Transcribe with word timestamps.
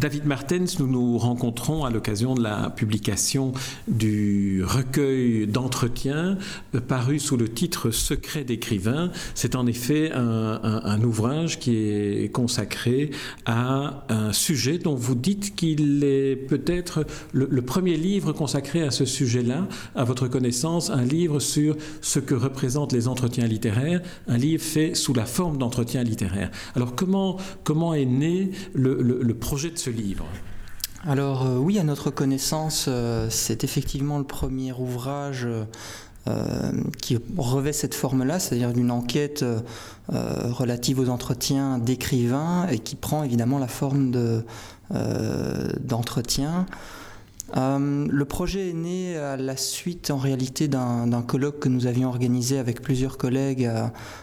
David 0.00 0.24
Martens, 0.24 0.78
nous 0.78 0.86
nous 0.86 1.18
rencontrons 1.18 1.84
à 1.84 1.90
l'occasion 1.90 2.34
de 2.34 2.42
la 2.42 2.70
publication 2.70 3.52
du 3.86 4.64
recueil 4.64 5.46
d'entretiens 5.46 6.38
euh, 6.74 6.80
paru 6.80 7.18
sous 7.18 7.36
le 7.36 7.50
titre 7.50 7.90
Secret 7.90 8.44
d'écrivain. 8.44 9.10
C'est 9.34 9.54
en 9.56 9.66
effet 9.66 10.10
un, 10.12 11.02
ouvrage 11.02 11.58
qui 11.58 11.76
est 11.76 12.32
consacré 12.32 13.10
à 13.44 14.06
un 14.08 14.32
sujet 14.32 14.78
dont 14.78 14.94
vous 14.94 15.14
dites 15.14 15.54
qu'il 15.54 16.02
est 16.02 16.36
peut-être 16.36 17.04
le, 17.32 17.60
premier 17.60 17.96
livre 17.96 18.32
consacré 18.32 18.82
à 18.82 18.90
ce 18.90 19.04
sujet-là, 19.04 19.68
à 19.94 20.04
votre 20.04 20.28
connaissance, 20.28 20.88
un 20.88 21.04
livre 21.04 21.40
sur 21.40 21.76
ce 22.00 22.20
que 22.20 22.34
représentent 22.34 22.92
les 22.92 23.06
entretiens 23.06 23.46
littéraires, 23.46 24.00
un 24.28 24.38
livre 24.38 24.62
fait 24.62 24.94
sous 24.94 25.12
la 25.12 25.26
forme 25.26 25.58
d'entretien 25.58 26.02
littéraire. 26.02 26.50
Alors 26.74 26.94
comment, 26.94 27.36
comment 27.64 27.92
est 27.92 28.06
né 28.06 28.50
le, 28.72 29.02
le 29.02 29.34
projet 29.34 29.70
de 29.70 29.78
ce 29.78 29.89
Alors 31.06 31.46
euh, 31.46 31.56
oui, 31.56 31.78
à 31.78 31.84
notre 31.84 32.10
connaissance, 32.10 32.86
euh, 32.88 33.28
c'est 33.30 33.64
effectivement 33.64 34.18
le 34.18 34.24
premier 34.24 34.72
ouvrage 34.72 35.48
euh, 36.28 36.72
qui 37.00 37.18
revêt 37.38 37.72
cette 37.72 37.94
forme-là, 37.94 38.38
c'est-à-dire 38.38 38.72
d'une 38.72 38.90
enquête 38.90 39.44
relative 40.08 40.98
aux 41.00 41.08
entretiens 41.08 41.78
d'écrivains 41.78 42.66
et 42.68 42.78
qui 42.78 42.96
prend 42.96 43.24
évidemment 43.24 43.58
la 43.58 43.68
forme 43.68 44.12
d'entretien. 45.80 46.66
Euh, 47.56 48.06
le 48.08 48.24
projet 48.24 48.70
est 48.70 48.74
né 48.74 49.16
à 49.16 49.36
la 49.36 49.56
suite 49.56 50.10
en 50.10 50.18
réalité 50.18 50.68
d'un 50.68 51.22
colloque 51.26 51.58
que 51.60 51.68
nous 51.68 51.86
avions 51.86 52.08
organisé 52.08 52.58
avec 52.58 52.80
plusieurs 52.80 53.18
collègues 53.18 53.70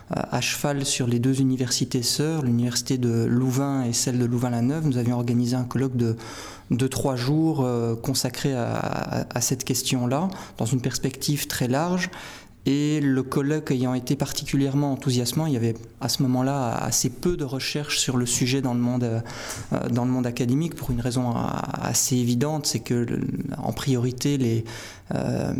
à, 0.10 0.42
cheval 0.42 0.86
sur 0.86 1.08
les 1.08 1.20
deux 1.20 1.42
universités 1.42 2.04
sœurs, 2.04 2.44
l'université 2.44 2.98
de 2.98 3.26
Louvain 3.26 3.84
et 3.84 3.94
celle 3.94 4.20
de 4.20 4.26
Louvain-la-Neuve. 4.26 4.88
Nous 4.88 4.98
avions 4.98 5.18
organisé 5.18 5.56
un 5.56 5.66
colloque 5.66 5.98
de, 5.98 6.16
de 6.72 6.88
trois 6.88 7.16
jours 7.16 7.64
euh, 7.64 7.96
consacré 7.96 8.54
à 8.54 9.42
cette 9.42 9.64
question-là, 9.64 10.30
dans 10.58 10.66
une 10.66 10.82
perspective 10.82 11.48
très 11.48 11.68
large. 11.68 12.10
Et 12.68 13.00
le 13.00 13.24
colloque 13.24 13.72
ayant 13.72 13.94
été 13.94 14.18
particulièrement 14.18 14.92
enthousiasmant, 14.92 15.46
il 15.48 15.54
y 15.54 15.56
avait 15.56 15.74
à 16.02 16.10
ce 16.10 16.22
moment-là 16.24 16.76
assez 16.76 17.10
peu 17.10 17.38
de 17.38 17.46
recherches 17.46 17.98
sur 17.98 18.18
le 18.18 18.26
sujet 18.26 18.62
dans 18.62 18.74
le 18.74 18.82
monde, 18.82 19.06
euh, 19.72 19.90
dans 19.90 20.04
le 20.04 20.12
monde 20.12 20.28
académique 20.28 20.76
pour 20.76 20.92
une 20.92 21.00
raison 21.00 21.34
assez 21.34 22.18
évidente, 22.18 22.66
c'est 22.66 22.82
que 22.82 23.06
en 23.58 23.72
priorité 23.72 24.38
les, 24.38 24.66
euh, 25.16 25.54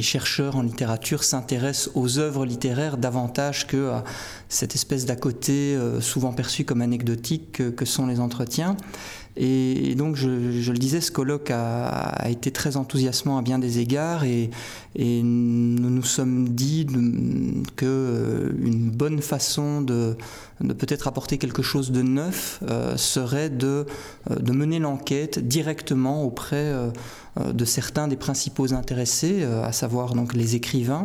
chercheurs 0.00 0.56
en 0.56 0.62
littérature 0.62 1.22
s'intéressent 1.22 1.92
aux 1.94 2.18
œuvres 2.18 2.44
littéraires 2.44 2.96
davantage 2.96 3.68
que 3.68 3.92
cette 4.48 4.74
espèce 4.74 5.06
d'à 5.06 5.14
côté 5.14 5.76
euh, 5.76 6.00
souvent 6.00 6.32
perçu 6.32 6.64
comme 6.64 6.80
anecdotique 6.80 7.52
que, 7.52 7.70
que 7.70 7.84
sont 7.84 8.06
les 8.06 8.18
entretiens. 8.18 8.76
Et, 9.36 9.94
donc, 9.94 10.16
je, 10.16 10.28
le 10.28 10.78
disais, 10.78 11.00
ce 11.00 11.10
colloque 11.10 11.50
a, 11.50 12.28
été 12.28 12.50
très 12.50 12.76
enthousiasmant 12.76 13.38
à 13.38 13.42
bien 13.42 13.58
des 13.58 13.78
égards 13.78 14.24
et, 14.24 14.50
nous 14.98 15.88
nous 15.88 16.02
sommes 16.02 16.48
dit 16.48 16.84
qu'une 16.84 17.64
euh, 17.82 18.50
bonne 18.92 19.22
façon 19.22 19.82
de, 19.82 20.16
peut-être 20.60 21.06
apporter 21.06 21.38
quelque 21.38 21.62
chose 21.62 21.92
de 21.92 22.02
neuf 22.02 22.60
euh, 22.68 22.96
serait 22.96 23.50
de, 23.50 23.86
euh, 24.30 24.36
de 24.36 24.52
mener 24.52 24.80
l'enquête 24.80 25.38
directement 25.38 26.24
auprès 26.24 26.74
de 27.36 27.64
certains 27.64 28.08
des 28.08 28.16
principaux 28.16 28.74
intéressés, 28.74 29.44
à 29.44 29.72
savoir 29.72 30.14
donc 30.14 30.34
les 30.34 30.56
écrivains, 30.56 31.04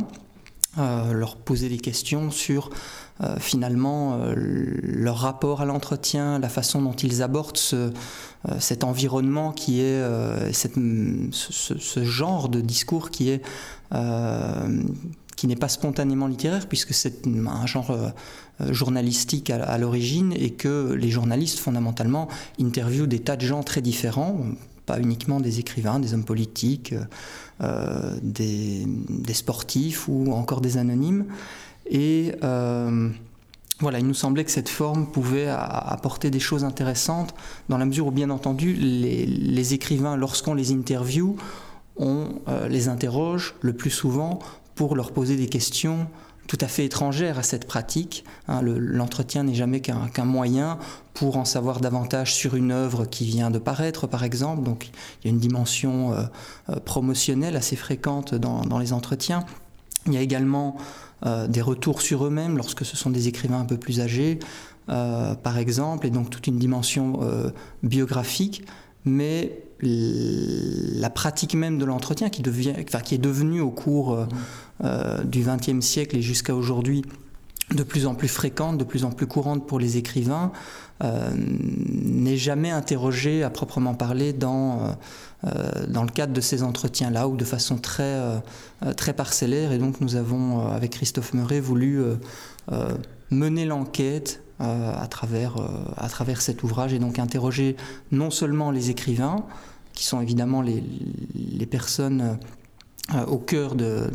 leur 0.78 1.38
poser 1.38 1.70
des 1.70 1.78
questions 1.78 2.32
sur 2.32 2.72
euh, 3.24 3.38
finalement 3.40 4.20
euh, 4.20 4.34
leur 4.36 5.16
rapport 5.16 5.62
à 5.62 5.66
l'entretien, 5.66 6.38
la 6.38 6.50
façon 6.50 6.82
dont 6.82 6.92
ils 6.92 7.24
abordent 7.24 7.58
euh, 7.72 7.90
cet 8.60 8.84
environnement 8.84 9.54
qui 9.54 9.80
est 9.80 10.04
ce, 11.32 12.04
genre 12.04 12.50
de 12.50 12.60
discours 12.60 13.12
qui 13.12 13.30
est 13.30 13.42
qui 15.38 15.48
n'est 15.48 15.56
pas 15.56 15.70
spontanément 15.70 16.28
littéraire 16.28 16.68
puisque 16.68 16.94
c'est 16.94 17.26
un 17.26 17.66
genre 17.66 17.98
journalistique 18.70 19.50
à, 19.50 19.78
l'origine 19.78 20.34
et 20.36 20.52
que 20.52 20.94
les 20.94 21.10
journalistes 21.10 21.60
fondamentalement 21.60 22.28
interviewent 22.60 23.08
des 23.08 23.20
tas 23.20 23.38
de 23.38 23.46
gens 23.46 23.64
très 23.64 23.82
différents 23.82 24.38
pas 24.86 25.00
uniquement 25.00 25.40
des 25.40 25.60
écrivains, 25.60 26.00
des 26.00 26.14
hommes 26.14 26.26
politiques, 26.26 26.94
des, 28.22 28.86
sportifs 29.34 30.08
ou 30.08 30.32
encore 30.34 30.62
des 30.62 30.78
anonymes. 30.78 31.26
Et 31.86 32.34
euh, 32.44 33.10
voilà, 33.80 34.00
il 34.00 34.08
nous 34.08 34.14
semblait 34.14 34.44
que 34.44 34.52
cette 34.52 34.70
forme 34.70 35.08
pouvait 35.08 35.48
apporter 35.48 36.32
des 36.32 36.40
choses 36.40 36.64
intéressantes, 36.64 37.36
dans 37.70 37.78
la 37.78 37.86
mesure 37.86 38.08
où, 38.08 38.12
bien 38.12 38.30
entendu, 38.30 38.74
les, 38.74 39.74
écrivains, 39.74 40.16
lorsqu'on 40.16 40.54
les 40.54 40.72
interviewe, 40.72 41.36
on 41.98 42.30
euh, 42.48 42.68
les 42.68 42.88
interroge 42.88 43.56
le 43.62 43.74
plus 43.74 43.90
souvent 43.90 44.40
pour 44.76 44.96
leur 44.96 45.12
poser 45.12 45.38
des 45.38 45.48
questions 45.48 46.08
tout 46.48 46.58
à 46.62 46.68
fait 46.68 46.86
étrangères 46.86 47.40
à 47.40 47.44
cette 47.44 47.66
pratique. 47.66 48.24
Hein. 48.48 48.62
L'entretien 48.62 49.44
n'est 49.44 49.56
jamais 49.56 49.82
qu'un 49.82 50.26
moyen 50.26 50.78
pour 51.14 51.38
en 51.38 51.46
savoir 51.46 51.80
davantage 51.80 52.36
sur 52.36 52.56
une 52.56 52.72
œuvre 52.72 53.06
qui 53.06 53.26
vient 53.26 53.50
de 53.50 53.58
paraître, 53.58 54.08
par 54.08 54.24
exemple. 54.24 54.64
Donc 54.64 54.90
il 55.24 55.28
y 55.28 55.28
a 55.28 55.32
une 55.32 55.40
dimension 55.40 56.14
euh, 56.14 56.76
promotionnelle 56.86 57.56
assez 57.56 57.76
fréquente 57.76 58.36
dans, 58.36 58.62
dans, 58.62 58.78
les 58.78 58.94
entretiens. 58.94 59.44
Il 60.06 60.14
y 60.14 60.18
a 60.18 60.22
également 60.22 60.78
euh, 61.26 61.48
des 61.48 61.62
retours 61.62 62.02
sur 62.02 62.26
eux-mêmes 62.26 62.58
lorsque 62.58 62.86
ce 62.86 62.96
sont 62.96 63.10
des 63.10 63.28
écrivains 63.28 63.60
un 63.60 63.66
peu 63.66 63.78
plus 63.78 64.00
âgés, 64.00 64.40
euh, 64.90 65.34
par 65.34 65.58
exemple, 65.58 66.06
et 66.06 66.12
donc 66.12 66.30
toute 66.30 66.46
une 66.46 66.60
dimension 66.60 67.20
euh, 67.24 67.50
biographique, 67.82 68.64
mais 69.06 69.62
la 69.82 71.10
pratique 71.10 71.54
même 71.54 71.78
de 71.78 71.86
l'entretien 71.86 72.30
qui, 72.30 72.42
qui 72.42 73.16
est 73.16 73.20
devenue 73.20 73.60
au 73.60 73.70
cours 73.70 74.26
du 75.26 75.44
XXe 75.44 75.86
siècle 75.86 76.16
et 76.16 76.22
jusqu'à 76.22 76.56
aujourd'hui 76.56 77.04
de 77.74 77.84
plus 77.84 78.08
en 78.08 78.16
plus 78.16 78.28
fréquente, 78.28 78.78
de 78.78 78.84
plus 78.84 79.04
en 79.04 79.12
plus 79.12 79.28
courante 79.28 79.68
pour 79.68 79.80
les 79.80 79.98
écrivains, 79.98 80.52
n'est 81.02 82.38
jamais 82.38 82.72
interrogée 82.72 83.44
à 83.44 83.50
proprement 83.50 83.96
parler 83.96 84.32
dans 84.32 84.96
euh, 85.46 85.86
dans 85.88 86.04
le 86.04 86.10
cadre 86.10 86.34
de 86.34 86.42
ces 86.42 86.64
entretiens-là 86.64 87.28
ou 87.28 87.36
de 87.36 87.44
façon 87.44 87.78
très, 87.78 88.04
euh, 88.04 88.40
très 88.98 89.14
parcellaire. 89.14 89.74
Et 89.74 89.78
donc 89.78 90.02
nous 90.02 90.16
avons, 90.16 90.60
euh, 90.60 90.72
avec 90.72 90.92
Christophe 90.92 91.34
Meuret, 91.34 91.60
voulu 91.60 92.02
mener 93.30 93.66
l'enquête 93.66 94.42
à, 94.60 95.08
travers, 95.08 95.56
cet 96.40 96.64
ouvrage 96.64 96.94
et 96.94 97.00
donc 97.00 97.20
interroger 97.20 97.76
non 98.12 98.32
seulement 98.32 98.72
les 98.72 98.90
écrivains, 98.90 99.46
qui 99.94 100.06
sont 100.06 100.22
évidemment 100.22 100.62
les, 100.62 100.84
les 101.36 101.66
personnes 101.66 102.22
euh, 102.22 102.34
au 103.28 103.38
cœur 103.38 103.76
de, 103.76 104.10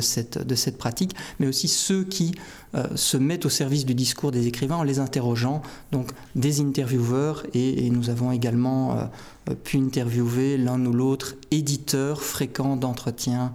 cette, 0.00 0.78
pratique, 0.78 1.14
mais 1.38 1.46
aussi 1.46 1.68
ceux 1.68 2.04
qui 2.04 2.34
euh, 2.74 2.86
se 2.94 3.18
mettent 3.18 3.44
au 3.44 3.50
service 3.50 3.84
du 3.84 3.94
discours 3.94 4.30
des 4.30 4.46
écrivains 4.46 4.76
en 4.76 4.82
les 4.82 5.00
interrogeant, 5.00 5.60
donc 5.92 6.10
des 6.34 6.60
intervieweurs, 6.60 7.44
et, 7.52 7.90
nous 7.90 8.08
avons 8.08 8.32
également 8.32 8.96
euh, 8.96 9.54
pu 9.54 9.76
interviewer 9.76 10.56
l'un 10.56 10.84
ou 10.86 10.92
l'autre 10.92 11.34
éditeur 11.50 12.22
fréquent 12.22 12.76
d'entretien 12.76 13.52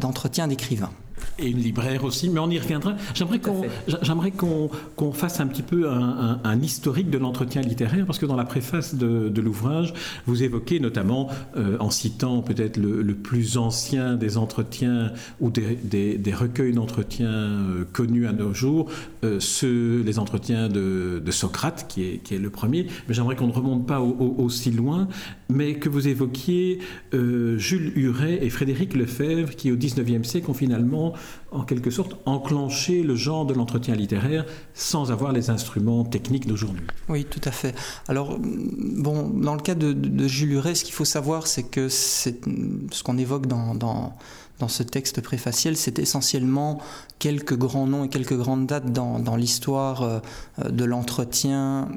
d'entretien 0.00 0.48
d'écrivains 0.48 0.92
et 1.38 1.48
une 1.48 1.58
libraire 1.58 2.04
aussi, 2.04 2.28
mais 2.28 2.40
on 2.40 2.50
y 2.50 2.58
reviendra. 2.58 2.96
J'aimerais 3.14 3.38
qu'on, 3.38 3.62
j'aimerais 4.02 4.30
qu'on, 4.30 4.70
qu'on 4.96 5.12
fasse 5.12 5.40
un 5.40 5.46
petit 5.46 5.62
peu 5.62 5.88
un, 5.90 6.40
un, 6.42 6.60
historique 6.60 7.10
de 7.10 7.18
l'entretien 7.18 7.62
littéraire, 7.62 8.04
parce 8.06 8.18
que 8.18 8.26
dans 8.26 8.36
la 8.36 8.44
préface 8.44 8.94
de, 8.94 9.28
de 9.28 9.40
l'ouvrage, 9.40 9.94
vous 10.26 10.42
évoquez 10.42 10.80
notamment, 10.80 11.28
euh, 11.56 11.76
en 11.80 11.90
citant 11.90 12.42
peut-être 12.42 12.76
le, 12.76 13.02
le, 13.02 13.14
plus 13.14 13.56
ancien 13.56 14.14
des 14.14 14.36
entretiens 14.36 15.12
ou 15.40 15.50
des, 15.50 15.76
des, 15.82 16.18
des 16.18 16.34
recueils 16.34 16.72
d'entretiens 16.72 17.28
euh, 17.28 17.84
connus 17.92 18.26
à 18.26 18.32
nos 18.32 18.52
jours, 18.52 18.90
euh, 19.24 19.40
ceux, 19.40 20.02
les 20.04 20.18
entretiens 20.18 20.68
de, 20.68 21.22
de, 21.24 21.30
Socrate, 21.30 21.86
qui 21.88 22.02
est, 22.02 22.18
qui 22.18 22.34
est 22.34 22.38
le 22.38 22.50
premier, 22.50 22.86
mais 23.06 23.14
j'aimerais 23.14 23.36
qu'on 23.36 23.46
ne 23.46 23.52
remonte 23.52 23.86
pas 23.86 24.00
aussi 24.00 24.70
loin, 24.70 25.08
mais 25.48 25.74
que 25.74 25.88
vous 25.88 26.08
évoquiez 26.08 26.78
Jules 27.12 27.92
Huret 27.96 28.44
et 28.44 28.50
Frédéric 28.50 28.94
Lefebvre, 28.94 29.54
qui 29.54 29.72
au 29.72 29.76
XIXe 29.76 30.26
siècle 30.26 30.50
ont 30.50 30.54
finalement 30.54 31.14
en 31.50 31.62
quelque 31.62 31.90
sorte, 31.90 32.16
enclencher 32.26 33.02
le 33.02 33.14
genre 33.14 33.46
de 33.46 33.54
l'entretien 33.54 33.94
littéraire 33.94 34.44
sans 34.74 35.10
avoir 35.10 35.32
les 35.32 35.50
instruments 35.50 36.04
techniques 36.04 36.46
d'aujourd'hui. 36.46 36.86
Oui, 37.08 37.24
tout 37.24 37.40
à 37.44 37.50
fait. 37.50 37.74
Alors, 38.06 38.38
bon, 38.38 39.28
dans 39.28 39.54
le 39.54 39.60
cas 39.60 39.74
de, 39.74 40.28
Jules 40.28 40.52
Huret, 40.52 40.74
ce 40.74 40.84
qu'il 40.84 40.94
faut 40.94 41.06
savoir, 41.06 41.46
c'est 41.46 41.62
que 41.62 41.88
ce 41.88 42.30
qu'on 43.02 43.16
évoque 43.16 43.46
dans, 43.46 43.74
dans, 43.74 44.14
dans, 44.58 44.68
ce 44.68 44.82
texte 44.82 45.22
préfaciel, 45.22 45.76
c'est 45.76 45.98
essentiellement 45.98 46.80
quelques 47.18 47.56
grands 47.56 47.86
noms 47.86 48.04
et 48.04 48.08
quelques 48.08 48.36
grandes 48.36 48.66
dates 48.66 48.92
dans, 48.92 49.18
dans 49.18 49.36
l'histoire 49.36 50.02
euh, 50.02 50.20
de 50.68 50.84
l'entretien, 50.84 51.88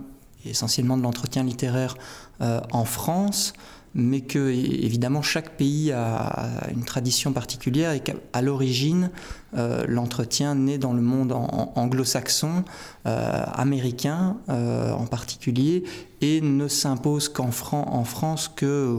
essentiellement 0.45 0.98
de 0.98 1.03
l'entretien 1.03 1.44
littéraire 1.44 1.95
euh, 1.95 2.31
en 2.41 2.85
France. 2.85 3.53
mais 3.93 4.21
que 4.21 4.49
évidemment 4.49 5.21
chaque 5.21 5.57
pays 5.57 5.91
a 5.91 6.61
une 6.71 6.85
tradition 6.85 7.33
particulière 7.33 7.91
et 7.91 7.99
qu'à 7.99 8.41
l'origine, 8.41 9.09
euh, 9.57 9.83
l'entretien 9.88 10.55
naît 10.55 10.77
dans 10.77 10.93
le 10.93 11.01
monde 11.01 11.33
anglo-saxon, 11.33 12.63
euh, 13.05 13.43
américain 13.53 14.38
euh, 14.49 14.91
en 14.93 15.05
particulier, 15.05 15.83
et 16.21 16.39
ne 16.39 16.67
s'impose 16.67 17.27
qu'en 17.27 17.51
France 17.51 18.49
que, 18.55 18.95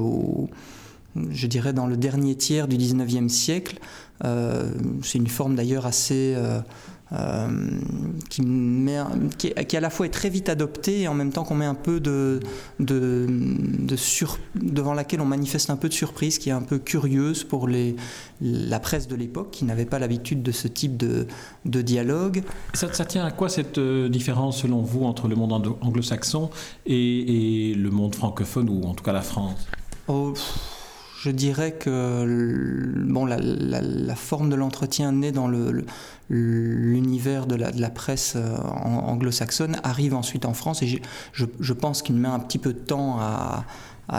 je 1.30 1.46
dirais, 1.46 1.72
dans 1.72 1.86
le 1.86 1.96
dernier 1.96 2.34
tiers 2.34 2.68
du 2.68 2.76
19e 2.76 3.28
siècle. 3.28 3.78
C'est 4.22 5.18
une 5.18 5.26
forme 5.26 5.56
d'ailleurs 5.56 5.86
assez 5.86 6.36
euh, 7.12 7.46
qui, 8.30 8.42
met, 8.42 8.98
qui, 9.36 9.52
qui, 9.52 9.76
à 9.76 9.80
la 9.80 9.90
fois 9.90 10.06
est 10.06 10.10
très 10.10 10.30
vite 10.30 10.48
adopté 10.48 11.02
et 11.02 11.08
en 11.08 11.14
même 11.14 11.30
temps 11.30 11.44
qu'on 11.44 11.54
met 11.54 11.66
un 11.66 11.74
peu 11.74 12.00
de, 12.00 12.40
de, 12.80 13.26
de 13.28 13.96
sur, 13.96 14.38
devant 14.54 14.94
laquelle 14.94 15.20
on 15.20 15.26
manifeste 15.26 15.70
un 15.70 15.76
peu 15.76 15.88
de 15.88 15.94
surprise, 15.94 16.38
qui 16.38 16.48
est 16.48 16.52
un 16.52 16.62
peu 16.62 16.78
curieuse 16.78 17.44
pour 17.44 17.68
les, 17.68 17.96
la 18.40 18.80
presse 18.80 19.08
de 19.08 19.16
l'époque, 19.16 19.50
qui 19.50 19.64
n'avait 19.64 19.84
pas 19.84 19.98
l'habitude 19.98 20.42
de 20.42 20.52
ce 20.52 20.68
type 20.68 20.96
de, 20.96 21.26
de 21.64 21.82
dialogue. 21.82 22.42
Ça, 22.74 22.92
ça, 22.92 23.04
tient 23.04 23.24
à 23.24 23.30
quoi 23.30 23.48
cette 23.48 23.78
euh, 23.78 24.08
différence 24.08 24.62
selon 24.62 24.80
vous 24.80 25.04
entre 25.04 25.28
le 25.28 25.36
monde 25.36 25.52
anglo-saxon 25.80 26.50
et, 26.86 27.70
et, 27.70 27.74
le 27.74 27.90
monde 27.90 28.14
francophone 28.14 28.68
ou 28.70 28.84
en 28.84 28.94
tout 28.94 29.04
cas 29.04 29.12
la 29.12 29.22
France? 29.22 29.66
Oh, 30.08 30.34
je 31.22 31.30
dirais 31.30 31.70
que 31.70 32.24
bon, 33.06 33.26
la, 33.26 34.16
forme 34.16 34.50
de 34.50 34.56
l'entretien 34.56 35.12
naît 35.12 35.30
dans 35.30 35.48
l'univers 36.28 37.46
de, 37.46 37.56
de, 37.56 37.80
la, 37.80 37.90
presse 37.90 38.32
euh, 38.34 38.56
anglo-saxonne, 38.56 39.76
arrive 39.84 40.16
ensuite 40.16 40.46
en 40.46 40.52
France 40.52 40.82
et 40.82 41.00
je, 41.32 41.72
pense 41.74 42.02
qu'il 42.02 42.16
met 42.16 42.26
un 42.26 42.40
petit 42.40 42.58
peu 42.58 42.72
de 42.72 42.78
temps 42.80 43.20
à, 43.20 43.64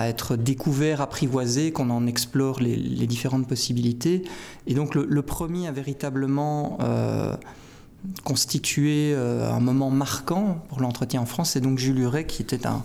être 0.08 0.38
découvert, 0.38 1.02
apprivoisé, 1.02 1.74
qu'on 1.74 1.90
en 1.90 2.08
explore 2.08 2.62
les, 2.62 2.78
les, 2.78 3.06
différentes 3.06 3.50
possibilités. 3.50 4.24
Et 4.66 4.74
donc 4.74 4.96
le, 4.96 5.22
premier 5.24 5.68
a 5.68 5.74
véritablement... 5.74 6.78
Euh, 6.80 7.36
constitué 8.24 9.14
euh, 9.14 9.52
un 9.52 9.60
moment 9.60 9.90
marquant 9.90 10.64
pour 10.70 10.82
l'entretien 10.82 11.22
en 11.22 11.26
France. 11.26 11.52
C'est 11.52 11.62
donc 11.62 11.78
Jules 11.78 12.00
Huret 12.00 12.26
qui 12.26 12.42
était 12.42 12.62
un, 12.68 12.84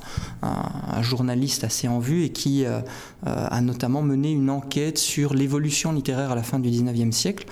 journaliste 1.03 1.65
assez 1.65 1.89
en 1.89 1.99
vue 1.99 2.25
et 2.25 2.31
qui 2.31 2.65
euh, 2.65 2.81
euh, 3.27 3.47
a 3.51 3.61
notamment 3.61 4.03
mené 4.03 4.33
une 4.33 4.51
enquête 4.51 4.99
sur 4.99 5.35
l'évolution 5.35 5.93
littéraire 5.93 6.33
à 6.33 6.35
la 6.35 6.43
fin 6.43 6.59
du 6.59 6.69
19e 6.71 7.13
siècle 7.13 7.47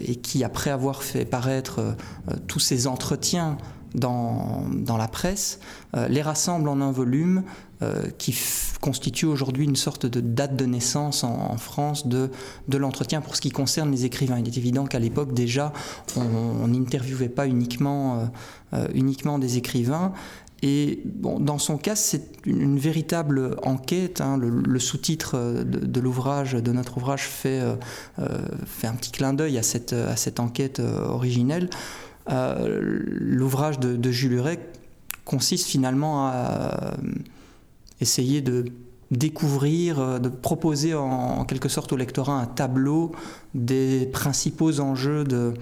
et 0.00 0.16
qui, 0.16 0.44
après 0.44 0.68
avoir 0.68 1.02
fait 1.02 1.24
paraître 1.24 1.96
tous 2.46 2.58
ces 2.58 2.86
entretiens 2.86 3.56
dans, 3.94 4.66
dans 4.70 4.98
la 4.98 5.08
presse, 5.08 5.60
les 6.10 6.20
rassemble 6.20 6.68
en 6.68 6.82
un 6.82 6.92
volume 6.92 7.44
qui 8.18 8.34
constitue 8.80 9.26
aujourd'hui 9.26 9.64
une 9.64 9.76
sorte 9.76 10.06
de 10.06 10.20
date 10.20 10.56
de 10.56 10.66
naissance 10.66 11.24
en, 11.24 11.56
France 11.56 12.06
de, 12.06 12.30
de 12.68 12.78
l'entretien 12.78 13.20
pour 13.20 13.36
ce 13.36 13.40
qui 13.40 13.50
concerne 13.50 13.90
les 13.90 14.04
écrivains. 14.04 14.38
Il 14.38 14.46
est 14.46 14.56
évident 14.56 14.86
qu'à 14.86 14.98
l'époque 14.98 15.34
déjà, 15.34 15.72
on 16.16 16.66
n'interviewait 16.68 17.28
pas 17.28 17.46
uniquement, 17.46 18.18
euh, 18.18 18.24
euh, 18.74 18.88
uniquement 18.94 19.38
des 19.38 19.58
écrivains, 19.58 20.12
et 20.62 21.00
bon, 21.06 21.40
dans 21.40 21.56
son 21.56 21.78
cas, 21.78 21.96
c'est 21.96 22.22
une, 22.44 22.78
véritable 22.78 23.56
enquête. 23.62 24.20
Hein. 24.20 24.36
Le, 24.36 24.78
sous-titre 24.78 25.64
de, 25.64 26.00
l'ouvrage, 26.00 26.52
de 26.52 26.70
notre 26.70 26.98
ouvrage, 26.98 27.22
fait, 27.22 27.62
fait 28.66 28.86
un 28.86 28.92
petit 28.92 29.10
clin 29.10 29.32
d'œil 29.32 29.56
à 29.56 29.62
cette, 29.62 29.94
à 29.94 30.16
cette 30.16 30.38
enquête 30.38 30.78
originelle. 30.78 31.70
L'ouvrage 32.28 33.80
de, 33.80 33.96
de, 33.96 34.10
Jules 34.10 34.34
Huret 34.34 34.58
consiste 35.24 35.66
finalement 35.66 36.28
à 36.28 36.92
essayer 38.00 38.40
de 38.40 38.64
découvrir, 39.10 39.98
euh, 39.98 40.18
de 40.18 40.28
proposer 40.28 40.94
en, 40.94 41.44
quelque 41.44 41.68
sorte 41.68 41.92
au 41.92 41.96
lectorat 41.96 42.40
un 42.40 42.46
tableau 42.46 43.12
des 43.54 44.06
principaux 44.12 44.80
enjeux 44.80 45.24
de, 45.24 45.54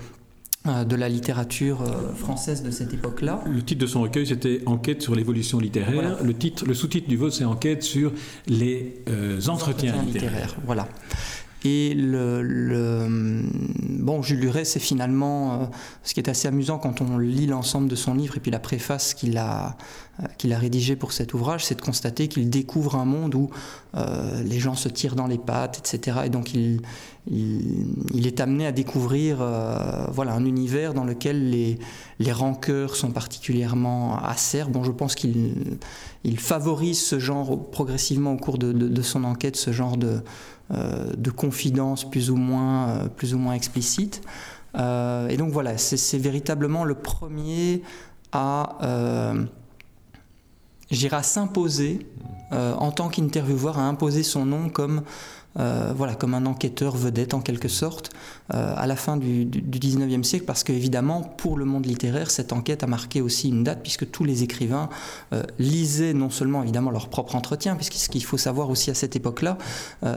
euh, 0.67 0.85
de 0.85 0.97
la 0.97 1.09
littérature 1.09 1.83
euh, 1.83 2.13
française 2.15 2.63
de 2.63 2.71
cette 2.71 2.93
époque-là. 2.93 3.43
Le 3.47 3.63
titre 3.63 3.81
de 3.81 3.87
son 3.87 4.03
recueil, 4.03 4.27
c'était 4.27 4.63
Enquête 4.67 5.03
sur 5.03 5.15
l'évolution 5.15 5.59
littéraire. 5.61 6.23
Le, 6.23 6.35
titre, 6.35 6.67
le 6.67 6.75
sous-titre 6.75 7.09
du 7.09 7.17
vote, 7.17 7.33
c'est 7.33 7.45
Enquête 7.45 7.83
sur 7.83 8.13
les 8.47 9.03
entretiens, 9.49 9.95
littéraires. 10.03 10.57
Voilà. 10.67 10.89
Et 11.65 11.93
le, 11.95 13.43
bon, 13.99 14.23
Jules 14.23 14.39
Luret, 14.39 14.65
c'est 14.65 14.79
finalement 14.79 15.71
ce 16.05 16.15
qui 16.15 16.21
est 16.21 16.29
assez 16.29 16.47
amusant 16.47 16.79
quand 16.79 17.01
on 17.01 17.19
lit 17.19 17.47
l'ensemble 17.47 17.89
de 17.89 17.97
son 17.97 18.15
livre 18.15 18.37
et 18.37 18.41
puis 18.41 18.51
la 18.51 18.61
préface 18.61 19.13
qu'il 19.15 19.37
a, 19.39 19.77
euh, 20.21 20.27
qu'il 20.37 20.53
a 20.53 20.59
rédigé 20.59 20.97
pour 20.97 21.13
cet 21.13 21.33
ouvrage, 21.33 21.65
c'est 21.65 21.77
de 21.77 21.81
constater 21.81 22.27
qu'il 22.27 22.51
découvre 22.51 22.97
un 22.97 23.05
monde 23.05 23.37
où 23.37 23.51
euh, 23.95 24.43
les 24.43 24.59
gens 24.59 24.75
se 24.75 24.89
tirent 24.89 25.15
dans 25.15 25.29
les 25.29 25.39
pattes, 25.39 25.79
etc. 25.79 26.19
Et 26.25 26.29
donc 26.29 26.55
il, 26.55 26.81
il, 27.31 28.27
est 28.27 28.41
amené 28.41 28.67
à 28.67 28.73
découvrir 28.73 29.39
euh, 29.41 30.07
voilà, 30.11 30.33
un 30.33 30.45
univers 30.45 30.93
dans 30.93 31.05
lequel 31.05 31.51
les, 31.51 31.79
les 32.19 32.33
rancœurs 32.33 32.97
sont 32.97 33.13
particulièrement 33.13 34.19
acerbes. 34.19 34.73
Bon, 34.73 34.83
je 34.83 34.91
pense 34.91 35.15
qu'il 35.15 35.79
il 36.25 36.41
favorise 36.41 37.01
ce 37.01 37.21
genre, 37.21 37.71
progressivement 37.71 38.33
au 38.33 38.39
cours 38.39 38.59
de, 38.59 38.73
de, 38.73 39.03
son 39.03 39.23
enquête, 39.23 39.57
ce 39.57 39.71
genre 39.71 39.97
de, 39.97 40.21
de 40.71 41.31
confidence 41.31 42.09
plus 42.09 42.31
ou 42.31 42.37
moins, 42.37 43.09
plus 43.17 43.35
ou 43.35 43.39
moins 43.39 43.55
explicite. 43.55 44.21
et 44.77 45.37
donc 45.39 45.51
voilà, 45.51 45.79
c'est 45.79 46.19
véritablement 46.19 46.85
le 46.85 46.95
premier 46.95 47.83
à 48.33 48.77
j'irai 50.91 51.17
à 51.17 51.23
s'imposer 51.23 52.07
euh, 52.53 52.75
en 52.75 52.91
tant 52.91 53.09
qu'intervieweur, 53.09 53.79
à 53.79 53.83
imposer 53.83 54.23
son 54.23 54.47
nom 54.47 54.69
comme 54.69 55.03
euh, 55.59 55.93
voilà, 55.97 56.15
comme 56.15 56.35
un 56.35 56.47
enquêteur 56.47 56.97
vedette 56.97 57.35
en 57.35 57.41
quelque 57.41 57.69
sorte, 57.69 58.11
euh, 58.55 58.75
à 58.77 58.87
la 58.87 58.97
fin 58.97 59.17
du, 59.17 59.45
du, 59.45 59.79
19e 59.79 60.23
siècle, 60.23 60.45
parce 60.45 60.63
qu'évidemment, 60.63 61.23
pour 61.23 61.57
le 61.57 61.65
monde 61.65 61.87
littéraire, 61.87 62.31
cette 62.31 62.53
enquête 62.53 62.83
a 62.83 62.87
marqué 62.87 63.21
aussi 63.21 63.49
une 63.49 63.65
date, 63.65 63.81
puisque 63.83 64.11
tous 64.11 64.25
les 64.25 64.43
écrivains 64.43 64.89
euh, 65.33 65.43
lisaient 65.59 66.15
non 66.15 66.31
seulement 66.31 66.63
évidemment 66.63 66.91
leur 66.91 67.09
propre 67.09 67.35
entretien, 67.35 67.75
puisque 67.75 67.95
ce 67.95 68.09
qu'il 68.09 68.25
faut 68.25 68.39
savoir 68.39 68.71
aussi 68.71 68.91
à 68.91 68.95
cette 68.95 69.17
époque-là, 69.17 69.59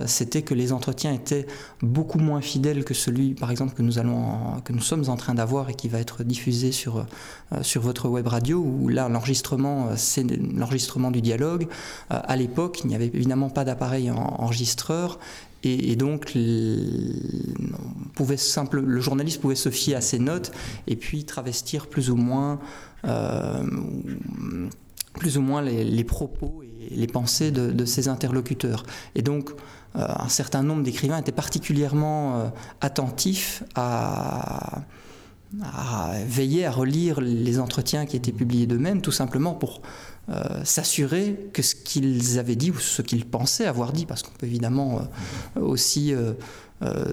c'était 0.06 0.42
que 0.42 0.54
les 0.54 0.72
entretiens 0.74 1.14
étaient 1.14 1.48
beaucoup 1.82 2.20
moins 2.20 2.42
fidèles 2.42 2.84
que 2.84 2.94
celui, 2.94 3.34
par 3.34 3.52
exemple, 3.52 3.74
que 3.74 3.82
nous, 3.82 4.00
allons 4.00 4.62
que 4.64 4.74
nous 4.74 4.82
sommes 4.82 5.10
en 5.10 5.16
train 5.16 5.34
d'avoir 5.34 5.70
et 5.70 5.74
qui 5.74 5.88
va 5.88 6.00
être 6.00 6.24
diffusé 6.24 6.72
sur, 6.72 7.06
sur 7.62 7.82
votre 7.82 8.08
web 8.08 8.28
radio, 8.28 8.60
où 8.60 8.88
là, 8.88 9.10
l'enregistrement, 9.10 9.90
c'est 9.96 10.24
l'enregistrement 10.24 11.12
du 11.12 11.22
dialogue. 11.22 11.68
à 12.10 12.36
l'époque, 12.36 12.82
il 12.84 12.88
n'y 12.88 12.96
avait 12.96 13.08
évidemment 13.08 13.50
pas 13.50 13.64
d'appareil 13.64 14.12
enregistreur. 14.12 15.20
Et, 15.64 15.96
donc, 15.96 16.34
le 16.34 17.12
journaliste 19.00 19.42
pouvait 19.42 19.56
se 19.56 19.70
fier 19.70 19.96
à 19.96 20.02
ses 20.02 20.20
notes 20.20 20.52
et 20.88 20.96
puis 20.96 21.24
travestir 21.24 21.88
plus 21.88 22.10
ou 22.10 22.16
moins, 22.16 22.60
euh, 23.06 23.64
plus 25.14 25.38
ou 25.38 25.42
moins 25.42 25.62
les, 25.62 26.04
propos 26.04 26.64
et 26.64 26.96
les 26.96 27.08
pensées 27.08 27.52
de, 27.52 27.86
ses 27.86 28.08
interlocuteurs. 28.08 28.84
Et 29.14 29.22
donc, 29.22 29.52
euh, 29.96 30.06
un 30.08 30.30
certain 30.30 30.64
nombre 30.64 30.84
d'écrivains 30.84 31.18
étaient 31.20 31.32
particulièrement 31.32 32.40
euh, 32.40 32.48
attentifs 32.80 33.64
à 33.76 34.84
veiller 36.26 36.66
à 36.66 36.72
relire 36.72 37.20
les 37.20 37.60
entretiens 37.60 38.06
qui 38.06 38.16
étaient 38.16 38.32
publiés 38.32 38.68
d'eux-mêmes, 38.68 39.02
tout 39.02 39.12
simplement 39.12 39.54
pour 39.54 39.82
euh, 40.30 40.64
s'assurer 40.64 41.50
que 41.52 41.64
ce 41.64 41.74
qu'ils 41.74 42.38
avaient 42.38 42.56
dit 42.56 42.70
ou 42.70 42.78
ce 42.78 43.02
qu'ils 43.02 43.26
pensaient 43.26 43.66
avoir 43.66 43.92
dit, 43.92 44.06
parce 44.06 44.22
qu'on 44.22 44.32
peut 44.32 44.46
évidemment 44.46 45.02
euh, 45.58 45.62
aussi 45.62 46.14
euh, 46.14 46.34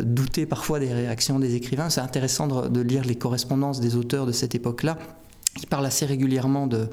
douter 0.02 0.44
parfois 0.44 0.78
des 0.78 0.92
réactions 0.92 1.38
des 1.38 1.54
écrivains. 1.54 1.88
C'est 1.88 2.02
intéressant 2.02 2.46
de, 2.46 2.80
lire 2.80 3.04
les 3.04 3.16
correspondances 3.16 3.80
des 3.80 3.96
auteurs 3.96 4.26
de 4.26 4.32
cette 4.32 4.54
époque-là 4.54 4.98
qui 5.58 5.66
parlent 5.66 5.86
assez 5.86 6.06
régulièrement 6.06 6.66
de, 6.66 6.88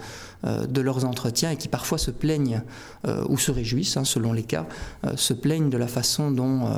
euh, 0.46 0.66
de 0.66 0.82
leurs 0.82 1.06
entretiens 1.06 1.52
et 1.52 1.56
qui 1.56 1.68
parfois 1.68 1.98
se 1.98 2.12
plaignent 2.12 2.62
euh, 3.08 3.24
ou 3.30 3.38
se 3.38 3.52
réjouissent, 3.52 3.96
hein, 3.96 4.04
selon 4.04 4.34
les 4.34 4.44
cas, 4.44 4.68
euh, 5.06 5.16
se 5.16 5.34
plaignent 5.34 5.70
de 5.70 5.78
la 5.78 5.88
façon 5.88 6.32
dont, 6.32 6.70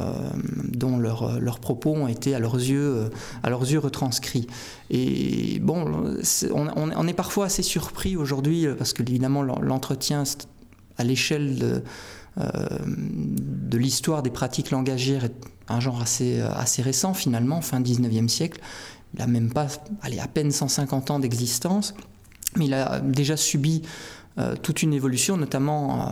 dont 0.63 0.97
leurs 0.99 1.59
propos 1.59 1.93
ont 1.93 2.07
été 2.07 2.35
à 2.35 2.39
leurs 2.39 2.55
yeux, 2.55 3.09
à 3.43 3.49
leurs 3.49 3.61
yeux 3.61 3.79
retranscrits. 3.79 4.47
Et 4.89 5.59
bon, 5.59 6.17
on, 6.53 6.67
on, 6.75 7.07
est 7.07 7.13
parfois 7.13 7.45
assez 7.45 7.63
surpris 7.63 8.15
aujourd'hui 8.15 8.67
parce 8.77 8.93
que 8.93 9.01
évidemment 9.01 9.43
l'entretien 9.43 10.23
à 10.97 11.03
l'échelle 11.03 11.57
de, 11.57 11.83
de 12.37 13.77
l'histoire 13.77 14.23
des 14.23 14.29
pratiques 14.29 14.71
langagières 14.71 15.25
est 15.25 15.35
un 15.69 15.79
genre 15.79 16.01
assez, 16.01 16.39
assez 16.39 16.81
récent 16.81 17.13
finalement, 17.13 17.61
fin 17.61 17.81
19e 17.81 18.27
siècle 18.27 18.61
il 19.17 19.21
n'a 19.21 19.27
même 19.27 19.51
pas, 19.51 19.67
allez, 20.01 20.19
à 20.19 20.27
peine 20.27 20.51
150 20.51 21.11
ans 21.11 21.19
d'existence, 21.19 21.95
mais 22.55 22.65
il 22.65 22.73
a 22.73 22.99
déjà 22.99 23.35
subi 23.35 23.81
euh, 24.39 24.55
toute 24.61 24.83
une 24.83 24.93
évolution, 24.93 25.35
notamment 25.35 25.95
euh, 25.95 26.03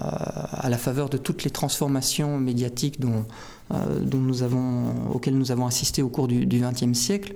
à 0.51 0.67
la 0.69 0.79
faveur 0.79 1.09
de 1.09 1.17
toutes 1.17 1.43
les 1.43 1.51
transformations 1.51 2.39
médiatiques 2.39 2.99
euh, 2.99 3.99
dont 3.99 4.17
nous 4.17 4.41
avons, 4.41 5.11
auxquelles 5.13 5.37
nous 5.37 5.51
avons 5.51 5.67
assisté 5.67 6.01
au 6.01 6.09
cours 6.09 6.27
du 6.27 6.47
XXe 6.47 6.97
siècle. 6.97 7.33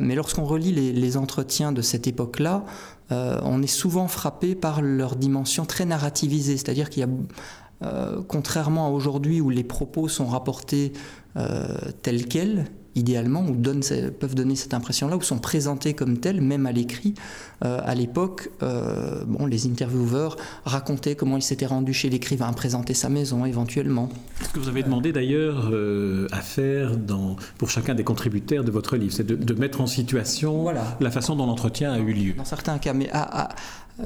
mais 0.00 0.14
lorsqu'on 0.14 0.44
relit 0.44 0.70
les, 0.70 1.16
entretiens 1.16 1.72
de 1.72 1.82
cette 1.82 2.06
époque-là, 2.06 2.64
on 3.10 3.62
est 3.62 3.74
souvent 3.82 4.06
frappé 4.06 4.54
par 4.54 4.80
leur 4.80 5.16
dimension 5.16 5.64
très 5.66 5.84
narrativisée, 5.84 6.56
c'est-à-dire 6.56 6.88
qu'il 6.88 7.00
y 7.00 7.06
a 7.06 7.08
contrairement 8.28 8.86
à 8.86 8.90
aujourd'hui 8.90 9.40
où 9.40 9.50
les 9.50 9.64
propos 9.64 10.08
sont 10.08 10.26
rapportés 10.26 10.92
tels 12.02 12.26
quels, 12.26 12.66
idéalement, 12.94 13.40
ou 13.40 13.54
peuvent 14.18 14.34
donner 14.34 14.56
cette 14.56 14.74
impression-là, 14.74 15.16
ou 15.16 15.22
sont 15.22 15.38
présentés 15.38 15.94
comme 15.94 16.18
tels, 16.18 16.40
même 16.40 16.66
à 16.66 16.72
l'écrit. 16.72 17.14
Euh, 17.64 17.80
à 17.84 17.94
l'époque, 17.94 18.50
euh, 18.62 19.24
bon, 19.26 19.46
les 19.46 19.66
intervieweurs 19.66 20.36
racontaient 20.64 21.14
comment 21.14 21.36
ils 21.36 21.42
s'étaient 21.42 21.66
rendus 21.66 21.94
chez 21.94 22.10
l'écrivain, 22.10 22.52
présenter 22.52 22.94
sa 22.94 23.08
maison 23.08 23.44
éventuellement. 23.44 24.08
Ce 24.42 24.48
que 24.48 24.58
vous 24.58 24.68
avez 24.68 24.82
demandé 24.82 25.12
d'ailleurs 25.12 25.70
euh, 25.72 26.26
à 26.32 26.40
faire 26.40 26.96
dans, 26.96 27.36
pour 27.58 27.70
chacun 27.70 27.94
des 27.94 28.04
contributeurs 28.04 28.64
de 28.64 28.70
votre 28.70 28.96
livre, 28.96 29.12
c'est 29.12 29.26
de, 29.26 29.52
mettre 29.54 29.80
en 29.80 29.86
situation 29.86 30.66
la 30.98 31.10
façon 31.10 31.36
dont 31.36 31.46
l'entretien 31.46 31.92
a 31.92 31.98
eu 31.98 32.12
lieu. 32.12 32.32
Dans 32.32 32.44
certains 32.44 32.78
cas, 32.78 32.94
mais 32.94 33.08
à, 33.12 33.50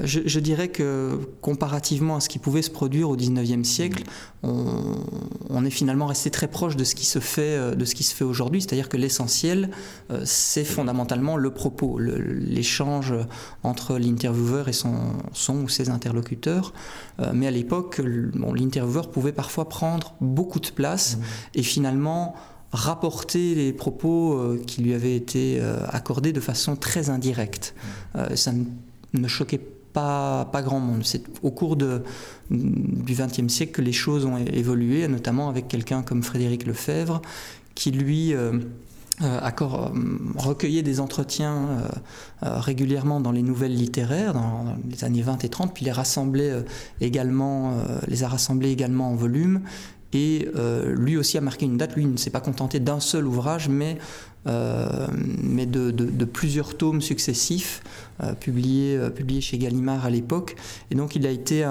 je, 0.03 0.39
dirais 0.39 0.67
que 0.67 1.17
comparativement 1.41 2.17
à 2.17 2.19
ce 2.19 2.27
qui 2.27 2.39
pouvait 2.39 2.61
se 2.61 2.69
produire 2.69 3.09
au 3.09 3.15
XIXe 3.15 3.67
siècle, 3.67 4.03
on, 4.43 5.63
est 5.65 5.69
finalement 5.69 6.07
resté 6.07 6.29
très 6.29 6.47
proche 6.47 6.75
de 6.75 6.83
ce 6.83 6.93
qui 6.93 7.05
se 7.05 7.19
fait, 7.19 7.57
euh, 7.57 7.75
de 7.75 7.85
ce 7.85 7.95
qui 7.95 8.03
se 8.03 8.13
fait 8.13 8.25
aujourd'hui. 8.25 8.61
C'est-à-dire 8.61 8.89
que 8.89 8.97
l'essentiel, 8.97 9.69
euh, 10.11 10.21
c'est 10.25 10.65
fondamentalement 10.65 11.37
le 11.37 11.51
propos, 11.51 11.99
l'échange 11.99 13.13
entre 13.63 13.97
l'intervieweur 13.97 14.67
et 14.67 14.73
son, 14.73 14.93
ou 15.49 15.69
ses 15.69 15.89
interlocuteurs. 15.89 16.73
Euh, 17.19 17.31
mais 17.33 17.47
à 17.47 17.51
l'époque, 17.51 18.01
l'intervieweur 18.03 19.09
pouvait 19.09 19.31
parfois 19.31 19.69
prendre 19.69 20.15
beaucoup 20.19 20.59
de 20.59 20.69
place 20.69 21.17
et 21.55 21.63
finalement 21.63 22.35
rapporter 22.71 23.55
les 23.55 23.71
propos 23.71 24.57
qui 24.67 24.81
lui 24.81 24.93
avaient 24.93 25.15
été 25.15 25.61
accordés 25.87 26.33
de 26.33 26.41
façon 26.41 26.75
très 26.75 27.09
indirecte. 27.09 27.73
Ça 28.35 28.51
ne 29.13 29.27
choquait 29.29 29.61
pas 29.97 30.61
grand 30.63 30.79
monde. 30.79 31.01
C'est 31.03 31.23
au 31.41 31.51
cours 31.51 31.75
du 31.75 33.13
XXe 33.13 33.47
siècle 33.47 33.71
que 33.73 33.81
les 33.81 33.93
choses 33.93 34.25
ont 34.25 34.37
évolué, 34.37 35.07
notamment 35.07 35.49
avec 35.49 35.67
quelqu'un 35.67 36.03
comme 36.03 36.23
Frédéric 36.23 36.65
Lefebvre, 36.65 37.21
qui 37.75 37.91
lui 37.91 38.33
euh, 38.33 38.53
euh, 39.21 39.39
euh, 39.61 39.89
recueillait 40.35 40.83
des 40.83 40.99
entretiens 40.99 41.83
régulièrement 42.41 43.19
dans 43.19 43.31
les 43.31 43.43
nouvelles 43.43 43.75
littéraires 43.75 44.33
dans 44.33 44.75
les 44.89 45.03
années 45.03 45.21
20 45.21 45.43
et 45.43 45.49
30, 45.49 45.73
puis 45.73 45.85
les 45.85 45.91
a 45.91 45.95
rassemblés 45.95 46.63
également 47.01 47.73
en 49.11 49.15
volume. 49.15 49.61
Et 50.13 50.47
lui 50.95 51.17
aussi 51.17 51.37
a 51.37 51.41
marqué 51.41 51.65
une 51.65 51.77
date. 51.77 51.95
Lui 51.95 52.05
ne 52.05 52.17
s'est 52.17 52.29
pas 52.29 52.39
contenté 52.39 52.79
d'un 52.79 52.99
seul 52.99 53.27
ouvrage, 53.27 53.67
mais 53.67 53.97
euh, 54.45 55.07
mais 55.43 55.65
de, 55.65 55.91
plusieurs 56.25 56.77
tomes 56.77 57.01
successifs 57.01 57.81
euh, 58.23 58.33
publiés, 58.33 58.95
euh, 58.95 59.09
publiés 59.09 59.41
chez 59.41 59.57
Gallimard 59.57 60.05
à 60.05 60.09
l'époque. 60.09 60.55
Et 60.89 60.95
donc 60.95 61.15
il 61.15 61.25
a 61.25 61.31
été 61.31 61.67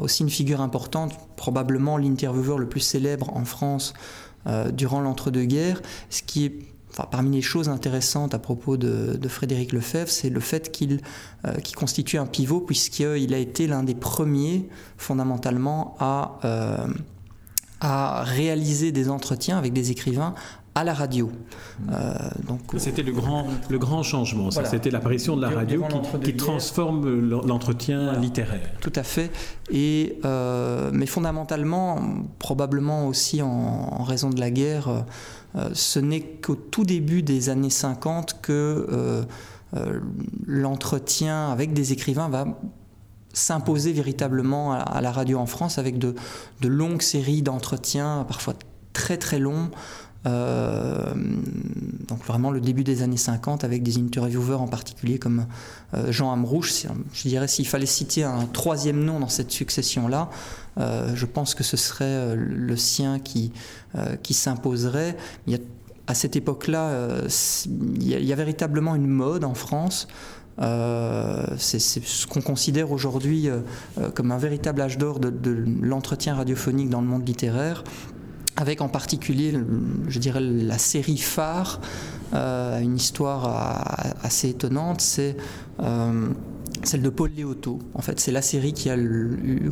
aussi 0.00 0.22
une 0.22 0.30
figure 0.30 0.60
importante, 0.60 1.12
probablement 1.36 1.98
l'intervieweur 1.98 2.58
le 2.58 2.68
plus 2.68 2.80
célèbre 2.80 3.36
en 3.36 3.44
France 3.44 3.94
durant 4.72 5.00
l'entre-deux-guerres, 5.00 5.82
ce 6.08 6.22
qui 6.22 6.44
est 6.44 6.58
parmi 7.10 7.34
les 7.34 7.42
choses 7.42 7.68
intéressantes 7.68 8.32
à 8.32 8.38
propos 8.38 8.76
de, 8.76 9.28
Frédéric 9.28 9.72
Lefebvre, 9.72 10.08
c'est 10.08 10.30
le 10.30 10.38
fait 10.38 10.70
qu'il 10.70 11.00
constitue 11.74 12.16
un 12.16 12.26
pivot, 12.26 12.60
puisqu'il 12.60 13.34
a 13.34 13.38
été 13.38 13.66
l'un 13.66 13.82
des 13.82 13.96
premiers, 13.96 14.68
fondamentalement, 14.98 15.96
à, 15.98 16.38
à 17.80 18.22
réaliser 18.22 18.92
des 18.92 19.10
entretiens 19.10 19.58
avec 19.58 19.72
des 19.72 19.90
écrivains 19.90 20.36
à 20.76 20.84
la 20.84 20.92
radio. 20.92 21.32
Euh, 21.90 22.14
donc 22.46 22.60
c'était 22.76 23.02
le 23.02 23.10
grand 23.10 23.46
le 23.70 23.78
grand 23.78 24.02
changement. 24.02 24.50
C'était 24.50 24.90
l'apparition 24.90 25.34
de 25.34 25.40
la 25.40 25.48
radio 25.48 25.82
qui, 26.22 26.36
transforme 26.36 27.18
l'entretien 27.46 28.12
littéraire. 28.20 28.70
Tout 28.80 28.92
à 28.94 29.02
fait. 29.02 29.32
Et 29.70 30.18
euh, 30.26 30.90
mais 30.92 31.06
fondamentalement, 31.06 31.98
probablement 32.38 33.06
aussi 33.06 33.40
en, 33.40 34.02
raison 34.02 34.28
de 34.28 34.38
la 34.38 34.50
guerre, 34.50 35.04
euh, 35.56 35.70
ce 35.72 35.98
n'est 35.98 36.20
qu'au 36.20 36.54
tout 36.54 36.84
début 36.84 37.22
des 37.22 37.48
années 37.48 37.70
50 37.70 38.42
que 38.42 39.24
l'entretien 40.46 41.50
avec 41.50 41.72
des 41.72 41.92
écrivains 41.92 42.28
va 42.28 42.46
s'imposer 43.32 43.92
véritablement 43.92 44.72
à, 44.72 45.00
la 45.00 45.10
radio 45.10 45.38
en 45.38 45.46
France 45.46 45.78
avec 45.78 45.98
de, 45.98 46.14
de 46.60 46.68
longues 46.68 47.02
séries 47.02 47.42
d'entretiens, 47.42 48.24
parfois 48.28 48.54
très 48.96 49.18
très 49.18 49.38
longs, 49.38 49.70
donc 50.26 52.24
vraiment 52.24 52.50
le 52.50 52.60
début 52.60 52.84
des 52.84 53.02
années 53.02 53.16
50 53.16 53.64
avec 53.64 53.82
des 53.82 53.98
intervieweurs 53.98 54.60
en 54.60 54.66
particulier 54.66 55.18
comme 55.18 55.46
euh, 55.94 56.10
Jean 56.10 56.32
Amrouche. 56.32 56.86
Je 57.12 57.28
dirais 57.28 57.48
s'il 57.48 57.66
fallait 57.66 57.86
citer 57.86 58.24
un 58.24 58.46
troisième 58.46 59.04
nom 59.04 59.20
dans 59.20 59.28
cette 59.28 59.50
succession-là, 59.50 60.30
euh, 60.78 61.14
je 61.14 61.26
pense 61.26 61.54
que 61.54 61.64
ce 61.64 61.76
serait 61.76 62.34
le 62.36 62.76
sien 62.76 63.18
qui, 63.18 63.52
qui 64.22 64.34
s'imposerait. 64.34 65.16
à 66.06 66.14
cette 66.14 66.36
époque-là, 66.36 67.08
il 68.00 68.08
y, 68.08 68.32
a 68.32 68.36
véritablement 68.36 68.94
une 68.94 69.06
mode 69.06 69.44
en 69.44 69.54
France. 69.54 70.06
c'est 70.58 71.78
ce 71.78 72.26
qu'on 72.26 72.42
considère 72.42 72.92
aujourd'hui 72.92 73.48
comme 74.14 74.32
un 74.32 74.38
véritable 74.38 74.82
âge 74.82 74.98
d'or 74.98 75.18
de 75.18 75.64
l'entretien 75.80 76.34
radiophonique 76.34 76.90
dans 76.90 77.00
le 77.00 77.06
monde 77.06 77.26
littéraire 77.26 77.84
avec 78.56 78.80
en 78.80 78.88
particulier, 78.88 79.52
je 80.08 80.18
dirais, 80.18 80.40
la 80.40 80.78
série 80.78 81.18
phare, 81.18 81.80
euh, 82.34 82.80
une 82.80 82.96
histoire 82.96 83.94
assez 84.22 84.48
étonnante, 84.48 85.00
c'est 85.00 85.36
euh, 85.80 86.28
celle 86.82 87.02
de 87.02 87.10
Paul 87.10 87.30
Léoto. 87.36 87.78
En 87.94 88.00
fait, 88.00 88.18
c'est 88.18 88.32
la 88.32 88.42
série 88.42 88.72
qui 88.72 88.88
a 88.90 88.96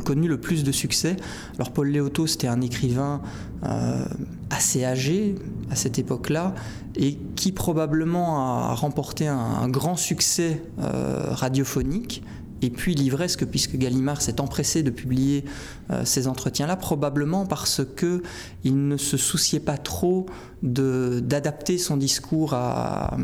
connu 0.05 0.27
le 0.27 0.39
plus 0.39 0.63
de 0.63 0.71
succès. 0.71 1.17
Alors, 1.55 1.71
Paul 1.71 1.89
Léoto, 1.89 2.27
c'était 2.27 2.47
un 2.47 2.61
écrivain 2.61 3.21
euh, 3.63 4.05
assez 4.51 4.85
âgé 4.85 5.35
à 5.71 5.75
cette 5.75 5.97
époque-là 5.97 6.53
et 6.95 7.17
qui 7.35 7.51
probablement 7.51 8.69
a 8.69 8.73
remporté 8.75 9.27
un 9.27 9.67
grand 9.67 9.97
succès 9.97 10.61
radiophonique 10.77 12.23
et 12.65 12.69
puis 12.71 12.95
l'ivresse, 12.95 13.37
puisque 13.37 13.77
Gallimard 13.77 14.21
s'est 14.21 14.41
empressé 14.41 14.81
de 14.81 14.89
publier 14.89 15.45
euh, 15.91 16.03
ces 16.03 16.27
entretiens-là, 16.27 16.75
probablement 16.75 17.45
parce 17.45 17.81
que 17.95 18.23
il 18.63 18.87
ne 18.87 18.97
se 18.97 19.17
souciait 19.17 19.59
pas 19.59 19.77
trop 19.77 20.25
d'adapter 20.63 21.77
son 21.77 21.95
discours 21.95 22.53
à, 22.53 23.15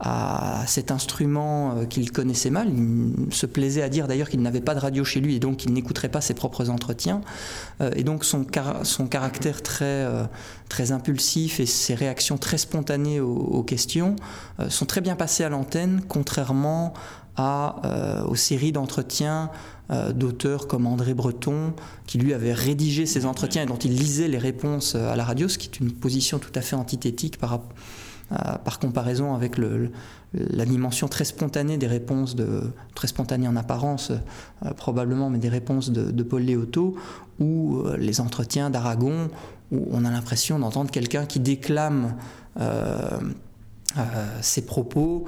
à 0.00 0.64
cet 0.66 0.90
instrument 0.90 1.76
euh, 1.76 1.84
qu'il 1.84 2.10
connaissait 2.10 2.50
mal. 2.50 2.68
Il 2.68 3.32
se 3.32 3.46
plaisait 3.46 3.82
à 3.82 3.88
dire 3.88 4.08
d'ailleurs 4.08 4.28
qu'il 4.28 4.42
n'avait 4.42 4.60
pas 4.60 4.74
de 4.74 4.80
radio 4.80 5.04
chez 5.04 5.20
lui 5.20 5.36
et 5.36 5.38
donc 5.38 5.58
qu'il 5.58 5.72
n'écouterait 5.72 6.08
pas 6.08 6.20
ses 6.20 6.34
propres 6.34 6.68
entretiens. 6.68 7.20
Euh, 7.80 7.90
et 7.94 8.02
donc 8.02 8.24
son, 8.24 8.44
son 8.82 9.06
caractère 9.06 9.62
très, 9.62 10.04
très 10.68 10.90
impulsif 10.90 11.60
et 11.60 11.66
ses 11.66 11.94
réactions 11.94 12.38
très 12.38 12.58
spontanées 12.58 13.20
aux, 13.20 13.36
aux 13.36 13.62
questions 13.62 14.16
sont 14.68 14.86
très 14.86 15.00
bien 15.00 15.14
passées 15.14 15.44
à 15.44 15.48
l'antenne, 15.48 16.00
contrairement 16.08 16.92
euh, 17.38 18.24
aux 18.24 18.34
séries 18.34 18.72
d'entretiens 18.72 19.50
euh, 19.90 20.12
d'auteurs 20.12 20.66
comme 20.66 20.86
André 20.86 21.12
Breton, 21.12 21.74
qui 22.06 22.16
lui 22.16 22.32
avait 22.32 22.54
rédigé 22.54 23.04
ces 23.04 23.26
entretiens 23.26 23.64
et 23.64 23.66
dont 23.66 23.76
il 23.76 23.94
lisait 23.94 24.26
les 24.26 24.38
réponses 24.38 24.94
euh, 24.94 25.12
à 25.12 25.16
la 25.16 25.24
radio, 25.24 25.46
ce 25.46 25.58
qui 25.58 25.68
est 25.68 25.78
une 25.80 25.92
position 25.92 26.38
tout 26.38 26.52
à 26.54 26.62
fait 26.62 26.76
antithétique 26.76 27.38
par, 27.38 27.60
par 28.64 28.78
comparaison 28.78 29.34
avec 29.34 29.58
la 29.58 30.64
dimension 30.64 31.08
très 31.08 31.26
spontanée 31.26 31.76
des 31.76 31.86
réponses, 31.86 32.36
de, 32.36 32.62
très 32.94 33.06
spontanée 33.06 33.48
en 33.48 33.56
apparence 33.56 34.12
probablement, 34.76 35.28
mais 35.28 35.38
des 35.38 35.50
réponses 35.50 35.90
de, 35.90 36.22
Paul 36.22 36.42
Léoto, 36.42 36.96
ou 37.38 37.84
les 37.98 38.20
entretiens 38.20 38.70
d'Aragon, 38.70 39.28
où 39.70 39.86
on 39.92 40.04
a 40.04 40.10
l'impression 40.10 40.58
d'entendre 40.58 40.90
quelqu'un 40.90 41.26
qui 41.26 41.38
déclame 41.38 42.16
ses 44.40 44.66
propos 44.66 45.26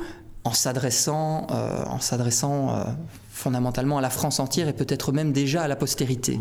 en 0.49 0.53
s'adressant, 0.53 1.47
euh, 1.51 1.85
en 1.85 2.01
s'adressant 2.01 2.71
euh, 2.71 2.85
fondamentalement 3.31 3.99
à 3.99 4.01
la 4.01 4.09
France 4.09 4.41
entière 4.41 4.67
et 4.67 4.73
peut-être 4.73 5.13
même 5.13 5.31
déjà 5.31 5.61
à 5.63 5.69
la 5.69 5.77
postérité. 5.77 6.41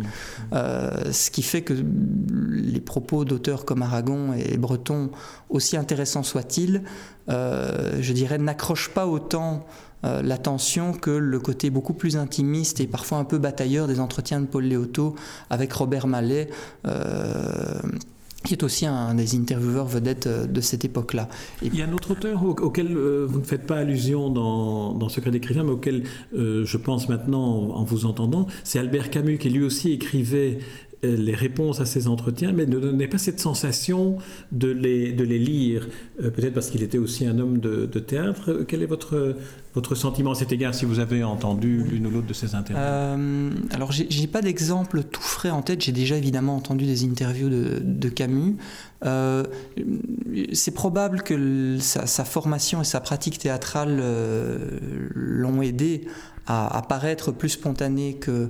Euh, 0.54 1.12
ce 1.12 1.30
qui 1.30 1.42
fait 1.42 1.62
que 1.62 1.74
les 2.50 2.80
propos 2.80 3.26
d'auteurs 3.26 3.66
comme 3.66 3.82
Aragon 3.82 4.32
et 4.34 4.56
Breton, 4.56 5.10
aussi 5.50 5.76
intéressants 5.76 6.24
soient-ils, 6.24 6.84
je 7.28 8.14
dirais, 8.14 8.38
n'accrochent 8.38 8.94
pas 8.94 9.06
autant 9.06 9.66
l'attention 10.04 10.94
que 10.94 11.12
le 11.12 11.40
côté 11.40 11.70
beaucoup 11.70 11.94
plus 11.94 12.16
intimiste 12.16 12.80
et 12.80 12.88
parfois 12.88 13.18
un 13.18 13.26
peu 13.26 13.38
batailleur 13.38 13.88
des 13.88 14.00
entretiens 14.00 14.40
de 14.40 14.46
Paul 14.46 14.64
Léoto 14.64 15.16
avec 15.50 15.74
Robert 15.74 16.08
Mallet 16.08 16.50
qui 18.44 18.54
est 18.54 18.64
aussi 18.64 18.86
un 18.86 19.14
des 19.14 19.36
intervieweurs 19.36 19.88
vedettes 19.88 20.28
euh, 20.28 20.46
de 20.46 20.62
cette 20.62 20.86
époque-là. 20.86 21.28
Il 21.62 21.76
y 21.76 21.82
a 21.82 21.86
un 21.86 21.94
autre 21.94 22.12
auteur 22.12 22.44
auquel 22.44 22.96
euh, 22.96 23.26
vous 23.28 23.40
ne 23.40 23.46
faites 23.46 23.66
pas 23.66 23.78
allusion 23.78 24.30
dans, 24.30 24.94
dans 24.94 25.10
Secret 25.10 25.32
d'écrivain, 25.32 25.64
mais 25.64 25.72
auquel 25.72 26.04
euh, 26.36 26.64
je 26.66 26.78
pense 26.78 27.10
maintenant 27.10 27.72
en 27.72 27.84
vous 27.84 28.06
entendant, 28.06 28.48
c'est 28.64 28.80
Albert 28.80 29.10
Camus 29.10 29.38
qui 29.38 29.50
lui 29.50 29.64
aussi 29.64 29.92
écrivait 29.92 30.60
les 31.04 31.36
réponses 31.36 31.80
à 31.80 31.86
ces 31.86 32.08
entretiens, 32.08 32.52
mais 32.54 32.66
ne 32.66 32.80
donnait 32.80 33.08
pas 33.08 33.18
cette 33.18 33.40
sensation 33.40 34.18
de 34.52 34.70
les, 34.70 35.12
de 35.14 35.24
les 35.24 35.40
lire. 35.40 35.88
Peut-être 36.18 36.54
parce 36.54 36.70
qu'il 36.70 36.84
était 36.84 36.98
aussi 36.98 37.26
un 37.26 37.38
homme 37.40 37.60
de, 37.60 37.86
théâtre. 38.00 38.66
Quel 38.68 38.84
est 38.84 38.88
votre, 38.88 39.36
votre 39.74 39.96
sentiment 39.96 40.32
à 40.32 40.36
cet 40.36 40.52
égard, 40.52 40.74
si 40.74 40.86
vous 40.86 41.00
avez 41.00 41.24
entendu 41.24 41.84
l'une 41.84 42.08
ou 42.08 42.10
l'autre 42.10 42.28
de 42.28 42.34
ces 42.34 42.56
interviews 42.56 42.84
euh, 42.84 43.52
Alors, 43.72 43.92
j'ai 43.92 44.28
pas 44.28 44.42
d'exemple 44.42 45.04
tout 45.04 45.22
frais 45.22 45.52
en 45.52 45.62
tête. 45.62 45.82
J'ai 45.82 45.92
déjà 45.92 46.18
évidemment 46.18 46.56
entendu 46.56 46.86
des 46.86 47.06
interviews 47.06 47.50
de, 47.50 48.10
Camus. 48.10 48.58
Euh, 49.06 49.44
c'est 50.54 50.74
probable 50.74 51.22
que 51.22 51.78
sa, 51.80 52.26
formation 52.26 52.82
et 52.82 52.86
sa 52.86 53.00
pratique 53.00 53.38
théâtrale 53.38 54.00
euh, 54.02 54.80
l'ont 55.14 55.62
aidé 55.62 56.08
à, 56.48 56.82
paraître 56.88 57.32
plus 57.32 57.50
spontané 57.50 58.16
que, 58.16 58.32
euh, 58.32 58.48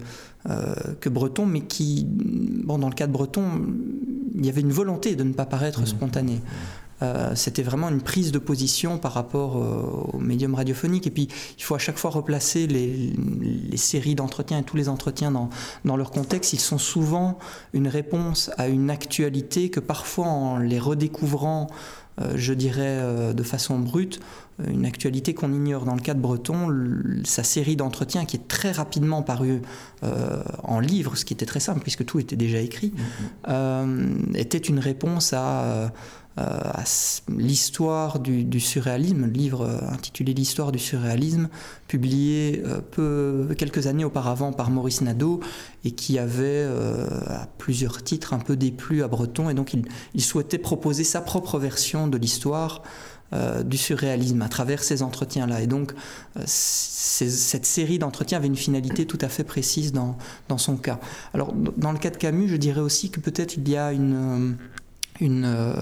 que 1.02 1.10
Breton, 1.10 1.46
mais 1.46 1.62
qui, 1.62 2.08
bon, 2.08 2.80
dans 2.80 2.90
le 2.90 2.96
cas 2.96 3.08
de 3.08 3.12
Breton, 3.12 3.44
il 4.36 4.46
y 4.46 4.50
avait 4.50 4.62
une 4.62 4.72
volonté 4.72 5.16
de 5.16 5.24
ne 5.24 5.34
pas 5.34 5.46
paraître 5.46 5.82
mmh. 5.82 5.88
spontané. 5.88 6.42
Euh, 7.04 7.36
c'était 7.36 7.62
vraiment 7.62 7.90
une 7.90 8.02
prise 8.02 8.32
de 8.32 8.40
position 8.40 8.98
par 8.98 9.14
rapport 9.14 9.58
euh, 9.58 10.14
au 10.14 10.20
médium 10.20 10.56
radiophonique. 10.56 11.06
Et 11.06 11.12
puis, 11.12 11.28
il 11.58 11.64
faut 11.64 11.76
à 11.76 11.80
chaque 11.80 11.98
fois 11.98 12.10
replacer 12.10 12.66
les, 12.68 13.14
séries 13.78 14.16
d'entretiens 14.16 14.60
et 14.60 14.64
tous 14.64 14.78
les 14.78 14.90
entretiens 14.90 15.32
dans, 15.32 15.50
dans, 15.86 15.96
leur 15.96 16.10
contexte. 16.10 16.54
Ils 16.54 16.60
sont 16.60 16.80
souvent 16.80 17.38
une 17.74 17.88
réponse 17.88 18.50
à 18.58 18.68
une 18.68 18.90
actualité 18.90 19.70
que 19.70 19.80
parfois, 19.80 20.26
en 20.26 20.58
les 20.58 20.80
redécouvrant, 20.80 21.68
euh, 21.70 22.07
je 22.36 22.54
dirais 22.54 23.34
de 23.34 23.44
façon 23.44 23.80
brute, 23.80 24.20
une 24.68 24.86
actualité 24.86 25.34
qu'on 25.34 25.54
ignore. 25.54 25.86
Dans 25.86 25.96
le 25.96 26.02
cas 26.02 26.14
de 26.14 26.20
Breton, 26.20 26.68
sa 27.24 27.44
série 27.44 27.76
d'entretiens 27.76 28.26
qui 28.26 28.38
est 28.38 28.48
très 28.48 28.72
rapidement 28.72 29.22
parue 29.22 29.62
en 30.64 30.80
livre, 30.80 31.16
ce 31.16 31.26
qui 31.26 31.34
était 31.34 31.46
très 31.46 31.60
simple 31.60 31.82
puisque 31.82 32.06
tout 32.06 32.20
était 32.20 32.36
déjà 32.36 32.60
écrit, 32.60 32.94
mm-hmm. 33.48 34.36
était 34.36 34.58
une 34.58 34.80
réponse 34.80 35.34
à 35.34 35.64
euh, 35.64 35.88
à 36.38 36.84
l'histoire 37.36 38.20
du, 38.20 38.60
surréalisme, 38.60 39.26
le 39.26 39.32
livre 39.32 39.62
euh, 39.62 39.80
intitulé 39.90 40.34
L'histoire 40.34 40.72
du 40.72 40.78
surréalisme, 40.78 41.50
publié 41.88 42.62
euh, 42.66 42.80
peu, 42.80 43.56
quelques 43.58 43.88
années 43.88 44.06
auparavant 44.06 44.54
par 44.54 44.70
Maurice 44.70 45.02
Nadeau 45.02 45.40
et 45.84 45.92
qui 45.92 46.20
avait 46.20 46.66
à 47.28 47.48
plusieurs 47.58 48.04
titres 48.04 48.34
un 48.34 48.40
peu 48.40 48.56
déplu 48.56 49.04
à 49.04 49.08
Breton 49.08 49.50
et 49.50 49.54
donc 49.54 49.74
il, 49.74 50.22
souhaitait 50.22 50.58
proposer 50.58 51.04
sa 51.04 51.22
propre 51.22 51.60
version 51.60 52.08
de 52.08 52.18
l'histoire 52.18 52.84
du 53.66 53.78
surréalisme 53.78 54.42
à 54.42 54.50
travers 54.50 54.84
ces 54.84 55.04
entretiens-là. 55.04 55.62
Et 55.62 55.68
donc, 55.68 55.94
cette 56.46 57.66
série 57.66 58.00
d'entretiens 58.00 58.38
avait 58.38 58.48
une 58.48 58.56
finalité 58.56 59.06
tout 59.06 59.18
à 59.22 59.30
fait 59.30 59.44
précise 59.44 59.92
dans, 59.92 60.18
dans, 60.48 60.58
son 60.58 60.78
cas. 60.78 61.00
Alors, 61.34 61.54
dans 61.54 61.92
le 61.92 61.98
cas 62.00 62.10
de 62.10 62.18
Camus, 62.18 62.48
je 62.48 62.56
dirais 62.58 62.82
aussi 62.82 63.10
que 63.10 63.20
peut-être 63.20 63.58
il 63.58 63.68
y 63.68 63.78
a 63.78 63.92
une, 63.92 64.58
une, 65.20 65.46
euh, 65.46 65.74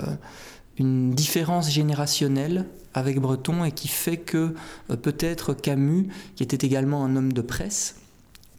une 0.77 1.11
différence 1.11 1.71
générationnelle 1.71 2.65
avec 2.93 3.19
Breton 3.19 3.63
et 3.65 3.71
qui 3.71 3.87
fait 3.87 4.17
que 4.17 4.55
euh, 4.89 4.95
peut-être 4.95 5.53
Camus, 5.53 6.07
qui 6.35 6.43
était 6.43 6.65
également 6.65 7.03
un 7.05 7.15
homme 7.15 7.33
de 7.33 7.41
presse, 7.41 7.95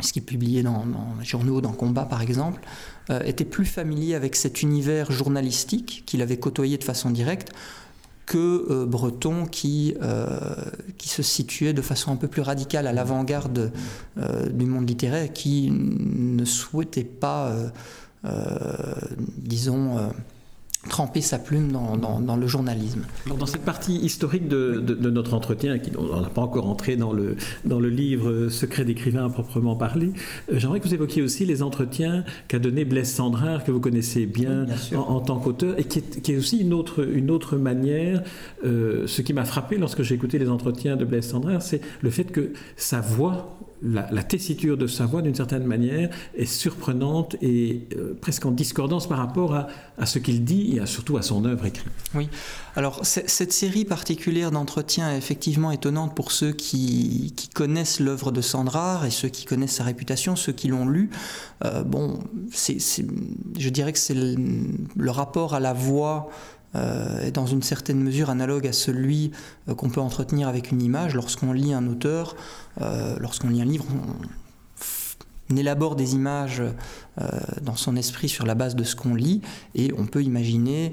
ce 0.00 0.12
qui 0.12 0.20
publiait 0.20 0.62
dans, 0.62 0.84
dans 0.84 1.14
les 1.18 1.24
journaux, 1.24 1.60
dans 1.60 1.72
Combat 1.72 2.04
par 2.04 2.22
exemple, 2.22 2.60
euh, 3.10 3.22
était 3.24 3.44
plus 3.44 3.64
familier 3.64 4.14
avec 4.14 4.36
cet 4.36 4.62
univers 4.62 5.10
journalistique 5.10 6.02
qu'il 6.06 6.22
avait 6.22 6.38
côtoyé 6.38 6.76
de 6.78 6.84
façon 6.84 7.10
directe 7.10 7.52
que 8.26 8.84
Breton 8.86 9.46
qui, 9.46 9.94
qui 10.98 11.08
se 11.08 11.22
situait 11.22 11.72
de 11.72 11.80
façon 11.80 12.10
un 12.10 12.16
peu 12.16 12.26
plus 12.26 12.42
radicale 12.42 12.88
à 12.88 12.92
l'avant-garde 12.92 13.70
du 14.16 14.66
monde 14.66 14.88
littéraire, 14.88 15.32
qui 15.32 15.70
ne 15.70 16.44
souhaitait 16.44 17.04
pas, 17.04 17.54
disons, 19.38 20.10
tremper 20.88 21.20
sa 21.20 21.38
plume 21.38 21.72
dans, 21.72 22.36
le 22.36 22.46
journalisme. 22.46 23.02
dans 23.26 23.46
cette 23.46 23.62
partie 23.62 23.96
historique 23.96 24.48
de, 24.48 24.80
notre 25.10 25.34
entretien, 25.34 25.78
qui, 25.78 25.90
on 25.96 26.20
n'a 26.20 26.28
pas 26.28 26.42
encore 26.42 26.68
entré 26.68 26.96
dans 26.96 27.12
le, 27.12 27.36
dans 27.64 27.80
le 27.80 27.88
livre 27.88 28.48
Secret 28.48 28.84
d'écrivain 28.84 29.26
à 29.26 29.28
proprement 29.28 29.76
parler, 29.76 30.12
euh, 30.50 30.58
j'aimerais 30.58 30.80
que 30.80 30.88
vous 30.88 30.94
évoquiez 30.94 31.22
aussi 31.22 31.44
les 31.44 31.62
entretiens 31.62 32.24
qu'a 32.48 32.58
donné 32.58 32.84
Blaise 32.84 33.12
Sandrard, 33.12 33.64
que 33.64 33.70
vous 33.70 33.80
connaissez 33.80 34.26
bien, 34.26 34.66
en, 34.94 35.20
tant 35.20 35.38
qu'auteur, 35.38 35.78
et 35.78 35.84
qui 35.84 35.98
est, 36.32 36.36
aussi 36.36 36.58
une 36.58 36.72
autre, 36.72 37.06
une 37.08 37.30
autre 37.30 37.56
manière. 37.56 38.22
Euh, 38.64 39.06
ce 39.06 39.22
qui 39.22 39.32
m'a 39.32 39.44
frappé 39.44 39.76
lorsque 39.78 40.02
j'ai 40.02 40.14
écouté 40.14 40.38
les 40.38 40.48
entretiens 40.48 40.96
de 40.96 41.04
Blaise 41.04 41.28
Sandrard, 41.28 41.62
c'est 41.62 41.80
le 42.00 42.10
fait 42.10 42.24
que 42.24 42.52
sa 42.76 43.00
voix 43.00 43.56
la, 43.82 44.22
tessiture 44.22 44.76
de 44.76 44.86
sa 44.86 45.06
voix, 45.06 45.22
d'une 45.22 45.34
certaine 45.34 45.64
manière, 45.64 46.10
est 46.34 46.46
surprenante 46.46 47.36
et 47.42 47.86
euh, 47.96 48.14
presque 48.20 48.46
en 48.46 48.50
discordance 48.50 49.08
par 49.08 49.18
rapport 49.18 49.54
à, 49.54 50.06
ce 50.06 50.18
qu'il 50.18 50.44
dit 50.44 50.78
et 50.78 50.86
surtout 50.86 51.16
à 51.16 51.22
son 51.22 51.44
œuvre 51.44 51.66
écrite. 51.66 51.86
Oui, 52.14 52.28
alors 52.74 53.00
cette 53.04 53.52
série 53.52 53.84
particulière 53.84 54.50
d'entretiens 54.50 55.12
est 55.12 55.18
effectivement 55.18 55.70
étonnante 55.70 56.14
pour 56.14 56.32
ceux 56.32 56.52
qui, 56.52 57.34
connaissent 57.54 58.00
l'œuvre 58.00 58.32
de 58.32 58.40
Sandrard 58.40 59.06
et 59.06 59.10
ceux 59.10 59.28
qui 59.28 59.44
connaissent 59.46 59.76
sa 59.76 59.84
réputation, 59.84 60.36
ceux 60.36 60.52
qui 60.52 60.68
l'ont 60.68 60.86
lu. 60.86 61.10
Euh, 61.64 61.82
bon, 61.82 62.18
je 62.50 63.68
dirais 63.68 63.92
que 63.92 63.98
c'est 63.98 64.14
le, 64.14 65.10
rapport 65.10 65.54
à 65.54 65.60
la 65.60 65.72
voix 65.72 66.28
est 67.22 67.32
dans 67.32 67.46
une 67.46 67.62
certaine 67.62 68.02
mesure 68.02 68.30
analogue 68.30 68.66
à 68.66 68.72
celui 68.72 69.30
euh, 69.68 69.74
qu'on 69.74 69.88
peut 69.88 70.00
entretenir 70.00 70.48
avec 70.48 70.70
une 70.70 70.82
image. 70.82 71.14
Lorsqu'on 71.14 71.52
lit 71.52 71.72
un 71.72 71.86
auteur, 71.86 72.36
euh, 72.80 73.16
lorsqu'on 73.20 73.48
lit 73.48 73.62
un 73.62 73.66
livre, 73.66 73.86
on, 73.90 75.56
élabore 75.56 75.94
des 75.94 76.16
images 76.16 76.60
dans 77.62 77.76
son 77.76 77.94
esprit 77.94 78.28
sur 78.28 78.44
la 78.46 78.56
base 78.56 78.74
de 78.74 78.82
ce 78.82 78.96
qu'on 78.96 79.14
lit 79.14 79.42
et 79.76 79.92
on 79.96 80.04
peut 80.04 80.24
imaginer 80.24 80.92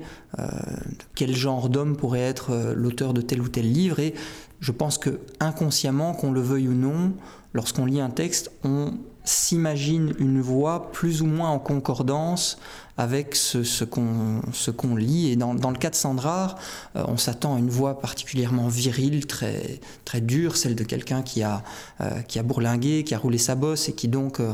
quel 1.15 1.35
genre 1.35 1.69
d'homme 1.69 1.97
pourrait 1.97 2.19
être 2.19 2.71
l'auteur 2.75 3.15
de 3.15 3.21
tel 3.21 3.41
ou 3.41 3.49
tel 3.49 3.69
livre 3.69 3.99
et 3.99 4.13
je 4.59 4.71
pense 4.71 4.99
que 4.99 5.19
inconsciemment, 5.39 6.13
qu'on 6.13 6.31
le 6.31 6.39
veuille 6.39 6.67
ou 6.67 6.73
non, 6.73 7.13
lorsqu'on 7.53 7.85
lit 7.85 7.99
un 7.99 8.11
texte, 8.11 8.51
on 8.63 8.93
s'imagine 9.23 10.13
une 10.19 10.41
voix 10.41 10.91
plus 10.91 11.21
ou 11.21 11.25
moins 11.25 11.49
en 11.49 11.59
concordance 11.59 12.57
avec 12.97 13.35
ce, 13.35 13.63
ce 13.63 13.83
qu'on 13.83 14.95
lit. 14.95 15.31
Et 15.31 15.35
dans, 15.35 15.55
dans, 15.55 15.71
le 15.71 15.77
cas 15.77 15.89
de 15.89 15.95
Sandrard, 15.95 16.55
euh, 16.95 17.03
on 17.07 17.17
s'attend 17.17 17.55
à 17.55 17.59
une 17.59 17.69
voix 17.69 17.99
particulièrement 17.99 18.67
virile, 18.67 19.25
très, 19.25 19.79
très 20.05 20.21
dure, 20.21 20.57
celle 20.57 20.75
de 20.75 20.83
quelqu'un 20.83 21.21
qui, 21.21 21.41
a 21.43 21.63
euh, 22.01 22.21
qui 22.21 22.39
a 22.39 22.43
bourlingué, 22.43 23.03
qui 23.03 23.15
a 23.15 23.17
roulé 23.17 23.37
sa 23.37 23.55
bosse 23.55 23.89
et 23.89 23.93
qui 23.93 24.07
donc 24.07 24.39
euh, 24.39 24.53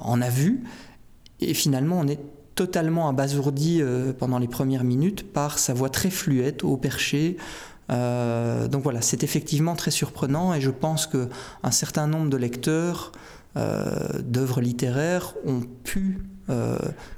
en 0.00 0.20
a 0.20 0.28
vu. 0.28 0.62
Et 1.40 1.54
finalement, 1.54 1.98
on 1.98 2.06
est 2.06 2.20
totalement 2.54 3.08
abasourdi 3.08 3.82
pendant 4.18 4.38
les 4.38 4.46
premières 4.46 4.84
minutes 4.84 5.32
par 5.32 5.58
sa 5.58 5.72
voix 5.72 5.88
très 5.88 6.10
fluette, 6.10 6.64
au 6.64 6.76
perché, 6.76 7.38
donc 7.88 8.82
voilà, 8.82 9.00
c'est 9.00 9.22
effectivement 9.24 9.74
très 9.74 9.90
surprenant 9.90 10.54
et 10.54 10.60
je 10.60 10.70
pense 10.70 11.06
qu'un 11.06 11.70
certain 11.70 12.06
nombre 12.06 12.30
de 12.30 12.36
lecteurs 12.36 13.12
d'œuvres 13.54 14.60
littéraires 14.60 15.34
ont 15.44 15.62
pu 15.84 16.18
euh, 16.50 16.76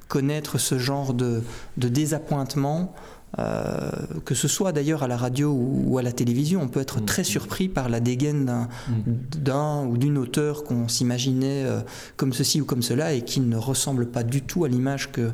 connaître 0.08 0.58
ce 0.58 0.78
genre 0.78 1.14
de, 1.14 1.42
de 1.78 1.88
désappointement 1.88 2.94
euh, 3.38 3.90
que 4.24 4.34
ce 4.34 4.46
soit 4.46 4.72
d'ailleurs 4.72 5.02
à 5.02 5.08
la 5.08 5.16
radio 5.16 5.52
ou, 5.52 5.98
à 5.98 6.02
la 6.02 6.12
télévision, 6.12 6.62
on 6.62 6.68
peut 6.68 6.80
être 6.80 7.00
mm. 7.00 7.04
très 7.04 7.24
surpris 7.24 7.68
par 7.68 7.88
la 7.88 8.00
dégaine 8.00 8.68
d'un 9.36 9.82
mm. 9.82 9.88
ou 9.88 9.96
d'une 9.98 10.18
auteur 10.18 10.62
qu'on 10.62 10.86
s'imaginait 10.88 11.64
euh, 11.64 11.80
comme 12.16 12.32
ceci 12.32 12.60
ou 12.60 12.64
comme 12.64 12.82
cela 12.82 13.12
et 13.12 13.22
qui 13.22 13.40
ne 13.40 13.56
ressemble 13.56 14.06
pas 14.06 14.22
du 14.22 14.42
tout 14.42 14.64
à 14.64 14.68
l'image 14.68 15.10
que 15.10 15.32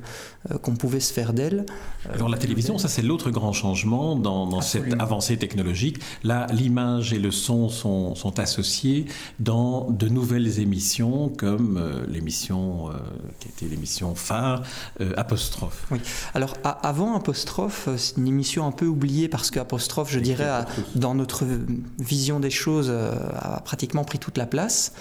euh, 0.51 0.59
qu'on 0.59 0.77
pouvait 0.77 1.01
se 1.01 1.13
faire 1.13 1.35
d'elle. 1.35 1.67
Alors 2.11 2.31
la 2.31 2.39
télévision, 2.39 2.79
ça 2.79 2.89
c'est 2.89 3.03
l'autre 3.03 3.31
grand 3.31 3.53
changement 3.53 4.17
dans, 4.17 4.61
cette 4.63 4.99
avancée 4.99 5.37
technologique. 5.37 5.99
Là, 6.25 6.47
l'image 6.53 7.13
et 7.13 7.19
le 7.19 7.31
son 7.31 7.69
sont, 7.69 8.15
sont, 8.15 8.39
associés 8.39 9.05
dans 9.39 9.91
de 9.91 10.09
nouvelles 10.09 10.61
émissions 10.61 11.29
comme 11.29 11.83
l'émission 12.09 12.91
qui 13.39 13.49
était 13.49 13.67
l'émission 13.67 14.15
phare 14.15 14.63
Apostrophe. 15.17 15.87
Oui. 15.91 15.99
Alors 16.33 16.55
avant 16.65 17.17
Apostrophe, 17.17 17.90
c'est 17.97 18.17
une 18.17 18.27
émission 18.27 18.67
un 18.67 18.73
peu 18.73 18.87
oubliée 18.87 19.29
parce 19.29 19.51
qu'apostrophe, 19.51 20.11
je 20.11 20.21
dirais, 20.21 20.65
dans 20.95 21.15
notre 21.15 21.45
vision 21.99 22.41
des 22.41 22.51
choses, 22.51 22.89
euh, 22.91 23.13
a 23.35 23.61
pratiquement 23.61 24.05
pris 24.05 24.19
toute 24.19 24.39
la 24.39 24.47
place. 24.47 24.93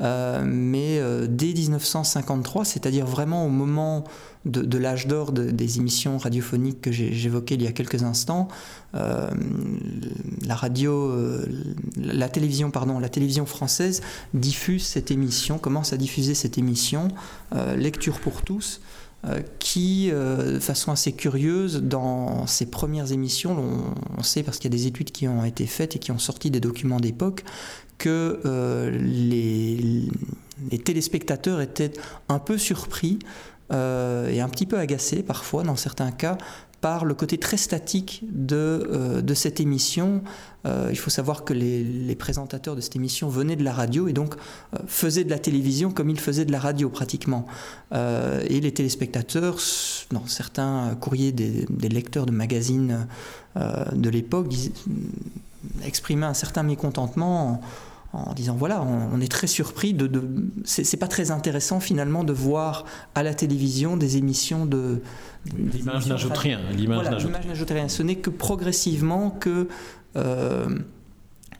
Euh, 0.00 0.44
mais 0.46 0.98
euh, 1.00 1.26
dès 1.28 1.52
1953, 1.52 2.64
c'est-à-dire 2.64 3.04
vraiment 3.04 3.44
au 3.44 3.48
moment 3.48 4.04
de, 4.44 4.78
l'âge 4.78 5.08
d'or 5.08 5.32
des 5.32 5.78
émissions 5.78 6.16
radiophoniques 6.16 6.80
que 6.80 6.92
j'évoquais 6.92 7.56
il 7.56 7.62
y 7.62 7.66
a 7.66 7.72
quelques 7.72 8.02
instants, 8.02 8.48
la 8.94 10.54
radio, 10.54 11.12
la 11.98 12.28
télévision, 12.30 12.70
pardon, 12.70 12.98
la 12.98 13.10
télévision 13.10 13.44
française 13.44 14.00
diffuse 14.32 14.86
cette 14.86 15.10
émission, 15.10 15.58
commence 15.58 15.92
à 15.92 15.98
diffuser 15.98 16.34
cette 16.34 16.56
émission, 16.56 17.08
Lecture 17.76 18.20
pour 18.20 18.40
tous, 18.40 18.80
qui, 19.58 20.10
de 20.10 20.60
façon 20.60 20.92
assez 20.92 21.12
curieuse, 21.12 21.82
dans 21.82 22.46
ses 22.46 22.66
premières 22.66 23.12
émissions, 23.12 23.56
on, 24.16 24.22
sait 24.22 24.42
parce 24.42 24.58
qu'il 24.58 24.72
y 24.72 24.74
a 24.74 24.78
des 24.78 24.86
études 24.86 25.10
qui 25.10 25.26
ont 25.26 25.44
été 25.44 25.66
faites 25.66 25.96
et 25.96 25.98
qui 25.98 26.12
ont 26.12 26.18
sorti 26.18 26.50
des 26.50 26.60
documents 26.60 27.00
d'époque, 27.00 27.44
que 27.98 28.40
les, 28.92 30.08
les, 30.70 30.78
téléspectateurs 30.78 31.60
étaient 31.60 31.92
un 32.28 32.38
peu 32.38 32.56
surpris 32.56 33.18
et 33.70 33.74
un 34.40 34.48
petit 34.48 34.66
peu 34.66 34.78
agacés 34.78 35.22
parfois 35.22 35.62
dans 35.64 35.76
certains 35.76 36.12
cas 36.12 36.38
par 36.80 37.04
le 37.04 37.14
côté 37.14 37.38
très 37.38 37.56
statique 37.56 38.22
de, 38.30 38.56
euh, 38.56 39.20
de 39.20 39.34
cette 39.34 39.60
émission. 39.60 40.22
Euh, 40.66 40.88
il 40.90 40.98
faut 40.98 41.10
savoir 41.10 41.44
que 41.44 41.52
les, 41.52 42.14
présentateurs 42.14 42.76
de 42.76 42.80
cette 42.80 42.96
émission 42.96 43.28
venaient 43.28 43.56
de 43.56 43.64
la 43.64 43.72
radio 43.72 44.08
et 44.08 44.12
donc 44.12 44.34
euh, 44.34 44.78
faisaient 44.86 45.24
de 45.24 45.30
la 45.30 45.38
télévision 45.38 45.90
comme 45.90 46.10
ils 46.10 46.20
faisaient 46.20 46.44
de 46.44 46.52
la 46.52 46.60
radio 46.60 46.88
pratiquement. 46.88 47.46
et 47.92 48.60
les 48.60 48.72
téléspectateurs, 48.72 49.58
dans 50.10 50.26
certains 50.26 50.96
courriers 51.00 51.32
des, 51.32 51.88
lecteurs 51.88 52.26
de 52.26 52.32
magazines 52.32 53.06
de 53.56 54.10
l'époque, 54.10 54.52
exprimaient 55.84 56.26
un 56.26 56.34
certain 56.34 56.62
mécontentement 56.62 57.52
en 57.52 57.60
disant 58.34 58.56
voilà, 58.56 58.82
on, 58.82 59.20
est 59.20 59.30
très 59.30 59.46
surpris 59.46 59.92
de. 59.92 60.06
de 60.06 60.22
c'est 60.64 60.96
pas 60.96 61.08
très 61.08 61.30
intéressant 61.30 61.78
finalement 61.78 62.24
de 62.24 62.32
voir 62.32 62.84
à 63.14 63.22
la 63.22 63.34
télévision 63.34 63.96
des 63.96 64.16
émissions 64.16 64.64
de. 64.64 65.02
L'image 65.56 66.06
n'ajoute 66.06 66.36
rien. 66.36 66.60
L'image 66.72 67.10
n'ajoute 67.10 67.70
rien. 67.70 67.88
Ce 67.88 68.02
n'est 68.02 68.16
que 68.16 68.30
progressivement 68.30 69.30
que, 69.30 69.68
euh, 70.16 70.78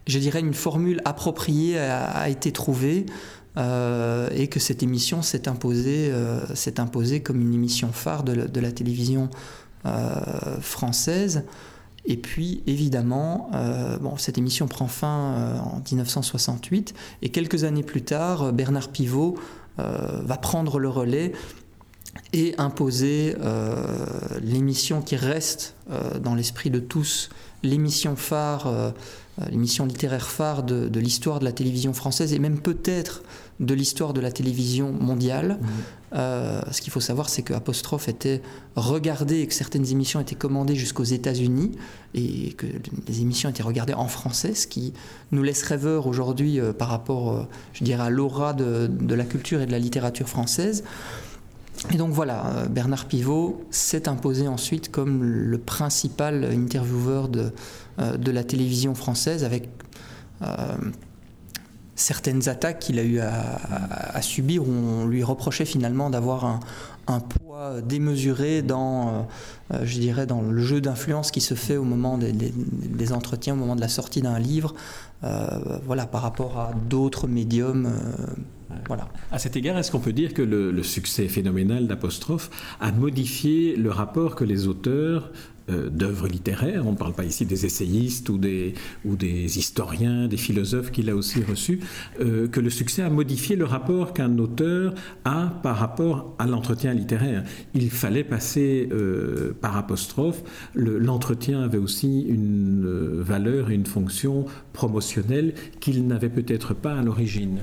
je 0.06 0.18
dirais, 0.18 0.40
une 0.40 0.54
formule 0.54 1.02
appropriée 1.04 1.78
a, 1.78 2.28
été 2.28 2.52
trouvée. 2.52 3.06
Euh, 3.56 4.28
et 4.32 4.46
que 4.46 4.60
cette 4.60 4.84
émission 4.84 5.20
s'est 5.20 5.48
imposée, 5.48 6.10
euh, 6.12 6.40
imposée 6.76 7.22
comme 7.22 7.40
une 7.40 7.54
émission 7.54 7.90
phare 7.90 8.22
de 8.22 8.46
de 8.46 8.60
la 8.60 8.72
télévision 8.72 9.30
française. 10.60 11.44
Et 12.08 12.16
puis, 12.16 12.62
évidemment, 12.66 13.50
euh, 13.54 13.98
cette 14.16 14.38
émission 14.38 14.66
prend 14.66 14.88
fin 14.88 15.34
euh, 15.34 15.58
en 15.58 15.82
1968, 15.92 16.94
et 17.20 17.28
quelques 17.28 17.64
années 17.64 17.82
plus 17.82 18.02
tard, 18.02 18.50
Bernard 18.54 18.88
Pivot 18.88 19.38
euh, 19.78 20.22
va 20.24 20.38
prendre 20.38 20.78
le 20.78 20.88
relais 20.88 21.32
et 22.32 22.54
imposer 22.58 23.36
l'émission 24.42 25.02
qui 25.02 25.14
reste 25.14 25.76
dans 26.20 26.34
l'esprit 26.34 26.68
de 26.68 26.80
tous, 26.80 27.28
l'émission 27.62 28.16
phare, 28.16 28.92
l'émission 29.50 29.86
littéraire 29.86 30.26
phare 30.26 30.64
de, 30.64 30.88
de 30.88 31.00
l'histoire 31.00 31.38
de 31.38 31.44
la 31.44 31.52
télévision 31.52 31.92
française, 31.92 32.32
et 32.32 32.38
même 32.40 32.58
peut-être 32.58 33.22
de 33.60 33.72
l'histoire 33.72 34.14
de 34.14 34.20
la 34.20 34.32
télévision 34.32 34.90
mondiale. 34.90 35.58
Mmh. 35.60 35.66
Euh, 36.14 36.62
ce 36.70 36.80
qu'il 36.80 36.92
faut 36.92 37.00
savoir, 37.00 37.28
c'est 37.28 37.42
que 37.42 37.52
Apostrophe 37.52 38.08
était 38.08 38.40
regardé 38.76 39.40
et 39.40 39.46
que 39.46 39.54
certaines 39.54 39.86
émissions 39.90 40.20
étaient 40.20 40.34
commandées 40.34 40.74
jusqu'aux 40.74 41.04
États-Unis 41.04 41.72
et 42.14 42.52
que 42.52 42.66
les 43.06 43.20
émissions 43.20 43.50
étaient 43.50 43.62
regardées 43.62 43.94
en 43.94 44.08
français, 44.08 44.54
ce 44.54 44.66
qui 44.66 44.94
nous 45.32 45.42
laisse 45.42 45.62
rêveurs 45.62 46.06
aujourd'hui 46.06 46.60
euh, 46.60 46.72
par 46.72 46.88
rapport, 46.88 47.32
euh, 47.32 47.42
je 47.74 47.84
dirais, 47.84 48.04
à 48.04 48.10
l'aura 48.10 48.54
de, 48.54 49.14
la 49.14 49.24
culture 49.24 49.60
et 49.60 49.66
de 49.66 49.72
la 49.72 49.78
littérature 49.78 50.28
française. 50.28 50.84
Et 51.92 51.96
donc 51.96 52.10
voilà, 52.10 52.66
Bernard 52.68 53.06
Pivot 53.06 53.64
s'est 53.70 54.08
imposé 54.08 54.48
ensuite 54.48 54.90
comme 54.90 55.22
le 55.22 55.58
principal 55.58 56.44
intervieweur 56.44 57.28
de, 57.28 57.52
de 57.98 58.30
la 58.32 58.42
télévision 58.42 58.96
française 58.96 59.44
avec 59.44 59.68
certaines 61.98 62.48
attaques 62.48 62.78
qu'il 62.78 62.98
a 62.98 63.02
eu 63.02 63.18
à, 63.20 64.22
subir 64.22 64.62
on 64.66 65.06
lui 65.06 65.22
reprochait 65.22 65.64
finalement 65.64 66.10
d'avoir 66.10 66.60
un, 67.06 67.20
poids 67.20 67.80
démesuré 67.80 68.62
dans, 68.62 69.08
euh, 69.08 69.22
euh, 69.72 69.86
je 69.86 69.98
dirais, 69.98 70.26
dans 70.26 70.42
le 70.42 70.62
jeu 70.62 70.80
d'influence 70.80 71.30
qui 71.30 71.40
se 71.40 71.54
fait 71.54 71.76
au 71.76 71.84
moment 71.84 72.18
des, 72.18 73.12
entretiens, 73.12 73.54
au 73.54 73.56
moment 73.56 73.76
de 73.76 73.80
la 73.80 73.88
sortie 73.88 74.20
d'un 74.20 74.38
livre, 74.38 74.74
euh, 75.24 75.46
voilà, 75.86 76.06
par 76.06 76.22
rapport 76.22 76.58
à 76.58 76.72
d'autres 76.88 77.26
médiums. 77.26 77.90
À 79.30 79.38
cet 79.38 79.56
égard, 79.56 79.76
est-ce 79.78 79.90
qu'on 79.90 80.00
peut 80.00 80.12
dire 80.12 80.34
que 80.34 80.42
le 80.42 80.82
succès 80.82 81.28
phénoménal 81.28 81.86
d'Apostrophe 81.86 82.50
a 82.80 82.92
modifié 82.92 83.76
le 83.76 83.90
rapport 83.90 84.34
que 84.34 84.44
les 84.44 84.66
auteurs 84.66 85.30
euh, 85.70 85.90
d'œuvres 85.90 86.28
littéraires. 86.28 86.86
On 86.86 86.92
ne 86.92 86.96
parle 86.96 87.12
pas 87.12 87.24
ici 87.24 87.44
des 87.44 87.66
essayistes 87.66 88.30
ou 88.30 88.38
des, 88.38 88.72
ou 89.04 89.16
des 89.16 89.58
historiens, 89.58 90.26
des 90.26 90.38
philosophes 90.38 90.90
qu'il 90.90 91.10
a 91.10 91.16
aussi 91.16 91.42
reçus, 91.42 91.80
euh, 92.20 92.48
que 92.48 92.60
le 92.60 92.70
succès 92.70 93.02
a 93.02 93.10
modifié 93.10 93.54
le 93.54 93.66
rapport 93.66 94.14
qu'un 94.14 94.38
auteur 94.38 94.94
a 95.26 95.52
par 95.62 95.76
rapport 95.76 96.34
à 96.38 96.46
l'entretien 96.46 96.94
littéraire? 96.94 97.44
Il 97.74 97.90
fallait 97.90 98.24
passer 98.24 98.88
euh, 98.92 99.52
par 99.60 99.76
apostrophe. 99.76 100.42
L'entretien 100.74 101.60
avait 101.60 101.76
aussi 101.76 102.22
une 102.22 103.20
valeur 103.20 103.70
et 103.70 103.74
une 103.74 103.86
fonction 103.86 104.46
promotionnelle 104.72 105.52
qu'il 105.80 106.06
n'avait 106.06 106.30
peut-être 106.30 106.72
pas 106.72 106.94
à 106.94 107.02
l'origine. 107.02 107.58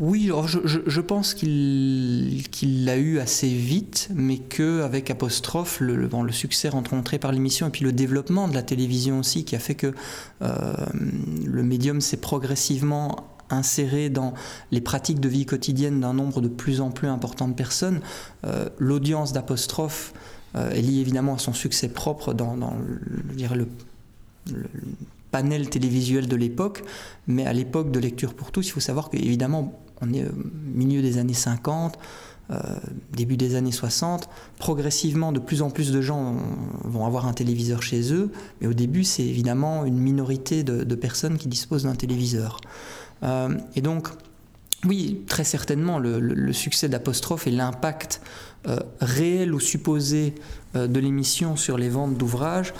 Oui, 0.00 0.30
je, 0.46 1.00
pense 1.00 1.34
qu'il 1.34 2.84
l'a 2.84 2.96
eu 2.98 3.18
assez 3.18 3.48
vite, 3.48 4.08
mais 4.14 4.38
qu'avec 4.38 5.10
apostrophe, 5.10 5.80
le, 5.80 5.96
le, 5.96 6.32
succès 6.32 6.68
rencontré 6.68 7.18
par 7.18 7.32
l'émission 7.32 7.66
et 7.66 7.70
puis 7.70 7.84
le 7.84 7.92
développement 7.92 8.46
de 8.46 8.54
la 8.54 8.62
télévision 8.62 9.18
aussi, 9.18 9.44
qui 9.44 9.56
a 9.56 9.58
fait 9.58 9.74
que 9.74 9.92
euh, 10.42 10.72
le 11.44 11.62
médium 11.64 12.00
s'est 12.00 12.16
progressivement 12.16 13.28
inséré 13.50 14.08
dans 14.08 14.34
les 14.70 14.80
pratiques 14.80 15.18
de 15.18 15.28
vie 15.28 15.46
quotidienne 15.46 15.98
d'un 16.00 16.12
nombre 16.12 16.40
de 16.40 16.48
plus 16.48 16.80
en 16.80 16.92
plus 16.92 17.08
important 17.08 17.48
de 17.48 17.54
personnes. 17.54 18.00
Euh, 18.46 18.68
l'audience 18.78 19.32
d'apostrophe 19.32 20.12
euh, 20.54 20.70
est 20.70 20.82
liée 20.82 21.00
évidemment 21.00 21.34
à 21.34 21.38
son 21.38 21.54
succès 21.54 21.88
propre 21.88 22.34
dans, 22.34 22.54
le, 22.54 23.66
le 24.52 24.64
panel 25.32 25.68
télévisuel 25.68 26.28
de 26.28 26.36
l'époque, 26.36 26.84
mais 27.26 27.46
à 27.46 27.52
l'époque 27.52 27.90
de 27.90 27.98
Lecture 27.98 28.34
pour 28.34 28.52
tous, 28.52 28.68
il 28.68 28.70
faut 28.70 28.80
savoir 28.80 29.10
qu'évidemment, 29.10 29.78
on 30.00 30.12
est 30.12 30.24
au 30.24 30.32
milieu 30.74 31.02
des 31.02 31.18
années 31.18 31.34
50, 31.34 31.98
euh, 32.50 32.56
début 33.12 33.36
des 33.36 33.56
années 33.56 33.72
60. 33.72 34.28
Progressivement, 34.58 35.32
de 35.32 35.38
plus 35.38 35.62
en 35.62 35.70
plus 35.70 35.92
de 35.92 36.00
gens 36.00 36.36
vont 36.84 37.04
avoir 37.04 37.26
un 37.26 37.32
téléviseur 37.32 37.82
chez 37.82 38.12
eux, 38.12 38.30
mais 38.60 38.66
au 38.66 38.74
début, 38.74 39.04
c'est 39.04 39.24
évidemment 39.24 39.84
une 39.84 39.98
minorité 39.98 40.62
de, 40.62 40.94
personnes 40.94 41.38
qui 41.38 41.48
disposent 41.48 41.84
d'un 41.84 41.94
téléviseur. 41.94 42.60
Euh, 43.22 43.56
et 43.76 43.82
donc, 43.82 44.08
oui, 44.86 45.22
très 45.26 45.44
certainement, 45.44 45.98
le, 45.98 46.52
succès 46.52 46.88
d'Apostrophe 46.88 47.46
et 47.46 47.50
l'impact 47.50 48.20
euh, 48.66 48.78
réel 49.00 49.52
ou 49.52 49.60
supposé 49.60 50.34
de 50.74 51.00
l'émission 51.00 51.56
sur 51.56 51.76
les 51.76 51.88
ventes 51.88 52.16
d'ouvrages 52.16 52.72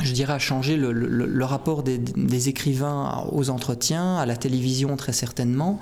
je 0.00 0.12
dirais, 0.12 0.32
a 0.32 0.38
changé 0.38 0.76
le, 0.76 1.44
rapport 1.44 1.82
des, 1.82 2.48
écrivains 2.48 3.26
aux 3.30 3.50
entretiens, 3.50 4.16
à 4.16 4.26
la 4.26 4.36
télévision 4.36 4.96
très 4.96 5.12
certainement 5.12 5.78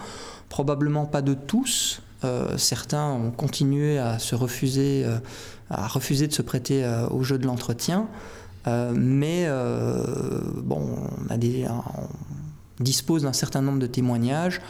probablement 0.51 1.07
pas 1.07 1.23
de 1.23 1.33
tous. 1.33 2.03
Euh, 2.25 2.59
certains 2.59 3.07
ont 3.07 3.31
continué 3.31 3.99
à 3.99 4.19
se 4.19 4.35
refuser, 4.35 5.05
euh, 5.07 5.19
à 5.71 5.87
refuser 5.87 6.29
de 6.29 6.35
se 6.35 6.43
prêter 6.43 6.85
euh, 6.85 7.09
au 7.09 7.23
jeu 7.23 7.39
de 7.39 7.47
l'entretien. 7.47 8.09
mais 8.67 9.49
bon, 10.63 10.83
on, 11.27 11.33
a 11.33 11.39
des, 11.39 11.67
on 11.67 12.83
dispose 12.83 13.23
d'un 13.23 13.33
certain 13.33 13.63
nombre 13.63 13.79
de 13.79 13.87
témoignages 13.87 14.61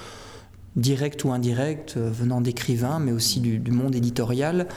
direct 0.77 1.25
ou 1.25 1.33
indirect, 1.33 1.97
venant 1.97 2.41
d'écrivains, 2.41 2.99
mais 3.01 3.13
aussi 3.13 3.41
du, 3.41 3.71
monde 3.71 3.95
éditorial, 3.95 4.69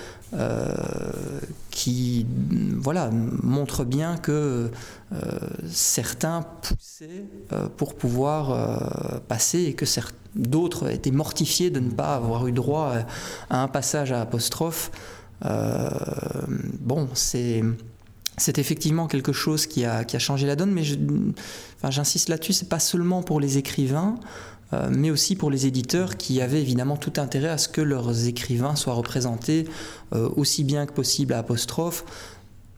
qui 1.70 2.26
voilà, 2.78 3.12
montrent 3.12 3.86
bien 3.86 4.18
que 4.18 4.72
certains 5.70 6.42
poussaient 6.62 7.26
pour 7.78 7.94
pouvoir 7.94 9.22
passer 9.28 9.60
et 9.66 9.74
que 9.74 9.86
D'autres 10.36 10.90
étaient 10.90 11.12
mortifiés 11.12 11.70
de 11.70 11.80
ne 11.80 11.92
pas 11.92 12.16
avoir 12.16 12.48
eu 12.48 12.52
droit 12.52 12.96
à 13.52 13.62
un 13.62 13.68
passage 13.68 14.12
à 14.12 14.22
apostrophe. 14.22 14.90
Euh, 15.46 15.90
bon, 16.80 17.08
c'est 17.14 17.64
c'est 18.38 18.58
effectivement 18.58 19.06
quelque 19.06 19.32
chose 19.32 19.68
qui 19.68 19.86
a, 19.86 20.04
qui 20.04 20.16
a, 20.16 20.20
changé 20.20 20.48
la 20.48 20.56
donne, 20.56 20.72
mais 20.72 20.82
j'insiste 21.88 22.30
là-dessus, 22.30 22.54
c'est 22.54 22.68
pas 22.68 22.80
seulement 22.80 23.22
pour 23.22 23.40
les 23.40 23.60
écrivains, 23.60 24.16
euh, 24.16 24.22
mais 24.92 25.12
aussi 25.12 25.36
pour 25.36 25.52
les 25.52 25.66
éditeurs 25.66 26.18
qui 26.18 26.42
avaient 26.42 26.62
évidemment 26.62 26.98
tout 26.98 27.14
intérêt 27.18 27.50
à 27.50 27.58
ce 27.58 27.68
que 27.68 27.82
leurs 27.82 28.28
écrivains 28.28 28.76
soient 28.76 28.94
représentés 28.94 29.66
euh, 30.14 30.30
aussi 30.36 30.64
bien 30.64 30.86
que 30.86 30.94
possible 30.94 31.34
à 31.34 31.40
apostrophe, 31.40 32.06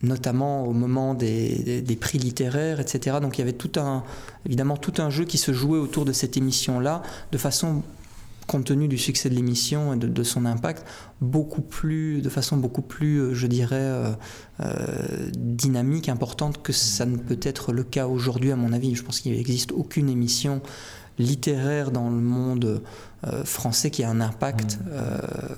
notamment 0.01 0.65
au 0.65 0.73
moment 0.73 1.13
des, 1.13 1.97
prix 1.99 2.17
littéraires, 2.17 2.79
etc. 2.79 3.17
Donc 3.21 3.37
il 3.37 3.39
y 3.39 3.43
avait 3.43 3.57
évidemment 4.45 4.77
tout 4.77 4.93
un 4.97 5.09
jeu 5.09 5.25
qui 5.25 5.37
se 5.37 5.53
jouait 5.53 5.79
autour 5.79 6.05
de 6.05 6.11
cette 6.11 6.37
émission-là, 6.37 7.01
de 7.31 7.37
façon, 7.37 7.83
compte 8.47 8.65
tenu 8.65 8.87
du 8.87 8.97
succès 8.97 9.29
de 9.29 9.35
l'émission 9.35 9.93
et 9.93 9.97
de, 9.97 10.23
son 10.23 10.45
impact, 10.45 10.85
beaucoup 11.21 11.61
plus, 11.61 12.21
de 12.21 12.29
façon 12.29 12.57
beaucoup 12.57 12.81
plus, 12.81 13.17
euh, 13.17 13.33
je 13.33 13.47
dirais, 13.47 13.75
euh, 13.75 14.11
euh, 14.61 15.29
dynamique, 15.35 16.09
importante 16.09 16.61
que 16.61 16.71
ça 16.71 17.05
ne 17.05 17.17
peut 17.17 17.39
être 17.41 17.73
le 17.73 17.83
cas 17.83 18.07
aujourd'hui, 18.07 18.51
à 18.51 18.55
mon 18.55 18.71
avis. 18.73 18.95
Je 18.95 19.03
pense 19.03 19.19
qu'il 19.19 19.33
n'existe 19.33 19.71
aucune 19.71 20.09
émission 20.09 20.61
littéraire 21.17 21.91
dans 21.91 22.09
le 22.09 22.15
monde 22.15 22.81
français 23.43 23.89
qui 23.89 24.03
a 24.03 24.09
un 24.09 24.21
impact 24.21 24.79
mmh. 24.79 24.89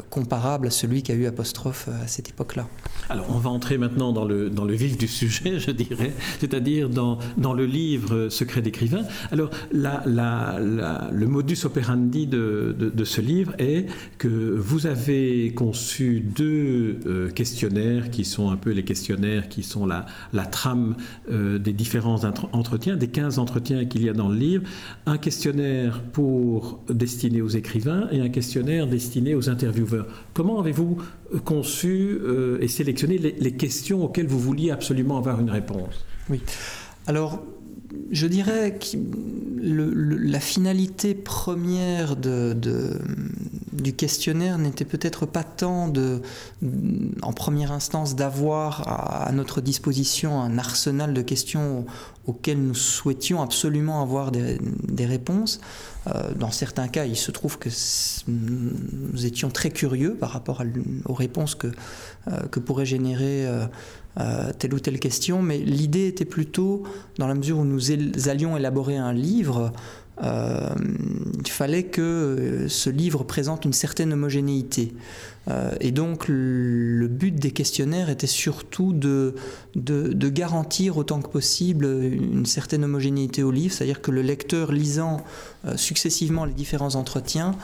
comparable 0.10 0.68
à 0.68 0.72
celui 0.72 1.04
qu'a 1.04 1.14
eu 1.14 1.26
Apostrophe 1.26 1.90
à 2.04 2.08
cette 2.08 2.30
époque-là. 2.30 2.68
Alors 3.10 3.28
on 3.30 3.38
va 3.38 3.50
entrer 3.50 3.78
maintenant 3.78 4.12
dans 4.12 4.26
le, 4.26 4.50
dans 4.50 4.66
le 4.66 4.74
vif 4.74 4.98
du 4.98 5.08
sujet, 5.08 5.60
je 5.68 5.72
dirais, 5.72 6.14
c'est-à-dire 6.40 6.90
dans, 6.90 7.20
dans 7.38 7.54
le 7.54 7.66
livre 7.66 8.30
Secret 8.30 8.62
d'écrivain. 8.62 9.04
Alors 9.32 9.50
la, 9.72 10.04
la, 10.06 10.60
le 11.12 11.28
modus 11.28 11.66
operandi 11.66 12.28
de, 12.28 12.76
de, 12.78 13.04
ce 13.04 13.22
livre 13.22 13.54
est 13.60 13.86
que 14.18 14.28
vous 14.28 14.88
avez 14.88 15.54
conçu 15.54 16.20
deux 16.20 17.00
euh, 17.06 17.30
questionnaires 17.30 18.10
qui 18.10 18.26
sont 18.26 18.50
un 18.50 18.58
peu 18.58 18.72
les 18.72 18.84
questionnaires 18.84 19.48
qui 19.48 19.64
sont 19.64 19.86
la, 19.86 20.06
la 20.34 20.46
trame 20.46 20.96
euh, 21.32 21.58
des 21.60 21.74
différents 21.74 22.24
entretiens, 22.52 22.98
des 22.98 23.08
15 23.08 23.40
entretiens 23.40 23.86
qu'il 23.86 24.04
y 24.04 24.10
a 24.10 24.14
dans 24.14 24.30
le 24.30 24.36
livre. 24.36 24.64
Un 25.06 25.18
questionnaire 25.18 26.02
pour 26.12 26.80
destiné 26.90 27.42
aux 27.42 27.48
écrivains 27.58 28.08
et 28.12 28.22
un 28.22 28.30
questionnaire 28.30 28.88
destiné 28.88 29.36
aux 29.36 29.50
intervieweurs. 29.50 30.08
Comment 30.34 30.60
avez-vous 30.60 30.98
conçu 31.44 32.18
euh, 32.22 32.60
et 32.62 32.68
sélectionné 32.68 33.18
les, 33.18 33.52
questions 33.52 34.04
auxquelles 34.04 34.28
vous 34.28 34.40
vouliez 34.40 34.72
absolument 34.72 35.18
avoir 35.18 35.40
une 35.40 35.50
réponse? 35.50 36.06
Oui. 36.30 36.42
Alors, 37.08 37.44
je 38.12 38.28
dirais 38.28 38.78
que 38.80 38.98
la 39.60 40.40
finalité 40.40 41.16
première 41.16 42.16
du 42.16 43.94
questionnaire 43.94 44.58
n'était 44.58 44.86
peut-être 44.86 45.26
pas 45.26 45.44
tant 45.44 45.88
de, 45.88 46.22
en 47.22 47.34
première 47.34 47.72
instance 47.72 48.16
d'avoir 48.16 49.28
à, 49.28 49.32
notre 49.32 49.62
disposition 49.62 50.42
un 50.42 50.58
arsenal 50.58 51.14
de 51.14 51.22
questions 51.22 51.86
auxquelles 52.26 52.62
nous 52.62 52.76
souhaitions 52.76 53.42
absolument 53.42 54.02
avoir 54.02 54.32
des, 54.32 54.60
réponses. 55.06 55.62
Euh, 56.08 56.34
dans 56.34 56.52
certains 56.52 56.88
cas, 56.88 57.06
il 57.06 57.16
se 57.16 57.32
trouve 57.32 57.58
que 57.58 57.70
nous 58.28 59.26
étions 59.26 59.50
très 59.50 59.70
curieux 59.70 60.16
par 60.16 60.32
rapport 60.32 60.62
aux 61.06 61.14
réponses 61.14 61.56
que, 61.56 61.68
euh, 62.28 62.40
que 62.52 62.60
pourrait 62.60 62.86
générer 62.86 63.48
euh, 64.20 64.52
telle 64.58 64.74
ou 64.74 64.80
telle 64.80 65.00
question, 65.00 65.42
mais 65.42 65.58
l'idée 65.58 66.08
était 66.08 66.26
plutôt, 66.26 66.84
dans 67.18 67.28
la 67.28 67.36
mesure 67.36 67.60
où 67.60 67.66
nous 67.66 67.92
allions 68.30 68.58
élaborer 68.58 68.98
un 68.98 69.14
livre, 69.14 69.72
euh, 70.24 70.70
il 71.40 71.52
fallait 71.52 71.84
que 71.84 72.02
euh, 72.02 72.70
ce 72.70 72.90
livre 72.90 73.24
présente 73.24 73.66
une 73.66 73.74
certaine 73.74 74.14
homogénéité. 74.14 74.94
Euh, 75.48 75.72
et 75.80 75.92
donc 75.92 76.26
le 76.28 77.08
but 77.08 77.36
des 77.36 77.52
questionnaires 77.52 78.10
était 78.10 78.28
surtout 78.28 78.94
de, 78.94 79.36
de, 79.76 80.30
garantir 80.30 80.98
autant 80.98 81.22
que 81.22 81.30
possible 81.30 81.86
une 81.86 82.46
certaine 82.46 82.84
homogénéité 82.84 83.44
au 83.44 83.52
livre, 83.52 83.74
c'est-à-dire 83.74 84.02
que 84.02 84.12
le 84.12 84.22
lecteur 84.22 84.72
lisant 84.72 85.24
successivement 85.76 86.46
les 86.46 86.54
différents 86.54 86.96
entretiens 86.96 87.56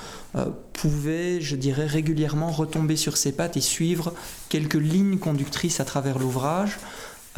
pouvait, 0.72 1.41
je 1.41 1.56
dirais, 1.56 1.86
régulièrement 1.86 2.52
retomber 2.52 2.96
sur 2.96 3.17
ses 3.17 3.34
pattes 3.34 3.58
et 3.58 3.62
suivre 3.62 4.13
quelques 4.50 4.74
lignes 4.76 5.17
conductrices 5.17 5.80
à 5.80 5.86
travers 5.86 6.19
l'ouvrage. 6.19 6.78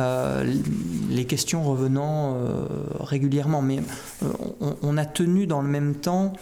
Euh, 0.02 0.44
les 1.10 1.24
questions 1.24 1.64
revenant 1.64 2.36
euh, 2.36 2.66
régulièrement. 3.00 3.62
Mais 3.62 3.80
euh, 4.24 4.28
on, 4.82 4.98
a 4.98 5.06
tenu 5.06 5.48
dans 5.48 5.62
le 5.62 5.70
même 5.70 5.96
temps 5.96 6.34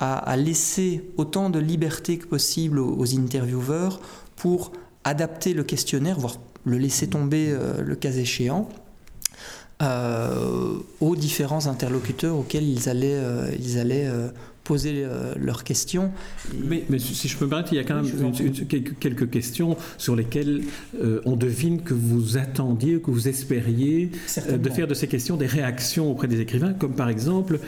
à, 0.00 0.36
laisser 0.36 1.04
autant 1.16 1.50
de 1.50 1.58
liberté 1.58 2.18
que 2.18 2.26
possible 2.26 2.78
aux, 2.78 3.14
intervieweurs 3.14 4.00
pour 4.36 4.72
adapter 5.04 5.52
le 5.52 5.62
questionnaire, 5.62 6.18
voire 6.18 6.36
le 6.64 6.78
laisser 6.78 7.08
tomber 7.08 7.54
le 7.78 7.94
cas 7.96 8.12
échéant. 8.12 8.68
aux 9.82 11.16
différents 11.16 11.66
interlocuteurs 11.66 12.36
auxquels 12.36 12.68
ils 12.68 12.88
allaient, 12.88 13.20
allaient 13.78 14.10
poser 14.70 15.02
euh, 15.02 15.34
leurs 15.36 15.64
questions. 15.64 16.12
Mais, 16.54 16.84
mais, 16.88 17.00
si 17.00 17.26
je 17.26 17.36
peux 17.36 17.46
me 17.46 17.50
permettre, 17.50 17.72
il 17.72 17.76
y 17.76 17.80
a 17.80 17.82
quand 17.82 18.00
même 18.00 18.32
quelques, 19.00 19.28
questions 19.28 19.76
sur 19.98 20.14
lesquelles 20.14 20.62
euh, 21.02 21.20
on 21.24 21.34
devine 21.34 21.82
que 21.82 21.92
vous 21.92 22.36
attendiez, 22.36 23.00
que 23.00 23.10
vous 23.10 23.26
espériez 23.26 24.12
euh, 24.38 24.58
de 24.58 24.70
faire 24.70 24.86
de 24.86 24.94
ces 24.94 25.08
questions 25.08 25.36
des 25.36 25.46
réactions 25.46 26.08
auprès 26.08 26.28
des 26.28 26.40
écrivains, 26.40 26.72
comme 26.72 26.94
par 26.94 27.08
exemple, 27.08 27.58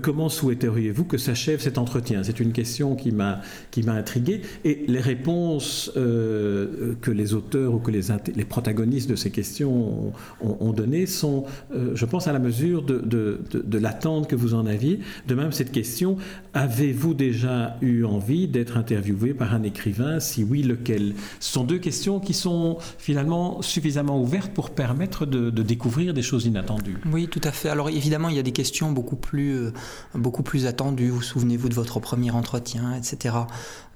comment 0.00 0.28
souhaiteriez-vous 0.28 1.04
que 1.04 1.18
s'achève 1.18 1.60
cet 1.60 1.76
entretien? 1.76 2.22
C'est 2.22 2.38
une 2.38 2.52
question 2.52 2.94
qui 2.94 3.10
m'a 3.10 3.40
intrigué. 3.88 4.42
Et 4.64 4.84
les 4.86 5.00
réponses 5.00 5.90
que 5.94 7.10
les 7.10 7.34
auteurs 7.34 7.74
ou 7.74 7.78
que 7.80 7.90
les, 7.90 8.02
les 8.36 8.44
protagonistes 8.44 9.10
de 9.10 9.16
ces 9.16 9.30
questions 9.30 10.12
ont, 10.40 10.56
ont, 10.60 10.72
données 10.72 11.06
sont, 11.06 11.46
je 11.94 12.04
pense, 12.04 12.28
à 12.28 12.32
la 12.32 12.38
mesure 12.38 12.82
de, 12.82 12.98
de, 12.98 13.40
de, 13.50 13.60
de 13.60 13.78
l'attente 13.78 14.28
que 14.28 14.36
vous 14.36 14.54
en 14.54 14.66
aviez. 14.66 15.00
De 15.26 15.34
même, 15.34 15.50
cette 15.50 15.72
question 15.72 16.16
Avez-vous 16.52 17.14
déjà 17.14 17.76
eu 17.80 18.04
envie 18.04 18.46
d'être 18.46 18.76
interviewé 18.76 19.34
par 19.34 19.54
un 19.54 19.62
écrivain? 19.62 20.20
Si 20.20 20.44
oui, 20.44 20.62
lequel? 20.62 21.14
Ce 21.40 21.52
sont 21.52 21.64
deux 21.64 21.78
questions 21.78 22.20
qui 22.20 22.34
sont 22.34 22.78
finalement 22.98 23.62
suffisamment 23.62 24.20
ouvertes 24.20 24.52
pour 24.52 24.70
permettre 24.70 25.26
de, 25.26 25.50
découvrir 25.50 26.14
des 26.14 26.22
choses 26.22 26.46
inattendues. 26.46 26.98
Oui, 27.10 27.28
tout 27.28 27.40
à 27.44 27.50
fait. 27.50 27.68
Alors 27.68 27.88
évidemment, 27.88 28.28
il 28.28 28.36
y 28.36 28.38
a 28.38 28.42
des 28.42 28.52
questions 28.52 28.92
beaucoup 28.92 29.16
plus, 29.16 29.54
euh, 29.54 29.72
beaucoup 30.14 30.42
plus 30.42 30.66
attendues. 30.66 31.08
Vous 31.08 31.22
souvenez-vous 31.22 31.68
de 31.68 31.74
votre 31.74 32.00
premier 32.00 32.30
entretien, 32.30 32.94
etc. 32.94 33.34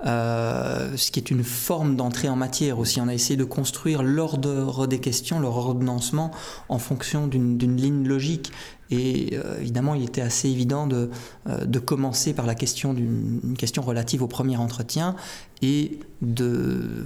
Euh, 0.07 0.97
ce 0.97 1.11
qui 1.11 1.21
est 1.21 1.31
une 1.31 1.45
forme 1.45 1.97
d'entrée 1.97 2.29
en 2.29 2.37
matière 2.37 2.79
aussi. 2.79 3.01
On 3.01 3.09
a 3.09 3.15
essayé 3.15 3.37
de 3.37 3.45
construire 3.45 4.03
l'ordre 4.03 4.87
des 4.87 5.01
questions, 5.01 5.41
leur 5.41 5.57
ordonnancement 5.57 6.31
en 6.69 6.79
fonction 6.79 7.27
d'une 7.27 7.77
ligne 7.77 8.07
logique. 8.07 8.53
Et 8.91 9.31
euh, 9.33 9.61
évidemment, 9.61 9.95
il 9.95 10.05
était 10.05 10.21
assez 10.21 10.49
évident 10.49 10.87
de, 10.87 11.11
euh, 11.49 11.65
de 11.65 11.79
commencer 11.79 12.33
par 12.33 12.47
la 12.47 12.55
question 12.55 12.95
d'une 12.95 13.55
question 13.59 13.83
relative 13.83 14.23
au 14.23 14.29
premier 14.29 14.57
entretien 14.57 15.15
et 15.63 15.99
de. 16.23 17.05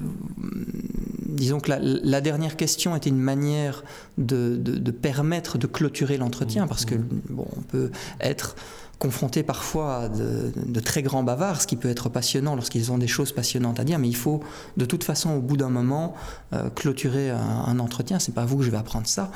Disons 1.27 1.61
que 1.61 1.71
la, 1.71 1.79
la 1.81 2.21
dernière 2.21 2.57
question 2.57 2.95
était 2.95 3.11
une 3.11 3.19
manière 3.19 3.83
de, 4.19 4.57
de, 4.57 4.77
de 4.77 4.91
permettre 4.91 5.59
de 5.59 5.67
clôturer 5.67 6.19
l'entretien, 6.19 6.67
parce 6.67 6.85
que 6.85 6.95
bon, 7.31 7.47
on 7.57 7.63
peut 7.63 7.91
être 8.21 8.55
confrontés 9.03 9.43
parfois 9.43 9.97
à 9.97 10.09
de, 10.09 10.81
très 10.81 11.03
grands 11.03 11.25
bavards, 11.25 11.63
ce 11.63 11.67
qui 11.67 11.75
peut 11.75 11.91
être 11.91 12.09
passionnant 12.09 12.55
lorsqu'ils 12.55 12.93
ont 12.93 12.99
des 12.99 13.09
choses 13.09 13.33
passionnantes 13.33 13.81
à 13.81 13.85
dire, 13.85 13.99
mais 13.99 14.09
il 14.09 14.15
faut 14.15 14.45
de 14.77 14.85
toute 14.85 15.03
façon 15.03 15.31
au 15.31 15.41
bout 15.41 15.57
d'un 15.57 15.71
moment 15.71 16.15
euh, 16.53 16.71
clôturer 16.71 17.31
un, 17.31 17.81
entretien. 17.81 18.21
C'est 18.21 18.33
pas 18.33 18.45
vous 18.45 18.59
que 18.59 18.63
je 18.63 18.71
vais 18.71 18.77
apprendre 18.77 19.09
ça. 19.09 19.33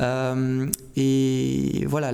Euh, 0.00 0.68
et 0.96 1.86
voilà. 1.86 2.10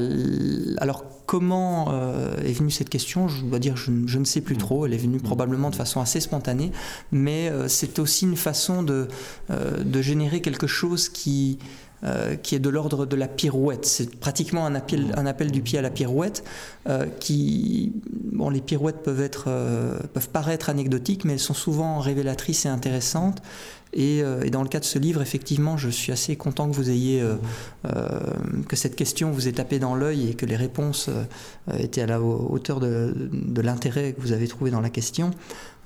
Alors 0.76 1.06
comment 1.24 1.86
euh, 1.90 2.36
est 2.44 2.52
venue 2.52 2.70
cette 2.70 2.90
question? 2.90 3.28
Je 3.28 3.44
dois 3.46 3.60
dire, 3.60 3.78
je, 3.78 3.90
je, 4.04 4.18
ne 4.18 4.26
sais 4.26 4.42
plus 4.42 4.58
trop. 4.58 4.84
Elle 4.84 4.92
est 4.92 4.98
venue 4.98 5.20
probablement 5.20 5.70
de 5.70 5.76
façon 5.76 6.02
assez 6.02 6.20
spontanée, 6.20 6.70
mais 7.12 7.50
c'est 7.68 7.98
aussi 7.98 8.26
une 8.26 8.36
façon 8.36 8.82
de, 8.82 9.08
de 9.48 10.02
générer 10.02 10.42
quelque 10.42 10.66
chose 10.66 11.08
qui 11.08 11.58
euh, 12.02 12.34
qui 12.36 12.54
est 12.54 12.60
de 12.60 12.70
l'ordre 12.70 13.04
de 13.04 13.14
la 13.14 13.28
pirouette. 13.28 13.84
C'est 13.84 14.16
pratiquement 14.16 14.64
un 14.64 14.74
appel, 14.74 15.12
un 15.18 15.26
appel 15.26 15.50
du 15.50 15.60
pied 15.60 15.78
à 15.78 15.82
la 15.82 15.90
pirouette. 15.90 16.42
Euh, 16.88 17.04
qui, 17.20 17.92
bon, 18.32 18.48
les 18.48 18.62
pirouettes 18.62 19.02
peuvent, 19.02 19.20
être, 19.20 19.44
euh, 19.48 19.98
peuvent 20.14 20.30
paraître 20.30 20.70
anecdotiques, 20.70 21.26
mais 21.26 21.34
elles 21.34 21.38
sont 21.38 21.52
souvent 21.52 21.98
révélatrices 21.98 22.64
et 22.64 22.70
intéressantes. 22.70 23.42
Et, 23.92 24.18
et, 24.18 24.50
dans 24.50 24.62
le 24.62 24.68
cas 24.68 24.78
de 24.78 24.84
ce 24.84 25.00
livre, 25.00 25.20
effectivement, 25.20 25.76
je 25.76 25.88
suis 25.88 26.12
assez 26.12 26.36
content 26.36 26.70
que 26.70 26.76
vous 26.76 26.90
ayez 26.90 27.24
que 28.68 28.76
cette 28.76 28.94
question 28.94 29.32
vous 29.32 29.48
ait 29.48 29.52
tapé 29.52 29.80
dans 29.80 29.96
l'œil 29.96 30.30
et 30.30 30.34
que 30.34 30.46
les 30.46 30.54
réponses 30.54 31.10
étaient 31.76 32.02
à 32.02 32.06
la 32.06 32.20
hauteur 32.20 32.78
de, 32.78 33.12
de 33.32 33.60
l'intérêt 33.60 34.12
que 34.12 34.20
vous 34.20 34.30
avez 34.30 34.46
trouvé 34.46 34.70
dans 34.70 34.80
la 34.80 34.90
question. 34.90 35.32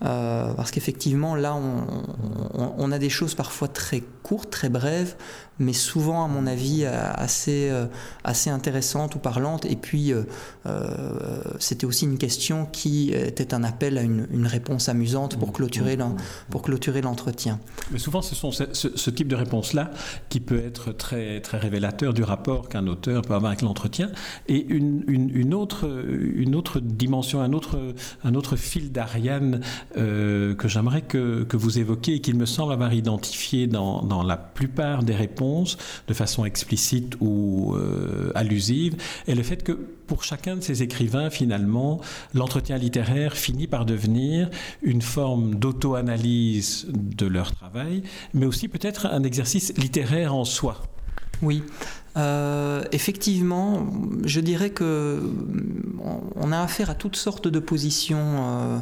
Parce 0.00 0.70
qu'effectivement, 0.70 1.34
là, 1.34 1.54
on, 1.54 2.74
on, 2.76 2.92
a 2.92 2.98
des 2.98 3.08
choses 3.08 3.34
parfois 3.34 3.68
très 3.68 4.02
courtes, 4.22 4.50
très 4.50 4.68
brèves, 4.68 5.16
mais 5.58 5.72
souvent, 5.72 6.24
à 6.24 6.28
mon 6.28 6.46
avis, 6.46 6.84
euh, 6.84 7.12
assez, 7.14 7.68
euh, 7.70 7.86
assez 8.24 8.50
intéressante 8.50 9.14
ou 9.14 9.18
parlante. 9.18 9.64
Et 9.66 9.76
puis, 9.76 10.12
euh, 10.12 10.24
c'était 11.58 11.86
aussi 11.86 12.06
une 12.06 12.18
question 12.18 12.66
qui 12.66 13.10
était 13.10 13.54
un 13.54 13.62
appel 13.62 13.98
à 13.98 14.02
une, 14.02 14.46
réponse 14.46 14.88
amusante 14.88 15.38
pour 15.38 15.52
clôturer, 15.52 15.96
pour 16.50 16.62
clôturer 16.62 17.00
l'entretien. 17.00 17.60
Mais 17.90 17.98
souvent, 17.98 18.20
ce 18.20 18.34
sont 18.34 18.50
ce, 18.52 19.10
type 19.10 19.28
de 19.28 19.36
réponse-là 19.36 19.90
qui 20.28 20.40
peut 20.40 20.58
être 20.58 20.92
très, 20.92 21.40
très 21.40 21.58
révélateur 21.58 22.12
du 22.12 22.22
rapport 22.22 22.68
qu'un 22.68 22.86
auteur 22.86 23.22
peut 23.22 23.34
avoir 23.34 23.52
avec 23.52 23.62
l'entretien. 23.62 24.10
Et 24.48 24.66
une, 24.66 25.04
une, 25.06 25.54
autre, 25.54 25.88
une 26.08 26.54
autre 26.54 26.80
dimension, 26.80 27.40
un 27.40 27.52
autre, 27.52 27.94
un 28.22 28.34
autre 28.34 28.56
fil 28.56 28.92
d'Ariane 28.92 29.60
que 29.94 30.68
j'aimerais 30.68 31.02
que, 31.02 31.44
que 31.44 31.56
vous 31.56 31.78
évoquiez 31.78 32.16
et 32.16 32.20
qu'il 32.20 32.36
me 32.36 32.46
semble 32.46 32.72
avoir 32.72 32.92
identifié 32.92 33.66
dans, 33.66 34.02
dans 34.02 34.22
la 34.22 34.36
plupart 34.36 35.02
des 35.02 35.14
réponses 35.14 35.76
de 36.08 36.14
façon 36.14 36.44
explicite 36.44 37.16
ou 37.20 37.74
euh, 37.74 38.32
allusive, 38.34 38.96
et 39.26 39.34
le 39.34 39.42
fait 39.42 39.62
que 39.62 39.72
pour 39.72 40.22
chacun 40.24 40.56
de 40.56 40.60
ces 40.60 40.82
écrivains, 40.82 41.30
finalement, 41.30 42.00
l'entretien 42.34 42.76
littéraire 42.76 43.34
finit 43.34 43.66
par 43.66 43.86
devenir 43.86 44.50
une 44.82 45.02
forme 45.02 45.54
d'auto-analyse 45.54 46.86
de 46.90 47.26
leur 47.26 47.52
travail, 47.52 48.02
mais 48.34 48.46
aussi 48.46 48.68
peut-être 48.68 49.06
un 49.06 49.22
exercice 49.22 49.72
littéraire 49.78 50.34
en 50.34 50.44
soi. 50.44 50.82
Oui. 51.42 51.62
effectivement, 52.92 53.86
je 54.24 54.40
dirais 54.40 54.70
que 54.70 55.20
on 56.36 56.52
a 56.52 56.60
affaire 56.60 56.90
à 56.90 56.94
toutes 56.94 57.16
sortes 57.16 57.48
de 57.48 57.58
positions 57.58 58.18
euh, 58.18 58.78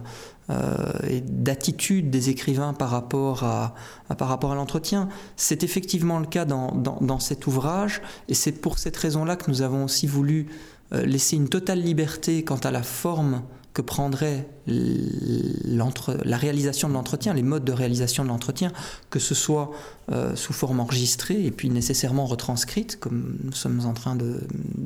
et 1.09 1.20
d'attitude 1.20 2.11
des 2.11 2.28
écrivains 2.28 2.74
par 2.74 2.90
rapport 2.90 3.44
à, 3.44 3.74
par 4.18 4.28
rapport 4.28 4.52
à 4.52 4.55
l'entretien. 4.55 5.09
C'est 5.37 5.62
effectivement 5.62 6.18
le 6.18 6.26
cas 6.26 6.44
dans, 6.44 6.72
dans, 6.72 7.18
cet 7.18 7.46
ouvrage, 7.46 8.02
et 8.28 8.35
c'est 8.35 8.52
pour 8.52 8.78
cette 8.78 8.96
raison-là 8.96 9.37
que 9.37 9.50
nous 9.50 9.62
avons 9.62 9.85
aussi 9.85 10.07
voulu 10.07 10.48
euh, 10.92 11.07
laisser 11.07 11.37
une 11.37 11.48
totale 11.48 11.81
liberté 11.81 12.44
quant 12.44 12.57
à 12.57 12.70
la 12.70 12.83
forme 12.83 13.42
que 13.72 13.81
prendrait 13.81 14.46
la 14.66 16.37
réalisation 16.37 16.88
de 16.88 16.94
l'entretien, 16.94 17.33
les 17.33 17.42
modes 17.42 17.64
de 17.64 17.72
réalisation 17.72 18.22
de 18.22 18.28
l'entretien, 18.28 18.70
que 19.09 19.18
ce 19.18 19.35
soit 19.35 19.70
euh, 20.11 20.37
sous 20.37 20.52
forme 20.52 20.81
enregistrée 20.81 21.46
et 21.46 21.50
puis 21.50 21.70
nécessairement 21.70 22.26
retranscrite, 22.26 23.00
comme 23.00 23.38
nous 23.42 23.52
sommes 23.52 23.87
en 23.87 23.94
train 23.94 24.14
de, 24.14 24.40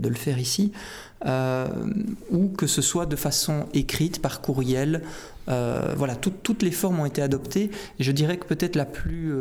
le 0.09 0.14
faire 0.14 0.38
ici, 0.38 0.71
euh, 1.24 1.66
ou 2.31 2.48
que 2.48 2.66
ce 2.66 2.83
soit 2.83 3.07
de 3.07 3.16
façon 3.16 3.66
écrite 3.72 4.20
par 4.20 4.40
courriel. 4.40 5.02
Euh, 5.48 5.94
voilà, 5.96 6.16
toutes 6.16 6.62
les 6.62 6.70
formes 6.70 7.00
ont 7.00 7.07
été 7.07 7.22
adoptées. 7.22 7.70
Je 7.98 8.12
dirais 8.12 8.37
que 8.37 8.46
peut-être 8.46 8.76
la 8.76 8.85
plus, 8.85 9.33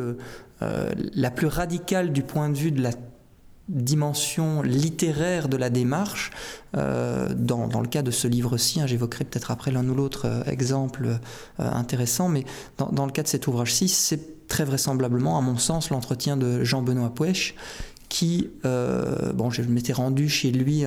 la 0.61 1.31
plus 1.31 1.47
radicale 1.47 2.13
du 2.13 2.23
point 2.23 2.49
de 2.49 2.57
vue 2.57 2.71
de 2.71 2.81
la 2.81 2.91
dimension 3.69 4.61
littéraire 4.61 5.49
de 5.49 5.57
la 5.57 5.69
démarche. 5.69 6.31
Euh, 6.77 7.29
dans, 7.35 7.67
le 7.81 7.87
cas 7.87 8.01
de 8.01 8.11
ce 8.11 8.27
livre-ci, 8.27 8.81
hein, 8.81 8.87
j'évoquerai 8.87 9.25
peut-être 9.25 9.51
après 9.51 9.71
l'un 9.71 9.87
ou 9.87 9.95
l'autre 9.95 10.25
euh, 10.25 10.43
exemple 10.45 11.05
euh, 11.05 11.17
intéressant, 11.57 12.29
mais 12.29 12.45
dans, 12.77 13.05
le 13.05 13.11
cas 13.11 13.23
de 13.23 13.27
cet 13.27 13.47
ouvrage-ci, 13.47 13.87
c'est 13.87 14.47
très 14.47 14.65
vraisemblablement, 14.65 15.37
à 15.37 15.41
mon 15.41 15.57
sens, 15.57 15.89
l'entretien 15.89 16.37
de 16.37 16.63
Jean-Benoît 16.63 17.09
Pouèche, 17.09 17.55
qui, 18.15 18.49
bon, 18.63 19.49
je 19.49 19.61
m'étais 19.63 19.91
rendu 19.91 20.29
chez 20.29 20.51
lui 20.51 20.83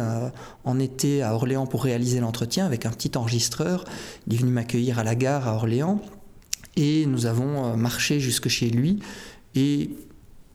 en 0.64 0.78
été 0.78 1.22
à 1.22 1.34
Orléans 1.34 1.66
pour 1.66 1.84
réaliser 1.84 2.20
l'entretien 2.20 2.64
avec 2.64 2.86
un 2.86 2.90
petit 2.90 3.18
enregistreur. 3.18 3.84
Il 4.26 4.34
est 4.34 4.38
venu 4.38 4.50
m'accueillir 4.50 4.98
à 4.98 5.04
la 5.04 5.14
gare 5.14 5.46
à 5.46 5.54
Orléans 5.54 6.00
et 6.76 7.04
nous 7.06 7.26
avons 7.26 7.76
marché 7.76 8.18
jusque 8.18 8.48
chez 8.48 8.70
lui. 8.70 9.00
Et 9.54 9.90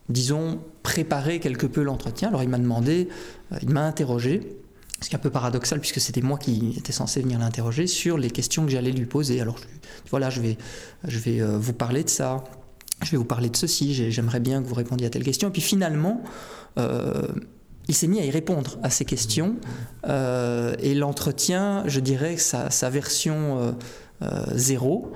disons, 0.08 0.60
préparer 0.82 1.40
quelque 1.40 1.66
peu 1.66 1.82
l'entretien. 1.82 2.28
Alors 2.28 2.42
il 2.42 2.48
m'a 2.48 2.58
demandé, 2.58 3.08
euh, 3.52 3.56
il 3.62 3.70
m'a 3.70 3.84
interrogé, 3.84 4.56
ce 5.00 5.08
qui 5.08 5.14
est 5.14 5.18
un 5.18 5.20
peu 5.20 5.30
paradoxal 5.30 5.80
puisque 5.80 6.00
c'était 6.00 6.20
moi 6.20 6.38
qui 6.38 6.74
étais 6.76 6.92
censé 6.92 7.20
venir 7.20 7.38
l'interroger 7.38 7.86
sur 7.86 8.16
les 8.18 8.30
questions 8.30 8.64
que 8.64 8.70
j'allais 8.70 8.92
lui 8.92 9.06
poser. 9.06 9.40
Alors 9.40 9.56
voilà, 10.10 10.30
je 10.30 10.40
vais, 10.40 10.56
je 11.04 11.18
vais 11.18 11.40
euh, 11.40 11.58
vous 11.58 11.72
parler 11.72 12.04
de 12.04 12.08
ça, 12.08 12.44
je 13.02 13.10
vais 13.10 13.16
vous 13.16 13.24
parler 13.24 13.50
de 13.50 13.56
ceci, 13.56 14.10
j'aimerais 14.10 14.40
bien 14.40 14.62
que 14.62 14.68
vous 14.68 14.74
répondiez 14.74 15.06
à 15.06 15.10
telle 15.10 15.24
question. 15.24 15.48
Et 15.48 15.52
puis 15.52 15.62
finalement, 15.62 16.22
euh, 16.78 17.28
il 17.88 17.94
s'est 17.94 18.06
mis 18.06 18.20
à 18.20 18.24
y 18.24 18.30
répondre 18.30 18.78
à 18.82 18.90
ces 18.90 19.04
questions. 19.04 19.56
et 20.04 20.94
l'entretien, 20.94 21.82
je 21.86 22.00
dirais 22.00 22.36
sa, 22.36 22.90
version 22.90 23.74
zéro 24.54 25.12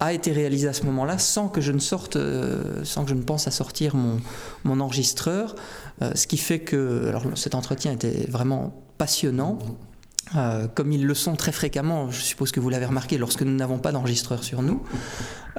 a 0.00 0.14
été 0.14 0.32
réalisé 0.32 0.66
à 0.66 0.72
ce 0.72 0.84
moment-là 0.84 1.18
sans 1.18 1.48
que 1.48 1.60
je 1.60 1.72
ne 1.72 1.78
sorte, 1.78 2.16
euh, 2.16 2.82
sans 2.84 3.04
que 3.04 3.10
je 3.10 3.14
ne 3.14 3.22
pense 3.22 3.46
à 3.46 3.50
sortir 3.50 3.94
mon, 3.94 4.80
enregistreur. 4.80 5.54
Euh, 6.00 6.12
ce 6.14 6.26
qui 6.26 6.38
fait 6.38 6.60
que 6.60 7.12
cet 7.36 7.54
entretien 7.54 7.92
était 7.92 8.26
vraiment 8.28 8.82
passionnant. 8.96 9.58
Euh, 10.36 10.68
comme 10.68 10.92
ils 10.92 11.04
le 11.04 11.14
sont 11.14 11.34
très 11.34 11.52
fréquemment, 11.52 12.10
je 12.10 12.20
suppose 12.20 12.52
que 12.52 12.60
vous 12.60 12.70
l'avez 12.70 12.86
remarqué, 12.86 13.18
lorsque 13.18 13.42
nous 13.42 13.54
n'avons 13.54 13.78
pas 13.78 13.92
d'enregistreur 13.92 14.44
sur 14.44 14.62
nous. 14.62 14.82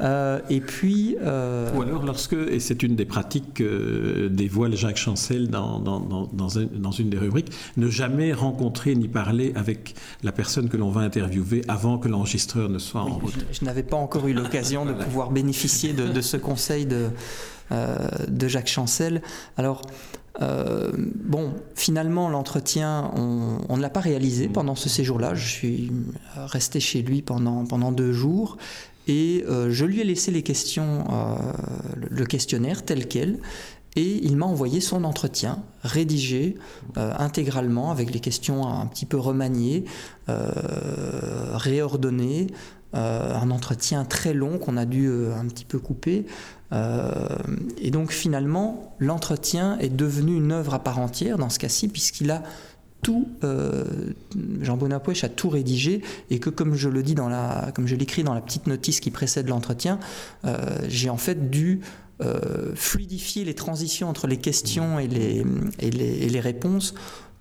Euh, 0.02 0.40
et 0.50 0.62
puis. 0.62 1.18
Euh, 1.22 1.74
Ou 1.76 1.82
alors 1.82 2.06
lorsque, 2.06 2.34
et 2.34 2.60
c'est 2.60 2.82
une 2.82 2.96
des 2.96 3.06
pratiques 3.06 3.56
que 3.56 4.30
dévoile 4.30 4.76
Jacques 4.76 4.98
Chancel 4.98 5.50
dans, 5.50 5.80
dans, 5.80 6.00
dans, 6.00 6.30
dans, 6.32 6.92
une 6.92 7.10
des 7.10 7.18
rubriques, 7.18 7.52
ne 7.76 7.90
jamais 7.90 8.32
rencontrer 8.32 8.96
ni 8.96 9.10
parler 9.10 9.52
avec 9.56 9.96
la 10.24 10.32
personne 10.32 10.70
que 10.70 10.78
l'on 10.78 10.90
va 10.90 11.02
interviewer 11.02 11.64
avant 11.68 11.98
que 11.98 12.08
l'enregistreur 12.08 12.70
ne 12.70 12.80
soit 12.80 13.02
en 13.02 13.20
route. 13.20 13.46
Je, 13.52 13.66
n'avais 13.66 13.84
pas 13.84 13.98
encore 13.98 14.28
eu 14.28 14.34
l'occasion 14.34 14.86
de 14.86 14.94
pouvoir 14.94 15.32
bénéficier 15.32 15.92
de, 15.94 16.08
de 16.08 16.22
ce 16.22 16.38
conseil 16.38 16.86
de, 16.86 17.10
de 18.30 18.48
Jacques 18.48 18.70
Chancel. 18.70 19.22
Alors. 19.58 19.82
Euh, 20.40 20.92
bon, 20.96 21.54
finalement, 21.76 22.30
l'entretien, 22.30 23.12
on, 23.16 23.76
ne 23.76 23.82
l'a 23.82 23.90
pas 23.90 24.00
réalisé 24.00 24.48
pendant 24.48 24.76
ce 24.76 24.90
séjour-là. 24.90 25.36
Je 25.36 25.48
suis 25.48 25.92
resté 26.36 26.80
chez 26.80 27.02
lui 27.02 27.22
pendant, 27.22 27.66
pendant 27.66 27.92
deux 27.92 28.14
jours 28.14 28.58
et 29.08 29.44
euh, 29.50 29.72
je 29.72 29.86
lui 29.86 30.00
ai 30.00 30.04
laissé 30.04 30.32
les 30.32 30.44
questions, 30.44 31.06
euh, 31.12 31.36
le 32.10 32.26
questionnaire 32.26 32.86
tel 32.86 33.08
quel. 33.08 33.40
Et 33.98 34.26
il 34.26 34.38
m'a 34.38 34.46
envoyé 34.46 34.80
son 34.80 35.04
entretien, 35.04 35.62
rédigé 35.84 36.56
intégralement, 36.96 37.92
avec 37.92 38.14
les 38.14 38.22
questions 38.22 38.66
un 38.66 38.86
petit 38.86 39.06
peu 39.06 39.18
remaniées, 39.18 39.84
réordonnées, 40.30 42.48
un 42.94 43.52
entretien 43.52 44.04
très 44.04 44.34
long 44.34 44.58
qu'on 44.58 44.76
a 44.76 44.86
dû 44.86 45.10
un 45.10 45.46
petit 45.48 45.66
peu 45.66 45.80
couper, 45.80 46.26
euh, 46.74 47.10
et 47.78 47.92
donc 47.92 48.12
finalement, 48.12 48.96
l'entretien 49.00 49.78
est 49.80 49.90
devenu 49.90 50.36
une 50.36 50.52
œuvre 50.52 50.74
à 50.74 50.80
part 50.80 51.00
entière 51.00 51.38
dans 51.38 51.50
ce 51.50 51.60
cas-ci, 51.60 51.88
puisqu'il 51.88 52.32
a 52.32 52.44
tout, 53.02 53.28
euh, 53.44 53.84
Jean 54.62 54.78
Bonapouche 54.78 55.24
a 55.24 55.30
tout 55.30 55.50
rédigé 55.50 56.02
et 56.30 56.40
que 56.40 56.52
comme 56.52 56.76
je 56.76 56.88
le 56.88 57.02
dis 57.02 57.16
dans 57.16 57.30
la, 57.30 57.74
l'écris 57.98 58.24
dans 58.24 58.36
la 58.36 58.42
petite 58.42 58.68
notice 58.68 59.00
qui 59.00 59.10
précède 59.10 59.48
l'entretien, 59.48 60.00
euh, 60.46 60.58
j'ai 60.88 61.10
en 61.10 61.18
fait 61.18 61.50
dû 61.50 61.82
fluidifier 62.76 63.44
les 63.44 63.56
transitions 63.56 64.08
entre 64.08 64.28
les 64.28 64.38
questions 64.38 65.00
et 65.00 65.08
les, 65.08 65.44
et 65.80 65.88
et 65.88 66.30
les 66.30 66.40
réponses 66.40 66.94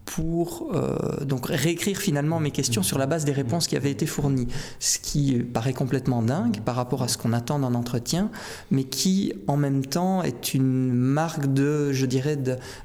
pour 0.04 0.70
euh, 0.74 1.24
donc 1.24 1.46
réécrire 1.46 1.96
finalement 1.96 2.40
mes 2.40 2.50
questions 2.50 2.82
sur 2.82 2.98
la 2.98 3.06
base 3.06 3.24
des 3.24 3.32
réponses 3.32 3.68
qui 3.68 3.76
avaient 3.76 3.90
été 3.90 4.06
fournies, 4.06 4.48
ce 4.80 4.98
qui 4.98 5.38
paraît 5.38 5.72
complètement 5.72 6.22
dingue 6.22 6.60
par 6.64 6.74
rapport 6.74 7.02
à 7.02 7.08
ce 7.08 7.16
qu'on 7.16 7.32
attend 7.32 7.60
d'un 7.60 7.74
entretien, 7.74 8.30
mais 8.70 8.84
qui 8.84 9.32
en 9.46 9.56
même 9.56 9.84
temps 9.84 10.22
est 10.22 10.54
une 10.54 10.92
marque 10.92 11.52
de, 11.52 11.92
je 11.92 12.06
dirais, 12.06 12.38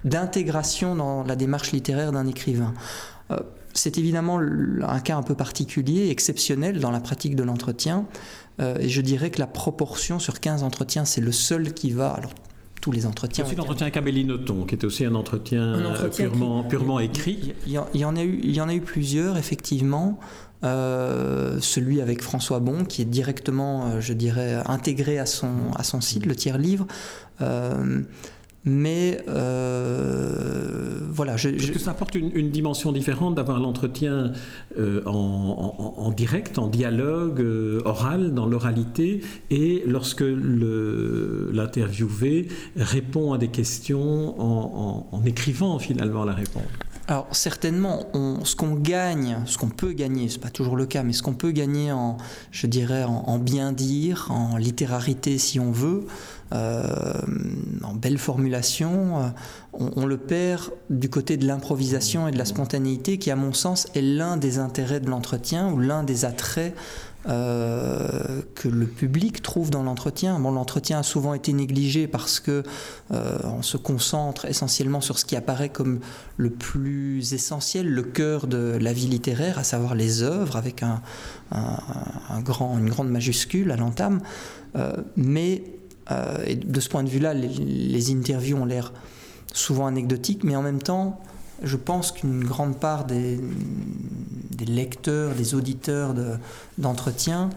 d'intégration 0.04 0.96
dans 0.96 1.24
la 1.24 1.36
démarche 1.36 1.72
littéraire 1.72 2.12
d'un 2.12 2.28
écrivain. 2.28 2.74
Euh, 3.32 3.40
c'est 3.74 3.98
évidemment 3.98 4.40
un 4.40 5.00
cas 5.00 5.18
un 5.18 5.24
peu 5.24 5.36
particulier, 5.36 6.10
exceptionnel 6.10 6.80
dans 6.80 6.92
la 6.92 7.02
pratique 7.02 7.36
de 7.36 7.44
l'entretien, 7.44 8.06
euh, 8.62 8.78
et 8.80 8.88
je 8.88 9.02
dirais 9.02 9.32
que 9.32 9.40
la 9.40 9.48
proportion 9.48 10.20
sur 10.20 10.40
15 10.40 10.64
entretiens, 10.64 11.06
c'est 11.06 11.22
le 11.22 11.32
seul 11.32 11.74
qui 11.74 11.92
va, 11.92 12.20
tous 12.86 12.92
les 12.92 13.08
entretiens. 13.08 13.44
Aussi 13.44 13.56
l'entretien 13.56 13.88
avec 13.88 13.98
Amélie 13.98 14.26
Nothomb, 14.26 14.64
qui 14.68 14.76
était 14.76 14.86
aussi 14.86 15.06
un 15.06 15.16
entretien, 15.16 15.82
purement, 16.16 16.64
purement 16.64 17.00
écrit. 17.00 17.56
Il 17.66 17.74
y, 17.74 18.06
en 18.06 18.16
a 18.16 18.24
eu, 18.24 18.40
il 18.44 18.56
y 18.56 18.62
en 18.62 18.70
a 18.70 18.76
eu 18.76 18.82
plusieurs, 18.82 19.38
effectivement. 19.38 20.20
Euh, 20.64 21.58
celui 21.62 22.00
avec 22.00 22.22
François 22.22 22.60
Bon, 22.60 22.86
qui 22.86 23.02
est 23.02 23.06
directement, 23.06 23.88
euh, 23.88 24.02
je 24.02 24.14
dirais, 24.14 24.62
intégré 24.68 25.18
à 25.18 25.26
son, 25.26 25.72
à 25.76 25.84
son 25.84 26.00
site, 26.00 26.28
le 26.28 26.36
tiers-livre. 26.36 26.86
Euh, 27.42 28.04
mais 28.66 29.20
euh, 29.28 31.00
voilà. 31.12 31.38
Je, 31.38 31.50
Parce 31.50 31.70
que 31.70 31.78
ça 31.80 31.92
apporte 31.92 32.16
une, 32.16 32.50
dimension 32.50 32.92
différente 32.92 33.36
d'avoir 33.36 33.60
l'entretien 33.60 34.32
euh, 34.80 35.04
en, 35.06 36.12
direct, 36.12 36.58
en 36.58 36.68
dialogue 36.68 37.42
euh, 37.42 37.82
oral, 37.86 38.34
dans 38.34 38.48
l'oralité, 38.48 39.22
et 39.52 39.84
lorsque 39.86 40.24
l'interviewé 41.54 42.48
répond 42.76 43.34
à 43.34 43.38
des 43.38 43.50
questions 43.50 44.36
en, 44.42 45.24
écrivant 45.26 45.78
finalement 45.80 46.26
la 46.26 46.34
réponse. 46.34 46.64
Alors 47.08 47.28
certainement, 47.32 48.08
ce 48.44 48.56
qu'on 48.56 48.74
gagne, 48.74 49.38
ce 49.46 49.60
qu'on 49.60 49.70
peut 49.70 49.92
gagner, 49.92 50.28
c'est 50.28 50.42
pas 50.42 50.50
toujours 50.50 50.76
le 50.76 50.88
cas, 50.88 51.04
mais 51.04 51.14
ce 51.14 51.22
qu'on 51.22 51.36
peut 51.36 51.52
gagner 51.52 51.92
en, 51.92 52.18
je 52.50 52.66
dirais, 52.66 53.04
en, 53.04 53.38
bien 53.38 53.74
dire, 53.74 54.32
en 54.32 54.58
littérarité 54.58 55.38
si 55.38 55.60
on 55.60 55.72
veut, 55.72 56.08
en 56.52 57.94
belle 57.94 58.18
formulation, 58.18 59.24
euh, 59.24 59.28
on, 59.74 60.06
le 60.06 60.18
perd 60.18 60.72
du 60.90 61.10
côté 61.10 61.38
de 61.38 61.48
l'improvisation 61.48 62.28
et 62.28 62.32
de 62.32 62.38
la 62.38 62.46
spontanéité, 62.46 63.18
qui 63.18 63.32
à 63.32 63.36
mon 63.36 63.54
sens 63.54 63.88
est 63.96 64.02
l'un 64.02 64.38
des 64.38 64.60
intérêts 64.60 65.00
de 65.00 65.10
l'entretien 65.10 65.72
ou 65.72 65.80
l'un 65.80 66.04
des 66.04 66.26
attraits 66.26 66.76
euh, 67.28 68.42
que 68.54 68.68
le 68.68 68.86
public 68.86 69.42
trouve 69.42 69.72
dans 69.72 69.82
l'entretien. 69.82 70.40
Bon, 70.40 70.52
l'entretien 70.52 71.00
a 71.00 71.04
souvent 71.04 71.34
été 71.34 71.54
négligé 71.54 72.08
parce 72.08 72.40
que 72.40 72.62
euh, 73.12 73.38
on 73.46 73.64
se 73.64 73.78
concentre 73.78 74.46
essentiellement 74.46 75.02
sur 75.02 75.18
ce 75.18 75.26
qui 75.26 75.36
apparaît 75.36 75.70
comme 75.70 76.02
le 76.38 76.52
plus 76.52 77.34
essentiel, 77.34 77.90
le 77.90 78.04
cœur 78.04 78.46
de 78.46 78.78
la 78.80 78.94
vie 78.94 79.08
littéraire, 79.08 79.58
à 79.58 79.64
savoir 79.64 79.96
les 79.96 80.22
œuvres 80.22 80.56
avec 80.56 80.84
un, 80.84 81.02
grand, 82.44 82.78
une 82.78 82.90
grande 82.90 83.10
majuscule 83.10 83.72
à 83.72 83.76
l'entame. 83.76 84.22
Euh, 84.76 84.94
mais 85.16 85.64
de 86.10 86.80
ce 86.80 86.90
point 86.90 87.04
de 87.04 87.10
vue-là, 87.10 87.34
les, 87.34 87.48
les 87.48 88.12
interviews 88.12 88.58
ont 88.58 88.66
l'air 88.66 88.94
souvent 89.54 89.88
anecdotiques, 89.88 90.44
mais 90.44 90.56
en 90.56 90.62
même 90.62 90.82
temps, 90.82 91.22
je 91.64 91.78
pense 91.78 92.12
qu'une 92.12 92.44
grande 92.44 92.80
part 92.80 93.06
des, 93.06 93.40
lecteurs, 94.68 95.34
des 95.36 95.56
auditeurs 95.56 96.14
d'entretien 96.78 97.50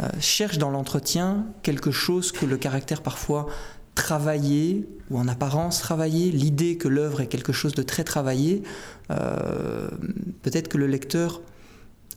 euh, 0.00 0.08
cherchent 0.20 0.58
dans 0.58 0.70
l'entretien 0.70 1.46
quelque 1.62 1.90
chose 1.90 2.32
que 2.32 2.44
le 2.44 2.56
caractère 2.56 3.02
parfois 3.02 3.46
travaillé, 3.94 4.86
ou 5.10 5.18
en 5.18 5.26
apparence 5.26 5.80
travaillé, 5.80 6.30
l'idée 6.30 6.76
que 6.76 6.88
l'œuvre 6.88 7.22
est 7.22 7.28
quelque 7.28 7.52
chose 7.52 7.74
de 7.74 7.82
très 7.82 8.04
travaillé, 8.04 8.62
euh, 9.10 9.88
peut-être 10.42 10.68
que 10.68 10.76
le 10.76 10.86
lecteur 10.86 11.40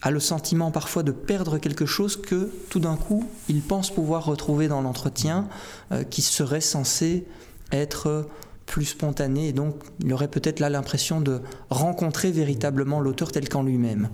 a 0.01 0.11
le 0.11 0.19
sentiment 0.19 0.71
parfois 0.71 1.03
de 1.03 1.11
perdre 1.11 1.57
quelque 1.57 1.85
chose 1.85 2.15
que 2.17 2.49
tout 2.69 2.79
d'un 2.79 2.95
coup 2.95 3.25
il 3.49 3.61
pense 3.61 3.91
pouvoir 3.91 4.25
retrouver 4.25 4.67
dans 4.67 4.81
l'entretien 4.81 5.47
euh, 5.91 6.03
qui 6.03 6.21
serait 6.21 6.61
censé 6.61 7.25
être 7.71 8.27
plus 8.65 8.85
spontané 8.85 9.49
et 9.49 9.53
donc 9.53 9.75
il 10.03 10.13
aurait 10.13 10.27
peut-être 10.27 10.59
là 10.59 10.69
l'impression 10.69 11.21
de 11.21 11.41
rencontrer 11.69 12.31
véritablement 12.31 12.99
l'auteur 12.99 13.31
tel 13.31 13.49
qu'en 13.49 13.63
lui-même. 13.63 14.09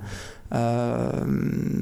Euh, 0.54 1.12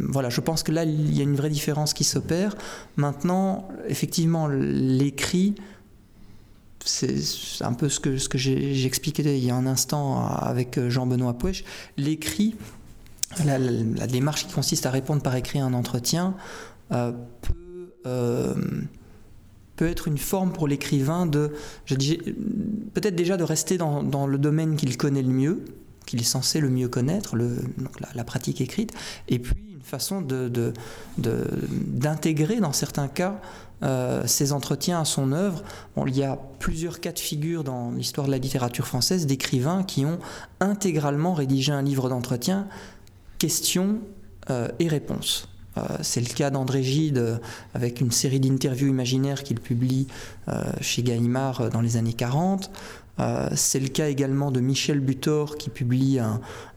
voilà, 0.09 0.29
je 0.29 0.41
pense 0.41 0.63
que 0.63 0.71
là 0.71 0.83
il 0.83 1.15
y 1.15 1.19
a 1.19 1.23
une 1.23 1.35
vraie 1.35 1.51
différence 1.51 1.93
qui 1.93 2.03
s'opère. 2.03 2.55
Maintenant, 2.97 3.67
effectivement, 3.87 4.47
l'écrit, 4.47 5.53
c'est 6.83 7.15
un 7.61 7.73
peu 7.73 7.89
ce 7.89 7.99
que, 7.99 8.17
ce 8.17 8.27
que 8.27 8.39
j'ai 8.39 8.85
expliqué 8.85 9.21
il 9.37 9.45
y 9.45 9.51
a 9.51 9.55
un 9.55 9.67
instant 9.67 10.25
avec 10.27 10.79
Jean-Benoît 10.89 11.33
Pouèche. 11.33 11.63
L'écrit, 11.97 12.55
la, 13.45 14.07
démarche 14.07 14.47
qui 14.47 14.53
consiste 14.53 14.85
à 14.85 14.91
répondre 14.91 15.21
par 15.21 15.35
écrit 15.35 15.59
à 15.59 15.65
un 15.65 15.73
entretien, 15.73 16.35
euh, 16.91 17.11
peut. 17.41 17.93
Euh, 18.05 18.53
peut 19.75 19.87
être 19.87 20.07
une 20.07 20.17
forme 20.17 20.51
pour 20.51 20.67
l'écrivain 20.67 21.25
de, 21.25 21.51
peut-être 22.93 23.15
déjà 23.15 23.37
de 23.37 23.43
rester 23.43 23.77
dans, 23.77 24.27
le 24.27 24.37
domaine 24.37 24.75
qu'il 24.75 24.97
connaît 24.97 25.23
le 25.23 25.33
mieux, 25.33 25.65
qu'il 26.05 26.19
est 26.19 26.25
censé 26.25 26.59
le 26.59 26.69
mieux 26.69 26.87
connaître, 26.87 27.35
le, 27.35 27.57
la, 28.13 28.23
pratique 28.23 28.61
écrite, 28.61 28.91
et 29.29 29.39
puis 29.39 29.55
une 29.73 29.81
façon 29.81 30.21
de, 30.21 30.73
d'intégrer 31.17 32.59
dans 32.59 32.73
certains 32.73 33.07
cas 33.07 33.41
euh, 33.83 34.23
ces 34.27 34.53
entretiens 34.53 35.01
à 35.01 35.05
son 35.05 35.33
œuvre. 35.33 35.61
Bon, 35.95 36.05
il 36.05 36.15
y 36.15 36.23
a 36.23 36.37
plusieurs 36.59 37.01
cas 37.01 37.11
de 37.11 37.19
figure 37.19 37.63
dans 37.63 37.91
l'histoire 37.91 38.27
de 38.27 38.31
la 38.31 38.37
littérature 38.37 38.87
française 38.87 39.25
d'écrivains 39.25 39.83
qui 39.83 40.05
ont 40.05 40.19
intégralement 40.61 41.33
rédigé 41.33 41.73
un 41.73 41.81
livre 41.81 42.07
d'entretien, 42.07 42.67
questions 43.39 43.99
euh, 44.49 44.67
et 44.79 44.87
réponses. 44.87 45.47
Euh, 45.77 45.81
c'est 46.01 46.19
le 46.19 46.27
cas 46.27 46.49
d'André 46.49 46.83
Gide 46.83 47.17
euh, 47.17 47.37
avec 47.73 48.01
une 48.01 48.11
série 48.11 48.39
d'interviews 48.39 48.89
imaginaires 48.89 49.43
qu'il 49.43 49.59
publie 49.59 50.07
chez 50.81 51.01
Gallimard 51.03 51.69
dans 51.69 51.79
les 51.79 51.95
années 51.95 52.13
40. 52.13 52.69
c'est 53.55 53.79
le 53.79 53.87
cas 53.87 54.09
également 54.09 54.51
de 54.51 54.59
Michel 54.59 54.99
Butor 54.99 55.55
qui 55.57 55.69
publie 55.69 56.19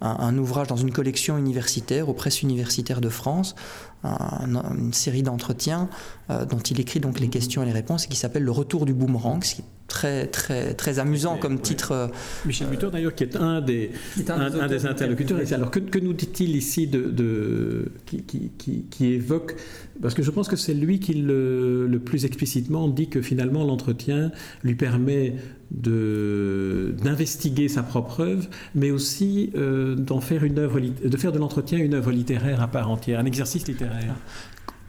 un, 0.00 0.38
ouvrage 0.38 0.68
dans 0.68 0.76
une 0.76 0.92
collection 0.92 1.36
universitaire 1.36 2.08
aux 2.08 2.14
presses 2.14 2.42
universitaires 2.42 3.00
de 3.00 3.08
France, 3.08 3.56
une 4.04 4.92
série 4.92 5.24
d'entretiens 5.24 5.88
dont 6.28 6.60
il 6.60 6.78
écrit 6.78 7.00
donc 7.00 7.18
les 7.18 7.28
questions 7.28 7.64
et 7.64 7.66
les 7.66 7.72
réponses 7.72 8.04
et 8.04 8.08
qui 8.08 8.16
s'appelle 8.16 8.44
Le 8.44 8.52
retour 8.52 8.86
du 8.86 8.94
boomerang, 8.94 9.42
très, 9.86 10.26
très, 10.26 10.74
très 10.74 10.98
amusant 10.98 11.36
comme 11.36 11.60
titre. 11.60 11.92
Euh, 11.92 12.08
Michel 12.44 12.68
Butor, 12.68 12.90
d'ailleurs, 12.90 13.14
qui 13.14 13.24
est 13.24 13.36
un 13.36 13.60
des, 13.60 13.90
un, 14.28 14.66
des 14.66 14.86
interlocuteurs. 14.86 15.40
Alors, 15.52 15.70
que, 15.70 15.78
que 15.78 15.98
nous 15.98 16.12
dit-il 16.12 16.56
ici 16.56 16.86
de, 16.86 17.02
de 17.02 17.92
qui, 18.04 18.22
qui, 18.22 18.50
qui, 18.90 19.06
évoque? 19.06 19.56
Parce 20.02 20.14
que 20.14 20.22
je 20.22 20.30
pense 20.30 20.48
que 20.48 20.56
c'est 20.56 20.74
lui 20.74 20.98
qui, 21.00 21.14
le, 21.14 21.86
le, 21.86 21.98
plus 21.98 22.24
explicitement, 22.24 22.88
dit 22.88 23.08
que 23.08 23.22
finalement, 23.22 23.64
l'entretien 23.64 24.32
lui 24.62 24.74
permet 24.74 25.36
d'investiguer 25.70 27.68
sa 27.68 27.82
propre 27.82 28.20
œuvre, 28.20 28.48
mais 28.74 28.90
aussi 28.90 29.50
euh, 29.56 29.94
d'en 29.94 30.20
faire 30.20 30.44
une 30.44 30.58
œuvre, 30.58 30.80
de 30.80 31.16
faire 31.16 31.32
de 31.32 31.38
l'entretien 31.38 31.78
une 31.78 31.94
œuvre 31.94 32.10
littéraire 32.12 32.60
à 32.62 32.68
part 32.68 32.90
entière, 32.90 33.18
un 33.18 33.24
exercice 33.24 33.66
littéraire 33.66 34.14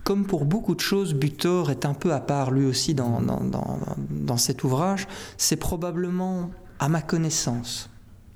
comme 0.07 0.25
pour 0.25 0.45
beaucoup 0.45 0.73
de 0.73 0.79
choses, 0.79 1.13
Butor 1.13 1.69
est 1.69 1.83
un 1.83 1.93
peu 1.93 2.13
à 2.13 2.21
part 2.21 2.51
lui 2.51 2.65
aussi 2.65 2.93
dans, 2.93 3.19
dans, 3.19 4.37
cet 4.37 4.63
ouvrage. 4.63 5.05
C'est 5.35 5.57
probablement, 5.57 6.49
à 6.79 6.87
ma 6.87 7.01
connaissance, 7.01 7.89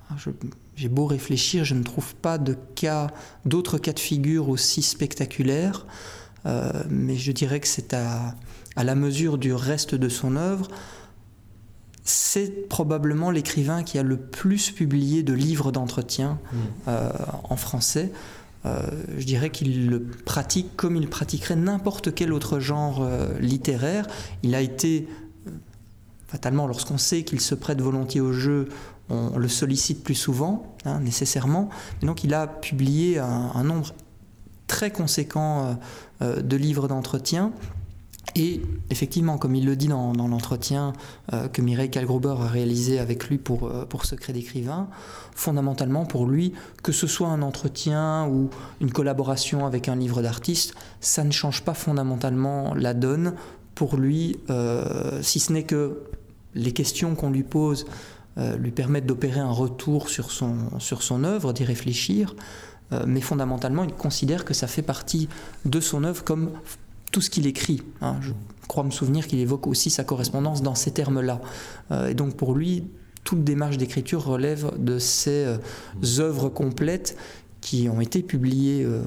hein, 0.10 0.16
j'ai 0.76 0.90
beau 0.90 1.06
réfléchir, 1.06 1.64
je 1.64 1.74
ne 1.74 1.84
trouve 1.84 2.14
pas 2.16 2.38
de 2.38 2.58
cas, 2.76 3.08
d'autres 3.46 3.78
cas 3.78 3.94
de 3.94 4.02
figure 4.02 4.50
aussi 4.50 4.82
spectaculaires, 4.82 5.86
euh, 6.46 6.74
mais 6.90 7.16
je 7.16 7.32
dirais 7.32 7.62
que 7.62 7.70
c'est 7.70 7.94
à, 7.94 8.36
à 8.76 8.84
la 8.84 8.96
mesure 8.96 9.38
du 9.38 9.54
reste 9.54 9.96
de 9.96 10.10
son 10.10 10.36
œuvre 10.36 10.68
c'est 12.04 12.68
probablement 12.68 13.30
l'écrivain 13.30 13.84
qui 13.84 14.00
a 14.00 14.04
le 14.04 14.18
plus 14.18 14.72
publié 14.72 15.22
de 15.22 15.34
livres 15.34 15.72
d'entretien 15.72 16.40
mmh. 16.42 16.58
euh, 16.88 17.12
en 17.44 17.56
français. 17.56 18.12
Euh, 18.66 18.82
je 19.18 19.26
dirais 19.26 19.50
qu'il 19.50 19.90
le 19.90 20.04
pratique 20.04 20.76
comme 20.76 20.96
il 20.96 21.10
pratiquerait 21.10 21.56
n'importe 21.56 22.14
quel 22.14 22.32
autre 22.32 22.60
genre 22.60 23.02
euh, 23.02 23.38
littéraire. 23.40 24.08
Il 24.44 24.54
a 24.54 24.62
été, 24.62 25.08
euh, 25.48 25.52
fatalement, 26.28 26.68
lorsqu'on 26.68 26.98
sait 26.98 27.24
qu'il 27.24 27.42
se 27.42 27.56
prête 27.56 27.82
volontiers 27.82 28.22
au 28.22 28.34
jeu, 28.34 28.70
on 29.10 29.38
le 29.38 29.50
sollicite 29.50 30.06
plus 30.06 30.16
souvent, 30.16 30.74
hein, 30.86 31.02
nécessairement. 31.02 31.70
Et 32.02 32.06
donc 32.06 32.24
il 32.24 32.34
a 32.34 32.48
publié 32.48 33.20
un, 33.20 33.64
nombre 33.64 33.94
très 34.68 34.90
conséquent 34.90 35.78
de 36.22 36.56
livres 36.56 36.88
d'entretien 36.88 37.52
et 38.36 38.62
effectivement, 38.90 39.38
comme 39.38 39.56
il 39.56 39.66
le 39.66 39.76
dit 39.76 39.88
dans, 39.88 40.14
l'entretien 40.14 40.94
euh, 41.34 41.48
que 41.48 41.62
Mireille 41.62 41.90
Kalgruber 41.90 42.36
a 42.40 42.48
réalisé 42.48 43.00
avec 43.00 43.28
lui 43.28 43.38
pour, 43.38 43.68
euh, 43.68 43.86
pour 43.86 44.06
Secret 44.06 44.32
d'écrivain, 44.32 44.88
fondamentalement 45.36 46.06
pour 46.06 46.26
lui, 46.26 46.54
que 46.82 46.92
ce 46.92 47.08
soit 47.08 47.28
un 47.28 47.42
entretien 47.42 48.28
ou 48.28 48.50
une 48.80 48.92
collaboration 48.92 49.66
avec 49.66 49.90
un 49.90 49.96
livre 49.96 50.22
d'artiste, 50.22 50.76
ça 51.02 51.24
ne 51.24 51.32
change 51.32 51.64
pas 51.64 51.74
fondamentalement 51.74 52.74
la 52.74 52.94
donne 52.94 53.34
pour 53.76 53.98
lui, 53.98 54.40
euh, 54.50 55.22
si 55.22 55.40
ce 55.40 55.52
n'est 55.52 55.64
que 55.64 56.00
les 56.54 56.72
questions 56.72 57.16
qu'on 57.16 57.30
lui 57.30 57.44
pose 57.44 57.86
lui 58.58 58.72
permettent 58.72 59.06
d'opérer 59.06 59.42
un 59.42 59.52
retour 59.52 60.10
sur 60.10 60.32
son, 60.32 60.56
sur 60.80 61.04
son 61.04 61.26
œuvre, 61.26 61.52
d'y 61.52 61.66
réfléchir. 61.66 62.34
Mais 63.06 63.20
fondamentalement, 63.20 63.84
il 63.84 63.94
considère 63.94 64.46
que 64.46 64.54
ça 64.54 64.68
fait 64.68 64.82
partie 64.82 65.28
de 65.66 65.82
son 65.82 66.06
œuvre 66.06 66.24
comme 66.24 66.52
tout 67.12 67.22
ce 67.22 67.30
qu'il 67.30 67.46
écrit. 67.48 67.84
Hein. 68.02 68.18
Je 68.22 68.32
crois 68.68 68.84
me 68.84 68.92
souvenir 68.92 69.28
qu'il 69.28 69.40
évoque 69.40 69.68
aussi 69.68 69.90
sa 69.90 70.04
correspondance 70.04 70.62
dans 70.62 70.76
ces 70.76 70.92
termes-là. 70.92 71.42
Euh, 71.92 72.08
et 72.08 72.14
donc 72.14 72.36
pour 72.36 72.56
lui, 72.56 72.86
toute 73.24 73.44
démarche 73.44 73.78
d'écriture 73.78 74.24
relève 74.24 74.72
de 74.78 74.98
ces 74.98 75.46
euh, 75.46 75.58
œuvres 76.20 76.50
complètes 76.50 77.18
qui 77.60 77.90
ont 77.90 78.02
été 78.02 78.24
publiées 78.24 78.84
euh, 78.84 79.04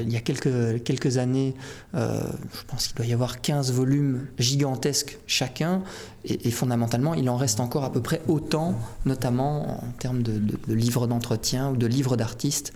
il 0.00 0.12
y 0.12 0.16
a 0.16 0.20
quelques, 0.20 0.82
quelques 0.82 1.18
années. 1.18 1.54
je 1.94 2.64
pense 2.66 2.88
qu'il 2.88 2.96
doit 2.96 3.06
y 3.06 3.12
avoir 3.12 3.40
15 3.40 3.72
volumes 3.72 4.26
gigantesques 4.38 5.18
chacun. 5.26 5.82
Et, 6.24 6.50
fondamentalement, 6.50 7.14
il 7.14 7.30
en 7.30 7.36
reste 7.36 7.60
encore 7.60 7.84
à 7.84 7.92
peu 7.92 8.02
près 8.02 8.20
autant, 8.28 8.74
notamment 9.06 9.82
en 9.82 9.92
termes 9.98 10.22
de, 10.22 10.38
de 10.38 10.74
livres 10.74 11.06
d'entretien 11.06 11.70
ou 11.70 11.76
de 11.76 11.86
livres 11.86 12.16
d'artistes, 12.16 12.72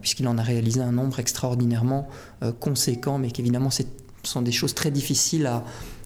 puisqu'il 0.00 0.28
en 0.28 0.38
a 0.38 0.42
réalisé 0.42 0.80
un 0.80 0.92
nombre 0.92 1.18
extraordinairement 1.20 2.08
conséquent, 2.60 3.18
mais 3.18 3.30
qu'évidemment, 3.30 3.70
ce 3.70 3.82
sont 4.22 4.42
des 4.42 4.52
choses 4.52 4.74
très 4.74 4.90
difficiles 4.90 5.46
à, 5.46 5.64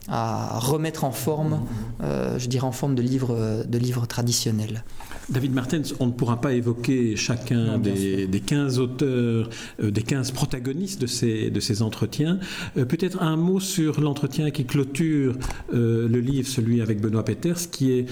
à 0.08 0.58
remettre 0.58 1.04
en 1.04 1.12
forme, 1.12 1.60
euh, 2.02 2.38
je 2.38 2.48
dirais 2.48 2.66
en 2.66 2.72
forme 2.72 2.94
de 2.94 3.02
livres 3.02 3.64
de 3.66 3.78
livres 3.78 4.06
traditionnels. 4.06 4.84
David 5.30 5.52
Martens, 5.52 5.94
on 6.00 6.06
ne 6.06 6.12
pourra 6.12 6.40
pas 6.40 6.54
évoquer 6.54 7.16
chacun 7.16 7.78
des, 7.78 8.26
des, 8.26 8.40
15 8.40 8.78
auteurs, 8.78 9.50
euh, 9.82 9.90
des 9.90 10.02
15 10.02 10.32
protagonistes 10.32 11.00
de 11.00 11.06
ces, 11.06 11.50
de 11.50 11.60
ces 11.60 11.82
entretiens. 11.82 12.38
Euh, 12.76 12.84
peut-être 12.84 13.22
un 13.22 13.36
mot 13.36 13.60
sur 13.60 14.00
l'entretien 14.00 14.50
qui 14.50 14.64
clôture 14.64 15.36
le 15.72 16.20
livre, 16.20 16.48
celui 16.48 16.80
avec 16.80 17.00
Benoît 17.00 17.24
Peters, 17.24 17.70
qui 17.70 17.92
est 17.92 18.06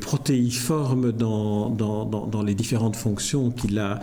protéiforme 0.00 1.12
dans, 1.12 1.70
dans, 1.70 2.04
dans, 2.04 2.42
les 2.42 2.54
différentes 2.54 2.96
fonctions 2.96 3.50
qu'il 3.50 3.78
a, 3.78 4.00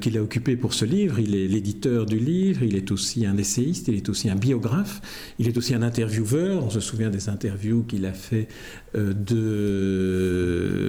qu'il 0.00 0.18
a 0.18 0.22
occupées 0.22 0.56
pour 0.56 0.74
ce 0.74 0.84
livre. 0.84 1.18
Il 1.20 1.34
est 1.34 1.46
l'éditeur 1.46 2.06
du 2.06 2.18
livre, 2.18 2.62
il 2.62 2.76
est 2.76 2.90
aussi 2.90 3.26
un 3.26 3.36
essayiste, 3.36 3.88
il 3.88 3.96
est 3.96 4.08
aussi 4.08 4.28
un 4.28 4.34
biographe, 4.34 5.00
il 5.38 5.48
est 5.48 5.56
aussi 5.56 5.74
un 5.74 5.82
interview 5.82 6.22
on 6.32 6.70
se 6.70 6.80
souvient 6.80 7.10
des 7.10 7.28
interviews 7.28 7.82
qu'il 7.82 8.06
a 8.06 8.12
fait 8.12 8.48
euh, 8.81 8.81
de 8.94 10.82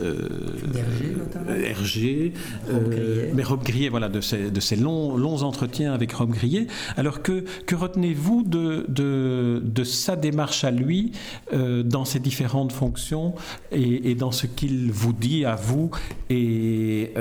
euh, 0.00 1.64
Hergé, 1.64 2.32
euh, 2.70 3.30
mais 3.34 3.42
Rob 3.42 3.62
Grillet, 3.62 3.88
voilà, 3.88 4.08
de 4.08 4.20
ces, 4.20 4.50
de 4.50 4.60
ces 4.60 4.76
longs, 4.76 5.16
longs 5.16 5.42
entretiens 5.42 5.92
avec 5.92 6.12
Rob 6.12 6.30
Grillet. 6.30 6.66
Alors 6.96 7.22
que, 7.22 7.44
que 7.66 7.74
retenez-vous 7.74 8.42
de, 8.42 8.84
de, 8.88 9.62
de, 9.64 9.84
sa 9.84 10.16
démarche 10.16 10.64
à 10.64 10.70
lui 10.70 11.12
dans 11.52 12.04
ses 12.04 12.20
différentes 12.20 12.72
fonctions 12.72 13.34
et, 13.72 14.10
et 14.10 14.14
dans 14.14 14.32
ce 14.32 14.46
qu'il 14.46 14.92
vous 14.92 15.12
dit 15.12 15.44
à 15.44 15.56
vous 15.56 15.90
et 16.28 17.12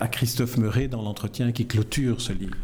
à 0.00 0.08
Christophe 0.08 0.56
Meuret 0.56 0.88
dans 0.88 1.02
l'entretien 1.02 1.52
qui 1.52 1.66
clôture 1.66 2.20
ce 2.20 2.32
livre? 2.32 2.56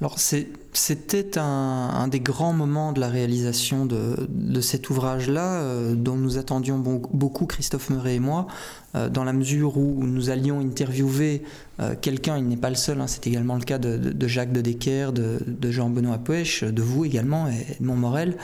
Alors 0.00 0.18
c'était 0.18 1.38
un, 1.38 2.08
des 2.08 2.20
grands 2.20 2.54
moments 2.54 2.92
de 2.92 3.00
la 3.00 3.08
réalisation 3.08 3.84
de, 3.84 4.60
cet 4.62 4.88
ouvrage-là, 4.88 5.60
euh, 5.60 5.94
dont 5.94 6.16
nous 6.16 6.38
attendions 6.38 6.78
beaucoup, 6.78 7.44
Christophe 7.44 7.90
Meuret 7.90 8.14
et 8.14 8.20
moi, 8.20 8.46
euh, 8.94 9.10
dans 9.10 9.24
la 9.24 9.34
mesure 9.34 9.76
où 9.76 10.06
nous 10.06 10.30
allions 10.30 10.60
interviewer 10.60 11.42
euh, 11.80 11.94
quelqu'un, 12.00 12.38
il 12.38 12.48
n'est 12.48 12.56
pas 12.56 12.70
le 12.70 12.76
seul, 12.76 12.98
hein, 13.00 13.06
c'est 13.06 13.26
également 13.26 13.56
le 13.56 13.62
cas 13.62 13.76
de, 13.76 14.26
Jacques 14.26 14.52
de 14.52 14.62
Decker, 14.62 15.12
de, 15.12 15.70
Jean-Benoît 15.70 16.18
Puech, 16.18 16.64
de 16.64 16.82
vous 16.82 17.04
également, 17.04 17.48
et 17.48 17.76
de 17.78 17.84
Montmorel. 17.84 18.38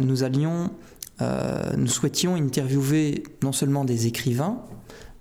nous 0.00 0.24
allions, 0.24 0.70
nous 1.20 1.86
souhaitions 1.88 2.36
interviewer 2.36 3.22
non 3.42 3.52
seulement 3.52 3.84
des 3.84 4.06
écrivains, 4.06 4.62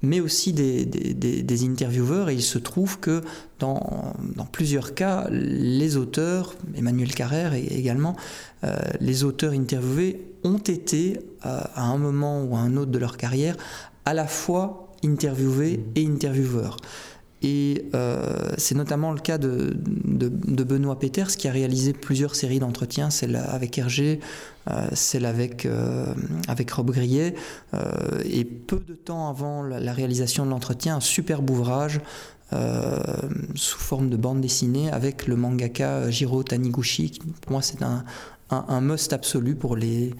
mais 0.05 0.21
aussi 0.21 0.53
des, 0.53 1.65
intervieweurs. 1.65 2.29
Et 2.29 2.35
il 2.35 2.41
se 2.41 2.57
trouve 2.57 2.99
que 2.99 3.21
dans, 3.59 4.13
plusieurs 4.51 4.93
cas, 4.93 5.27
les 5.29 5.97
auteurs, 5.97 6.55
Emmanuel 6.75 7.13
Carrère 7.13 7.53
également, 7.53 8.15
euh, 8.63 8.75
les 8.99 9.23
auteurs 9.23 9.53
interviewés 9.53 10.21
ont 10.43 10.57
été, 10.57 11.19
euh, 11.45 11.59
à 11.73 11.83
un 11.83 11.97
moment 11.97 12.43
ou 12.43 12.55
à 12.55 12.59
un 12.59 12.77
autre 12.77 12.91
de 12.91 12.99
leur 12.99 13.17
carrière, 13.17 13.55
à 14.05 14.13
la 14.13 14.27
fois 14.27 14.93
interviewés 15.03 15.83
et 15.95 16.05
intervieweurs. 16.05 16.77
Et 17.47 17.85
euh, 17.93 18.25
c'est 18.57 18.73
notamment 18.73 19.11
le 19.11 19.19
cas 19.19 19.37
de, 19.37 19.77
Benoît 20.63 20.97
Peters 20.97 21.27
qui 21.27 21.47
a 21.47 21.51
réalisé 21.51 21.93
plusieurs 21.93 22.33
séries 22.33 22.57
d'entretiens, 22.57 23.11
celle 23.11 23.35
avec 23.35 23.77
Hergé, 23.77 24.19
euh, 24.67 24.87
celle 24.93 25.27
avec, 25.27 25.67
euh, 25.67 26.07
avec 26.47 26.71
Rob 26.71 26.89
Grillet. 26.89 27.35
et 28.23 28.45
peu 28.45 28.79
de 28.79 28.95
temps 28.95 29.29
avant 29.29 29.61
la, 29.61 29.93
réalisation 29.93 30.43
de 30.43 30.49
l'entretien, 30.49 30.95
un 30.95 31.01
superbe 31.01 31.47
ouvrage 31.51 32.01
sous 33.53 33.77
forme 33.77 34.09
de 34.09 34.17
bande 34.17 34.41
dessinée 34.41 34.89
avec 34.91 35.27
le 35.27 35.35
mangaka 35.35 36.09
Jiro 36.09 36.41
Taniguchi. 36.41 37.19
Pour 37.41 37.51
moi, 37.51 37.61
c'est 37.61 37.83
un, 37.83 38.81
must 38.81 39.13
absolu 39.13 39.53
pour 39.53 39.75
les, 39.75 40.15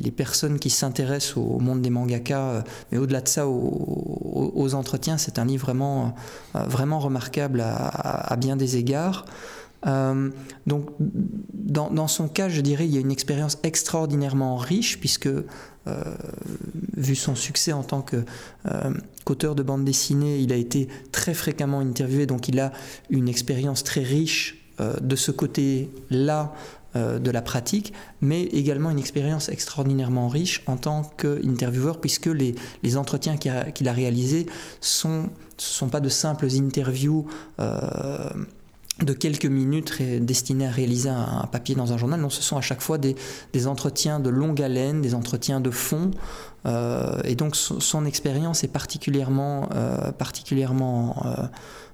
les 0.00 0.10
personnes 0.10 0.58
qui 0.58 0.70
s'intéressent 0.70 1.36
au, 1.36 1.58
monde 1.58 1.82
des 1.82 1.90
mangakas, 1.90 2.40
euh, 2.40 2.62
mais 2.90 2.98
au-delà 2.98 3.20
de 3.20 3.28
ça, 3.28 3.46
aux, 3.46 4.74
entretiens, 4.74 5.18
c'est 5.18 5.38
un 5.38 5.44
livre 5.44 5.64
vraiment, 5.66 6.14
euh, 6.54 6.60
vraiment 6.64 6.98
remarquable 6.98 7.62
à, 7.64 8.36
bien 8.36 8.56
des 8.56 8.76
égards. 8.76 9.24
Euh, 9.86 10.30
donc, 10.66 10.90
dans, 10.98 12.08
son 12.08 12.28
cas, 12.28 12.48
je 12.48 12.60
dirais, 12.60 12.86
il 12.86 12.94
y 12.94 12.98
a 12.98 13.00
une 13.00 13.12
expérience 13.12 13.58
extraordinairement 13.62 14.56
riche, 14.56 14.98
puisque, 14.98 15.30
vu 16.98 17.14
son 17.14 17.34
succès 17.34 17.72
en 17.72 17.82
tant 17.82 18.04
qu'auteur 18.04 19.54
de 19.54 19.62
bande 19.62 19.86
dessinée, 19.86 20.38
il 20.38 20.52
a 20.52 20.56
été 20.56 20.86
très 21.12 21.32
fréquemment 21.32 21.80
interviewé, 21.80 22.26
donc 22.26 22.48
il 22.48 22.60
a 22.60 22.72
une 23.08 23.26
expérience 23.26 23.84
très 23.84 24.02
riche 24.02 24.58
de 24.78 25.16
ce 25.16 25.30
côté-là 25.30 26.52
de 26.94 27.30
la 27.30 27.42
pratique, 27.42 27.92
mais 28.20 28.42
également 28.44 28.90
une 28.90 28.98
expérience 28.98 29.48
extraordinairement 29.48 30.28
riche 30.28 30.62
en 30.66 30.76
tant 30.76 31.02
qu'intervieweur, 31.16 32.00
puisque 32.00 32.26
les, 32.26 32.54
entretiens 32.96 33.36
qu'il 33.36 33.88
a, 33.88 33.92
réalisés 33.92 34.46
sont, 34.80 35.22
ne 35.22 35.28
sont 35.58 35.88
pas 35.88 36.00
de 36.00 36.08
simples 36.08 36.46
interviews. 36.56 37.26
Euh, 37.60 38.30
de 39.02 39.12
quelques 39.12 39.46
minutes 39.46 40.02
destinés 40.20 40.66
à 40.66 40.70
réaliser 40.70 41.08
un, 41.08 41.48
papier 41.50 41.74
dans 41.74 41.92
un 41.92 41.98
journal. 41.98 42.20
Non, 42.20 42.30
ce 42.30 42.42
sont 42.42 42.56
à 42.56 42.60
chaque 42.60 42.80
fois 42.80 42.98
des, 42.98 43.16
entretiens 43.66 44.20
de 44.20 44.30
longue 44.30 44.60
haleine, 44.60 45.00
des 45.00 45.14
entretiens 45.14 45.60
de 45.60 45.70
fond. 45.70 46.10
Euh, 46.66 47.20
et 47.24 47.34
donc 47.34 47.54
son, 47.56 48.04
expérience 48.04 48.64
est 48.64 48.68
particulièrement, 48.68 49.68
particulièrement 50.18 51.22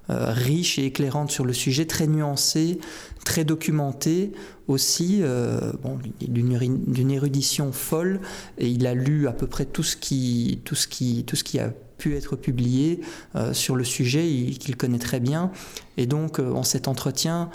riche 0.09 0.79
et 0.79 0.85
éclairante 0.85 1.31
sur 1.31 1.45
le 1.45 1.53
sujet, 1.53 1.85
très 1.85 2.07
nuancée, 2.07 2.79
très 3.23 3.43
documentée 3.43 4.31
aussi, 4.67 5.19
euh, 5.21 5.73
d'une 6.21 7.11
érudition 7.11 7.71
folle, 7.71 8.19
et 8.57 8.67
il 8.67 8.87
a 8.87 8.93
lu 8.93 9.27
à 9.27 9.31
peu 9.31 9.47
près 9.47 9.65
tout 9.65 9.83
ce 9.83 9.95
qui, 9.95 10.61
tout 10.63 10.75
ce 10.75 10.87
qui, 10.87 11.23
tout 11.25 11.35
ce 11.35 11.43
qui 11.43 11.59
a 11.59 11.71
pu 11.97 12.15
être 12.15 12.35
publié 12.35 13.01
euh, 13.35 13.53
sur 13.53 13.75
le 13.75 13.83
sujet, 13.83 14.23
qu'il 14.59 14.75
connaît 14.77 14.99
très 14.99 15.19
bien. 15.19 15.51
Et 15.97 16.05
donc, 16.05 16.39
euh, 16.39 16.51
en 16.51 16.63
cet 16.63 16.87
entretien, 16.87 17.49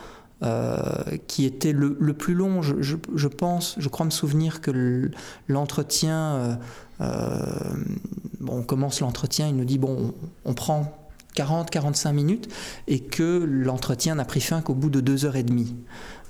qui 1.26 1.44
était 1.44 1.72
le, 1.72 2.14
plus 2.14 2.32
long, 2.32 2.62
je, 2.62 3.28
pense, 3.28 3.74
je 3.76 3.90
crois 3.90 4.06
me 4.06 4.10
souvenir 4.10 4.62
que 4.62 5.10
l'entretien, 5.48 6.58
on 6.98 8.62
commence 8.62 9.00
l'entretien, 9.00 9.48
il 9.48 9.56
nous 9.56 9.66
dit, 9.66 9.76
bon, 9.76 10.14
on 10.46 10.54
prend 10.54 11.00
40-45 11.36 12.12
minutes 12.12 12.48
et 12.88 13.00
que 13.00 13.44
l'entretien 13.44 14.14
n'a 14.14 14.24
pris 14.24 14.40
fin 14.40 14.60
qu'au 14.60 14.74
bout 14.74 14.90
de 14.90 15.00
deux 15.00 15.24
heures 15.24 15.36
et 15.36 15.42
demie. 15.42 15.76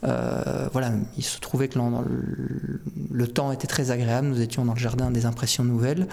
Euh, 0.05 0.69
voilà, 0.73 0.93
il 1.17 1.25
se 1.25 1.39
trouvait 1.41 1.69
que 1.69 1.79
le, 3.11 3.29
temps 3.29 3.53
était 3.53 3.67
très 3.67 3.91
agréable, 3.91 4.29
nous 4.29 4.41
étions 4.41 4.65
dans 4.65 4.75
le 4.75 4.79
jardin 4.79 5.11
des 5.11 5.27
impressions 5.27 5.65
nouvelles. 5.65 6.09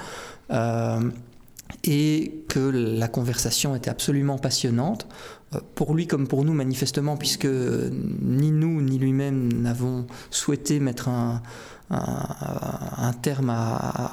Et 1.84 2.44
que 2.50 2.60
la 2.60 3.08
conversation 3.08 3.76
était 3.76 3.90
absolument 3.90 4.38
passionnante, 4.38 5.08
euh, 5.54 5.60
pour 5.76 5.94
lui 5.94 6.08
comme 6.08 6.28
pour 6.28 6.44
nous 6.44 6.54
manifestement, 6.54 7.18
puisque 7.18 7.46
ni 7.48 8.52
nous 8.52 8.82
ni 8.82 8.98
lui-même 8.98 9.52
n'avons 9.54 10.08
souhaité 10.32 10.80
mettre 10.80 11.10
un, 11.10 11.42
un, 11.90 13.14
terme 13.22 13.56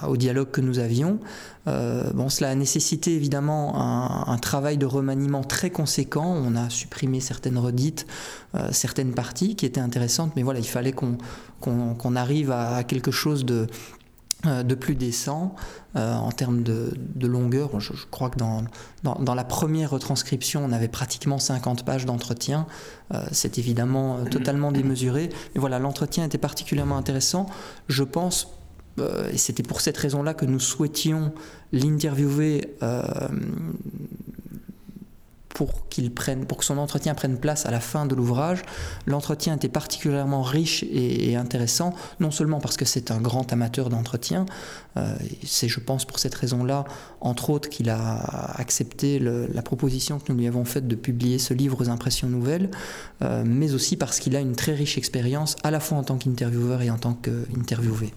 au 0.07 0.17
dialogue 0.17 0.51
que 0.51 0.61
nous 0.61 0.79
avions. 0.79 1.19
Euh, 1.67 2.11
bon, 2.13 2.29
cela 2.29 2.51
a 2.51 2.55
nécessité 2.55 3.15
évidemment 3.15 4.29
un, 4.29 4.39
travail 4.39 4.79
de 4.79 4.87
remaniement 4.87 5.43
très 5.43 5.71
conséquent. 5.71 6.27
On 6.27 6.55
a 6.57 6.71
supprimé 6.71 7.21
certaines 7.21 7.59
redites, 7.59 8.07
euh, 8.55 8.69
certaines 8.71 9.13
parties 9.13 9.57
qui 9.57 9.67
étaient 9.67 9.81
intéressantes, 9.81 10.33
mais 10.37 10.43
voilà, 10.43 10.61
il 10.61 10.67
fallait 10.67 10.93
qu'on 10.93 12.17
arrive 12.17 12.51
à 12.51 12.85
quelque 12.85 13.11
chose 13.11 13.45
de 13.45 13.67
de 14.45 14.75
plus 14.75 14.95
décent 14.95 15.55
euh, 15.97 16.15
en 16.15 16.33
termes 16.33 16.63
de, 16.63 17.27
longueur. 17.27 17.81
Je, 17.81 17.93
crois 18.11 18.31
que 18.31 18.39
dans, 18.39 18.65
dans, 19.03 19.35
la 19.35 19.45
première 19.45 19.91
retranscription, 19.91 20.65
on 20.65 20.73
avait 20.73 20.89
pratiquement 20.89 21.39
50 21.39 21.85
pages 21.85 22.05
d'entretien. 22.05 22.67
Euh, 23.13 23.23
c'est 23.33 23.59
évidemment 23.59 24.25
totalement 24.25 24.73
démesuré. 24.73 25.31
Mais 25.55 25.61
voilà, 25.61 25.79
l'entretien 25.79 26.25
était 26.25 26.39
particulièrement 26.39 26.97
intéressant. 26.97 27.47
Je 27.89 28.03
pense, 28.03 28.49
et 29.33 29.39
c'était 29.39 29.63
pour 29.63 29.81
cette 29.81 29.97
raison-là 29.97 30.35
que 30.35 30.47
nous 30.47 30.61
souhaitions 30.61 31.33
l'interviewer 31.73 32.77
pour 35.55 35.89
qu'il 35.89 36.13
prenne, 36.13 36.45
pour 36.45 36.59
que 36.59 36.65
son 36.65 36.79
entretien 36.79 37.15
prenne 37.15 37.39
place 37.39 37.65
à 37.65 37.71
la 37.71 37.81
fin 37.81 38.07
de 38.07 38.15
l'ouvrage. 38.15 38.63
L'entretien 39.07 39.55
était 39.55 39.69
particulièrement 39.69 40.43
riche 40.43 40.85
et, 40.91 41.37
intéressant, 41.37 41.95
non 42.21 42.33
seulement 42.33 42.61
parce 42.61 42.77
que 42.77 42.85
c'est 42.85 43.11
un 43.11 43.21
grand 43.21 43.51
amateur 43.53 43.89
d'entretien, 43.89 44.47
euh, 44.97 45.15
c'est, 45.45 45.69
je 45.69 45.81
pense, 45.81 46.05
pour 46.05 46.19
cette 46.19 46.35
raison-là, 46.35 46.85
entre 47.21 47.51
autres, 47.51 47.69
qu'il 47.69 47.89
a 47.89 48.19
accepté 48.59 49.19
la 49.21 49.63
proposition 49.63 50.19
que 50.19 50.33
nous 50.33 50.39
lui 50.39 50.49
avons 50.49 50.65
faite 50.65 50.89
de 50.89 50.97
publier 50.97 51.39
ce 51.39 51.55
livre 51.55 51.81
aux 51.81 51.89
impressions 51.89 52.29
nouvelles, 52.29 52.71
euh, 53.23 53.45
mais 53.47 53.75
aussi 53.75 53.97
parce 53.97 54.19
qu'il 54.19 54.35
a 54.35 54.41
une 54.41 54.57
très 54.57 54.75
riche 54.75 54.99
expérience, 54.99 55.55
à 55.63 55.71
la 55.71 55.79
fois 55.79 55.99
en 55.99 56.03
tant 56.03 56.19
qu'intervieweur 56.19 56.83
et 56.83 56.91
en 56.91 56.99
tant 56.99 57.15
qu'interviewé. 57.15 58.13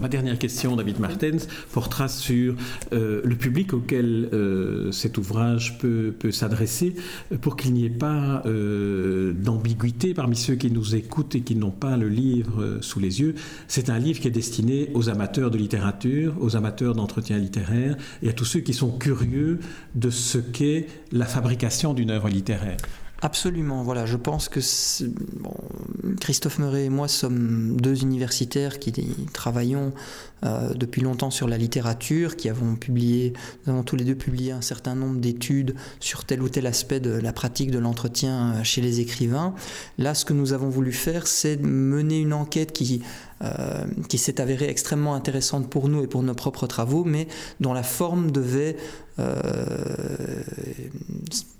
Ma 0.00 0.08
dernière 0.08 0.38
question, 0.38 0.76
David 0.76 0.98
Martens, 0.98 1.46
portera 1.72 2.08
sur 2.08 2.54
euh, 2.92 3.20
le 3.22 3.36
public 3.36 3.74
auquel 3.74 4.28
euh, 4.32 4.90
cet 4.92 5.18
ouvrage 5.18 5.78
peut, 5.78 6.14
s'adresser 6.30 6.94
pour 7.42 7.56
qu'il 7.56 7.74
n'y 7.74 7.84
ait 7.84 7.90
pas 7.90 8.42
euh, 8.46 9.32
d'ambiguïté 9.32 10.14
parmi 10.14 10.36
ceux 10.36 10.54
qui 10.54 10.70
nous 10.70 10.94
écoutent 10.94 11.34
et 11.34 11.42
qui 11.42 11.54
n'ont 11.54 11.70
pas 11.70 11.96
le 11.96 12.08
livre 12.08 12.78
sous 12.80 12.98
les 12.98 13.20
yeux. 13.20 13.34
C'est 13.68 13.90
un 13.90 13.98
livre 13.98 14.20
qui 14.20 14.28
est 14.28 14.32
destiné 14.32 14.90
aux 14.94 15.10
amateurs 15.10 15.50
de 15.50 15.58
littérature, 15.58 16.34
aux 16.40 16.56
amateurs 16.56 16.94
d'entretien 16.94 17.38
littéraire 17.38 17.96
et 18.22 18.30
à 18.30 18.32
tous 18.32 18.46
ceux 18.46 18.60
qui 18.60 18.72
sont 18.72 18.90
curieux 18.90 19.58
de 19.94 20.10
ce 20.10 20.38
qu'est 20.38 20.86
la 21.12 21.26
fabrication 21.26 21.94
d'une 21.94 22.10
œuvre 22.10 22.28
littéraire. 22.28 22.78
Absolument, 23.24 23.82
voilà, 23.82 24.04
je 24.04 24.18
pense 24.18 24.50
que 24.50 24.60
Christophe 26.20 26.58
Meuret 26.58 26.84
et 26.84 26.88
moi 26.90 27.08
sommes 27.08 27.80
deux 27.80 28.02
universitaires 28.02 28.78
qui 28.78 28.92
travaillons 29.32 29.94
euh, 30.44 30.74
depuis 30.74 31.00
longtemps 31.00 31.30
sur 31.30 31.48
la 31.48 31.56
littérature, 31.56 32.36
qui 32.36 32.50
avons 32.50 32.76
publié, 32.76 33.32
nous 33.64 33.72
avons 33.72 33.82
tous 33.82 33.96
les 33.96 34.04
deux 34.04 34.14
publié 34.14 34.52
un 34.52 34.60
certain 34.60 34.94
nombre 34.94 35.20
d'études 35.20 35.74
sur 36.00 36.26
tel 36.26 36.42
ou 36.42 36.50
tel 36.50 36.66
aspect 36.66 37.00
de 37.00 37.12
la 37.12 37.32
pratique 37.32 37.70
de 37.70 37.78
l'entretien 37.78 38.56
euh, 38.56 38.62
chez 38.62 38.82
les 38.82 39.00
écrivains. 39.00 39.54
Là, 39.96 40.14
ce 40.14 40.26
que 40.26 40.34
nous 40.34 40.52
avons 40.52 40.68
voulu 40.68 40.92
faire, 40.92 41.26
c'est 41.26 41.56
mener 41.56 42.20
une 42.20 42.34
enquête 42.34 42.74
qui 42.74 43.00
euh, 43.42 43.86
qui 44.10 44.18
s'est 44.18 44.38
avérée 44.38 44.68
extrêmement 44.68 45.14
intéressante 45.14 45.70
pour 45.70 45.88
nous 45.88 46.04
et 46.04 46.06
pour 46.08 46.22
nos 46.22 46.34
propres 46.34 46.66
travaux, 46.66 47.04
mais 47.04 47.26
dont 47.58 47.72
la 47.72 47.82
forme 47.82 48.30
devait 48.30 48.76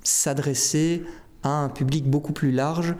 s'adresser 0.02 1.02
à 1.44 1.50
un 1.50 1.68
public 1.68 2.10
beaucoup 2.10 2.32
plus 2.32 2.50
large, 2.50 2.94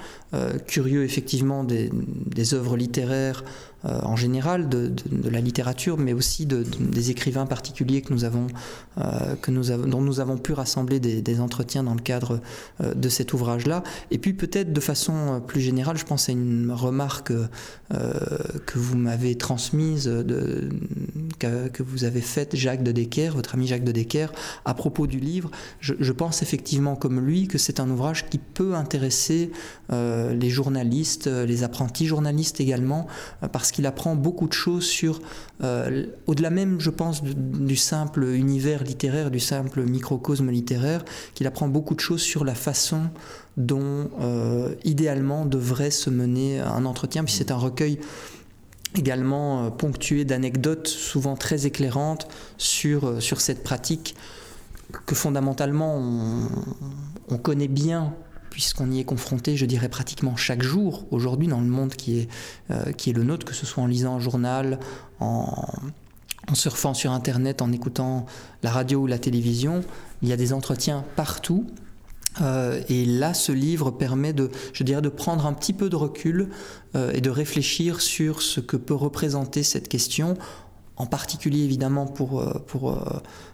curieux 0.66 1.04
effectivement 1.04 1.64
des, 1.64 1.90
des 1.92 2.54
œuvres 2.54 2.76
littéraires 2.76 3.42
euh, 3.86 4.00
en 4.02 4.16
général 4.16 4.68
de, 4.68 4.94
la 5.30 5.40
littérature, 5.40 5.98
mais 5.98 6.14
aussi 6.14 6.46
des 6.46 7.10
écrivains 7.10 7.44
particuliers 7.44 8.00
que 8.00 8.14
nous 8.14 8.24
avons, 8.24 8.46
euh, 8.98 9.34
que 9.42 9.50
nous 9.50 9.70
avons, 9.70 9.86
dont 9.86 10.00
nous 10.00 10.20
avons 10.20 10.38
pu 10.38 10.52
rassembler 10.52 11.00
des, 11.00 11.40
entretiens 11.40 11.82
dans 11.82 11.94
le 11.94 12.00
cadre 12.00 12.40
euh, 12.80 12.94
de 12.94 13.08
cet 13.08 13.34
ouvrage-là. 13.34 13.82
Et 14.10 14.18
puis 14.18 14.32
peut-être 14.32 14.72
de 14.72 14.80
façon 14.80 15.42
plus 15.46 15.60
générale, 15.60 15.98
je 15.98 16.04
pense 16.04 16.28
à 16.28 16.32
une 16.32 16.70
remarque 16.72 17.32
que 17.90 18.78
vous 18.78 18.96
m'avez 18.96 19.36
transmise, 19.36 20.04
de, 20.06 20.68
que, 21.38 21.82
vous 21.82 22.04
avez 22.04 22.20
faite, 22.20 22.56
Jacques 22.56 22.82
de 22.82 22.92
Decker, 22.92 23.34
votre 23.34 23.54
ami 23.54 23.66
Jacques 23.66 23.84
de 23.84 23.92
Decker, 23.92 24.32
à 24.64 24.74
propos 24.74 25.06
du 25.06 25.20
livre. 25.20 25.50
Je, 25.80 25.94
je 25.98 26.12
pense 26.12 26.42
effectivement 26.42 26.96
comme 26.96 27.20
lui 27.20 27.48
que 27.48 27.58
c'est 27.58 27.80
un 27.80 27.90
ouvrage 27.90 28.26
qui 28.28 28.38
peut 28.38 28.74
intéresser 28.74 29.50
les 29.90 30.50
journalistes, 30.50 31.26
les 31.26 31.62
apprentis 31.62 32.06
journalistes 32.06 32.60
également, 32.60 33.06
parce 33.52 33.72
qu'il 33.74 33.86
apprend 33.86 34.14
beaucoup 34.14 34.46
de 34.46 34.52
choses 34.52 34.86
sur, 34.86 35.20
euh, 35.64 36.06
au-delà 36.28 36.50
même, 36.50 36.78
je 36.78 36.90
pense, 36.90 37.24
du, 37.24 37.74
simple 37.74 38.22
univers 38.22 38.84
littéraire, 38.84 39.32
du 39.32 39.40
simple 39.40 39.82
microcosme 39.82 40.48
littéraire, 40.48 41.04
qu'il 41.34 41.48
apprend 41.48 41.66
beaucoup 41.66 41.96
de 41.96 42.00
choses 42.00 42.22
sur 42.22 42.44
la 42.44 42.54
façon 42.54 43.10
dont, 43.56 44.10
euh, 44.20 44.76
idéalement, 44.84 45.44
devrait 45.44 45.90
se 45.90 46.08
mener 46.08 46.60
un 46.60 46.84
entretien, 46.84 47.24
puis 47.24 47.34
c'est 47.34 47.50
un 47.50 47.56
recueil 47.56 47.98
également 48.94 49.64
euh, 49.64 49.70
ponctué 49.70 50.24
d'anecdotes 50.24 50.86
souvent 50.86 51.34
très 51.34 51.66
éclairantes 51.66 52.28
sur, 52.56 53.20
cette 53.20 53.64
pratique 53.64 54.14
que 55.04 55.16
fondamentalement 55.16 55.96
on, 55.96 56.48
on 57.28 57.38
connaît 57.38 57.66
bien 57.66 58.14
puisqu'on 58.54 58.88
y 58.92 59.00
est 59.00 59.04
confronté, 59.04 59.56
je 59.56 59.66
dirais, 59.66 59.88
pratiquement 59.88 60.36
chaque 60.36 60.62
jour 60.62 61.06
aujourd'hui 61.10 61.48
dans 61.48 61.60
le 61.60 61.66
monde 61.66 61.92
qui 61.94 62.20
est, 62.20 62.28
euh, 62.70 62.84
le 63.04 63.24
nôtre, 63.24 63.44
que 63.44 63.52
ce 63.52 63.66
soit 63.66 63.82
en 63.82 63.88
lisant 63.88 64.14
un 64.14 64.20
journal, 64.20 64.78
en, 65.18 65.66
surfant 66.52 66.94
sur 66.94 67.10
Internet, 67.10 67.62
en 67.62 67.72
écoutant 67.72 68.26
la 68.62 68.70
radio 68.70 69.00
ou 69.00 69.06
la 69.08 69.18
télévision. 69.18 69.80
Il 70.22 70.28
y 70.28 70.32
a 70.32 70.36
des 70.36 70.52
entretiens 70.52 71.04
partout. 71.16 71.66
Euh, 72.42 72.80
et 72.88 73.04
là, 73.04 73.34
ce 73.34 73.50
livre 73.50 73.90
permet 73.90 74.32
de, 74.32 74.52
je 74.72 74.84
dirais, 74.84 75.02
de 75.02 75.08
prendre 75.08 75.46
un 75.46 75.52
petit 75.52 75.72
peu 75.72 75.90
de 75.90 75.96
recul 75.96 76.50
euh, 76.94 77.10
et 77.12 77.20
de 77.20 77.30
réfléchir 77.30 78.00
sur 78.00 78.40
ce 78.40 78.60
que 78.60 78.76
peut 78.76 78.94
représenter 78.94 79.64
cette 79.64 79.88
question 79.88 80.36
en 80.96 81.06
particulier 81.06 81.64
évidemment 81.64 82.06
pour 82.06 82.40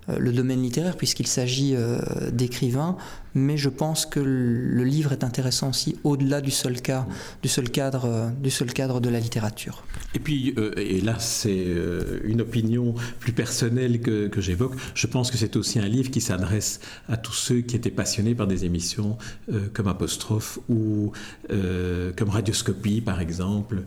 le 0.08 0.30
domaine 0.30 0.60
littéraire, 0.60 0.98
puisqu'il 0.98 1.26
s'agit 1.26 1.74
d'écrivains, 2.30 2.98
mais 3.34 3.56
je 3.56 3.68
pense 3.68 4.06
que 4.06 4.20
le 4.20 4.84
livre 4.84 5.12
est 5.12 5.24
intéressant 5.24 5.70
aussi 5.70 5.96
au-delà 6.04 6.40
du 6.40 6.50
seul 6.50 6.80
cas, 6.80 7.06
du 7.42 7.48
seul 7.48 7.70
cadre, 7.70 8.04
euh, 8.04 8.30
du 8.30 8.50
seul 8.50 8.72
cadre 8.72 9.00
de 9.00 9.08
la 9.08 9.20
littérature. 9.20 9.84
Et 10.14 10.18
puis, 10.18 10.54
euh, 10.58 10.72
et 10.76 11.00
là 11.00 11.18
c'est 11.18 11.64
euh, 11.66 12.20
une 12.24 12.40
opinion 12.40 12.94
plus 13.18 13.32
personnelle 13.32 14.00
que, 14.00 14.28
que 14.28 14.40
j'évoque, 14.40 14.74
je 14.94 15.06
pense 15.06 15.30
que 15.30 15.36
c'est 15.36 15.56
aussi 15.56 15.78
un 15.78 15.88
livre 15.88 16.10
qui 16.10 16.20
s'adresse 16.20 16.80
à 17.08 17.16
tous 17.16 17.32
ceux 17.32 17.60
qui 17.60 17.76
étaient 17.76 17.90
passionnés 17.90 18.34
par 18.34 18.46
des 18.46 18.64
émissions 18.64 19.18
comme 19.72 19.88
Apostrophe 19.88 20.58
ou 20.68 21.12
comme 21.48 22.28
Radioscopie 22.28 23.00
par 23.00 23.20
exemple, 23.20 23.82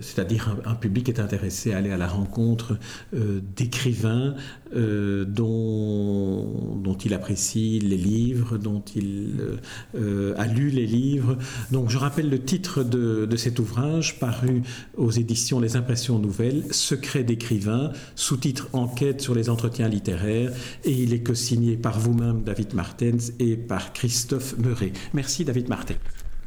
c'est-à-dire 0.00 0.56
un, 0.64 0.72
un, 0.72 0.74
public 0.74 1.08
est 1.08 1.20
intéressé 1.20 1.72
à 1.72 1.78
aller 1.78 1.90
à 1.90 1.96
la 1.96 2.06
rencontre 2.06 2.78
d'écrivains 3.12 4.34
dont, 4.74 6.76
dont 6.76 6.96
il 6.96 7.14
apprécie 7.14 7.78
les 7.80 7.96
livres, 7.96 8.58
dont 8.58 8.82
il 8.94 9.58
euh, 9.94 10.34
a 10.36 10.46
lu 10.46 10.70
les 10.70 10.86
livres. 10.86 11.36
Donc 11.70 11.90
je 11.90 11.98
rappelle 11.98 12.30
le 12.30 12.40
titre 12.40 12.82
de, 12.82 13.28
cet 13.36 13.58
ouvrage 13.58 14.18
paru 14.18 14.62
aux 14.96 15.10
éditions 15.10 15.60
Les 15.60 15.76
Impressions 15.76 16.18
Nouvelles, 16.18 16.64
Secret 16.72 17.24
d'écrivain, 17.24 17.92
sous-titre 18.14 18.68
Enquête 18.72 19.20
sur 19.20 19.34
les 19.34 19.48
entretiens 19.48 19.88
littéraires, 19.88 20.52
et 20.84 20.92
il 20.92 21.12
est 21.12 21.22
co-signé 21.22 21.76
par 21.76 21.98
vous-même, 21.98 22.42
David 22.42 22.74
Martens, 22.74 23.32
et 23.38 23.56
par 23.56 23.92
Christophe 23.92 24.56
Meuret. 24.58 24.92
Merci 25.14 25.44
David 25.44 25.68
Martens. 25.68 25.98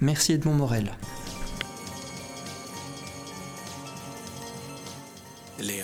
Merci 0.02 0.34
Edmond 0.34 0.56
Morel. 0.56 0.92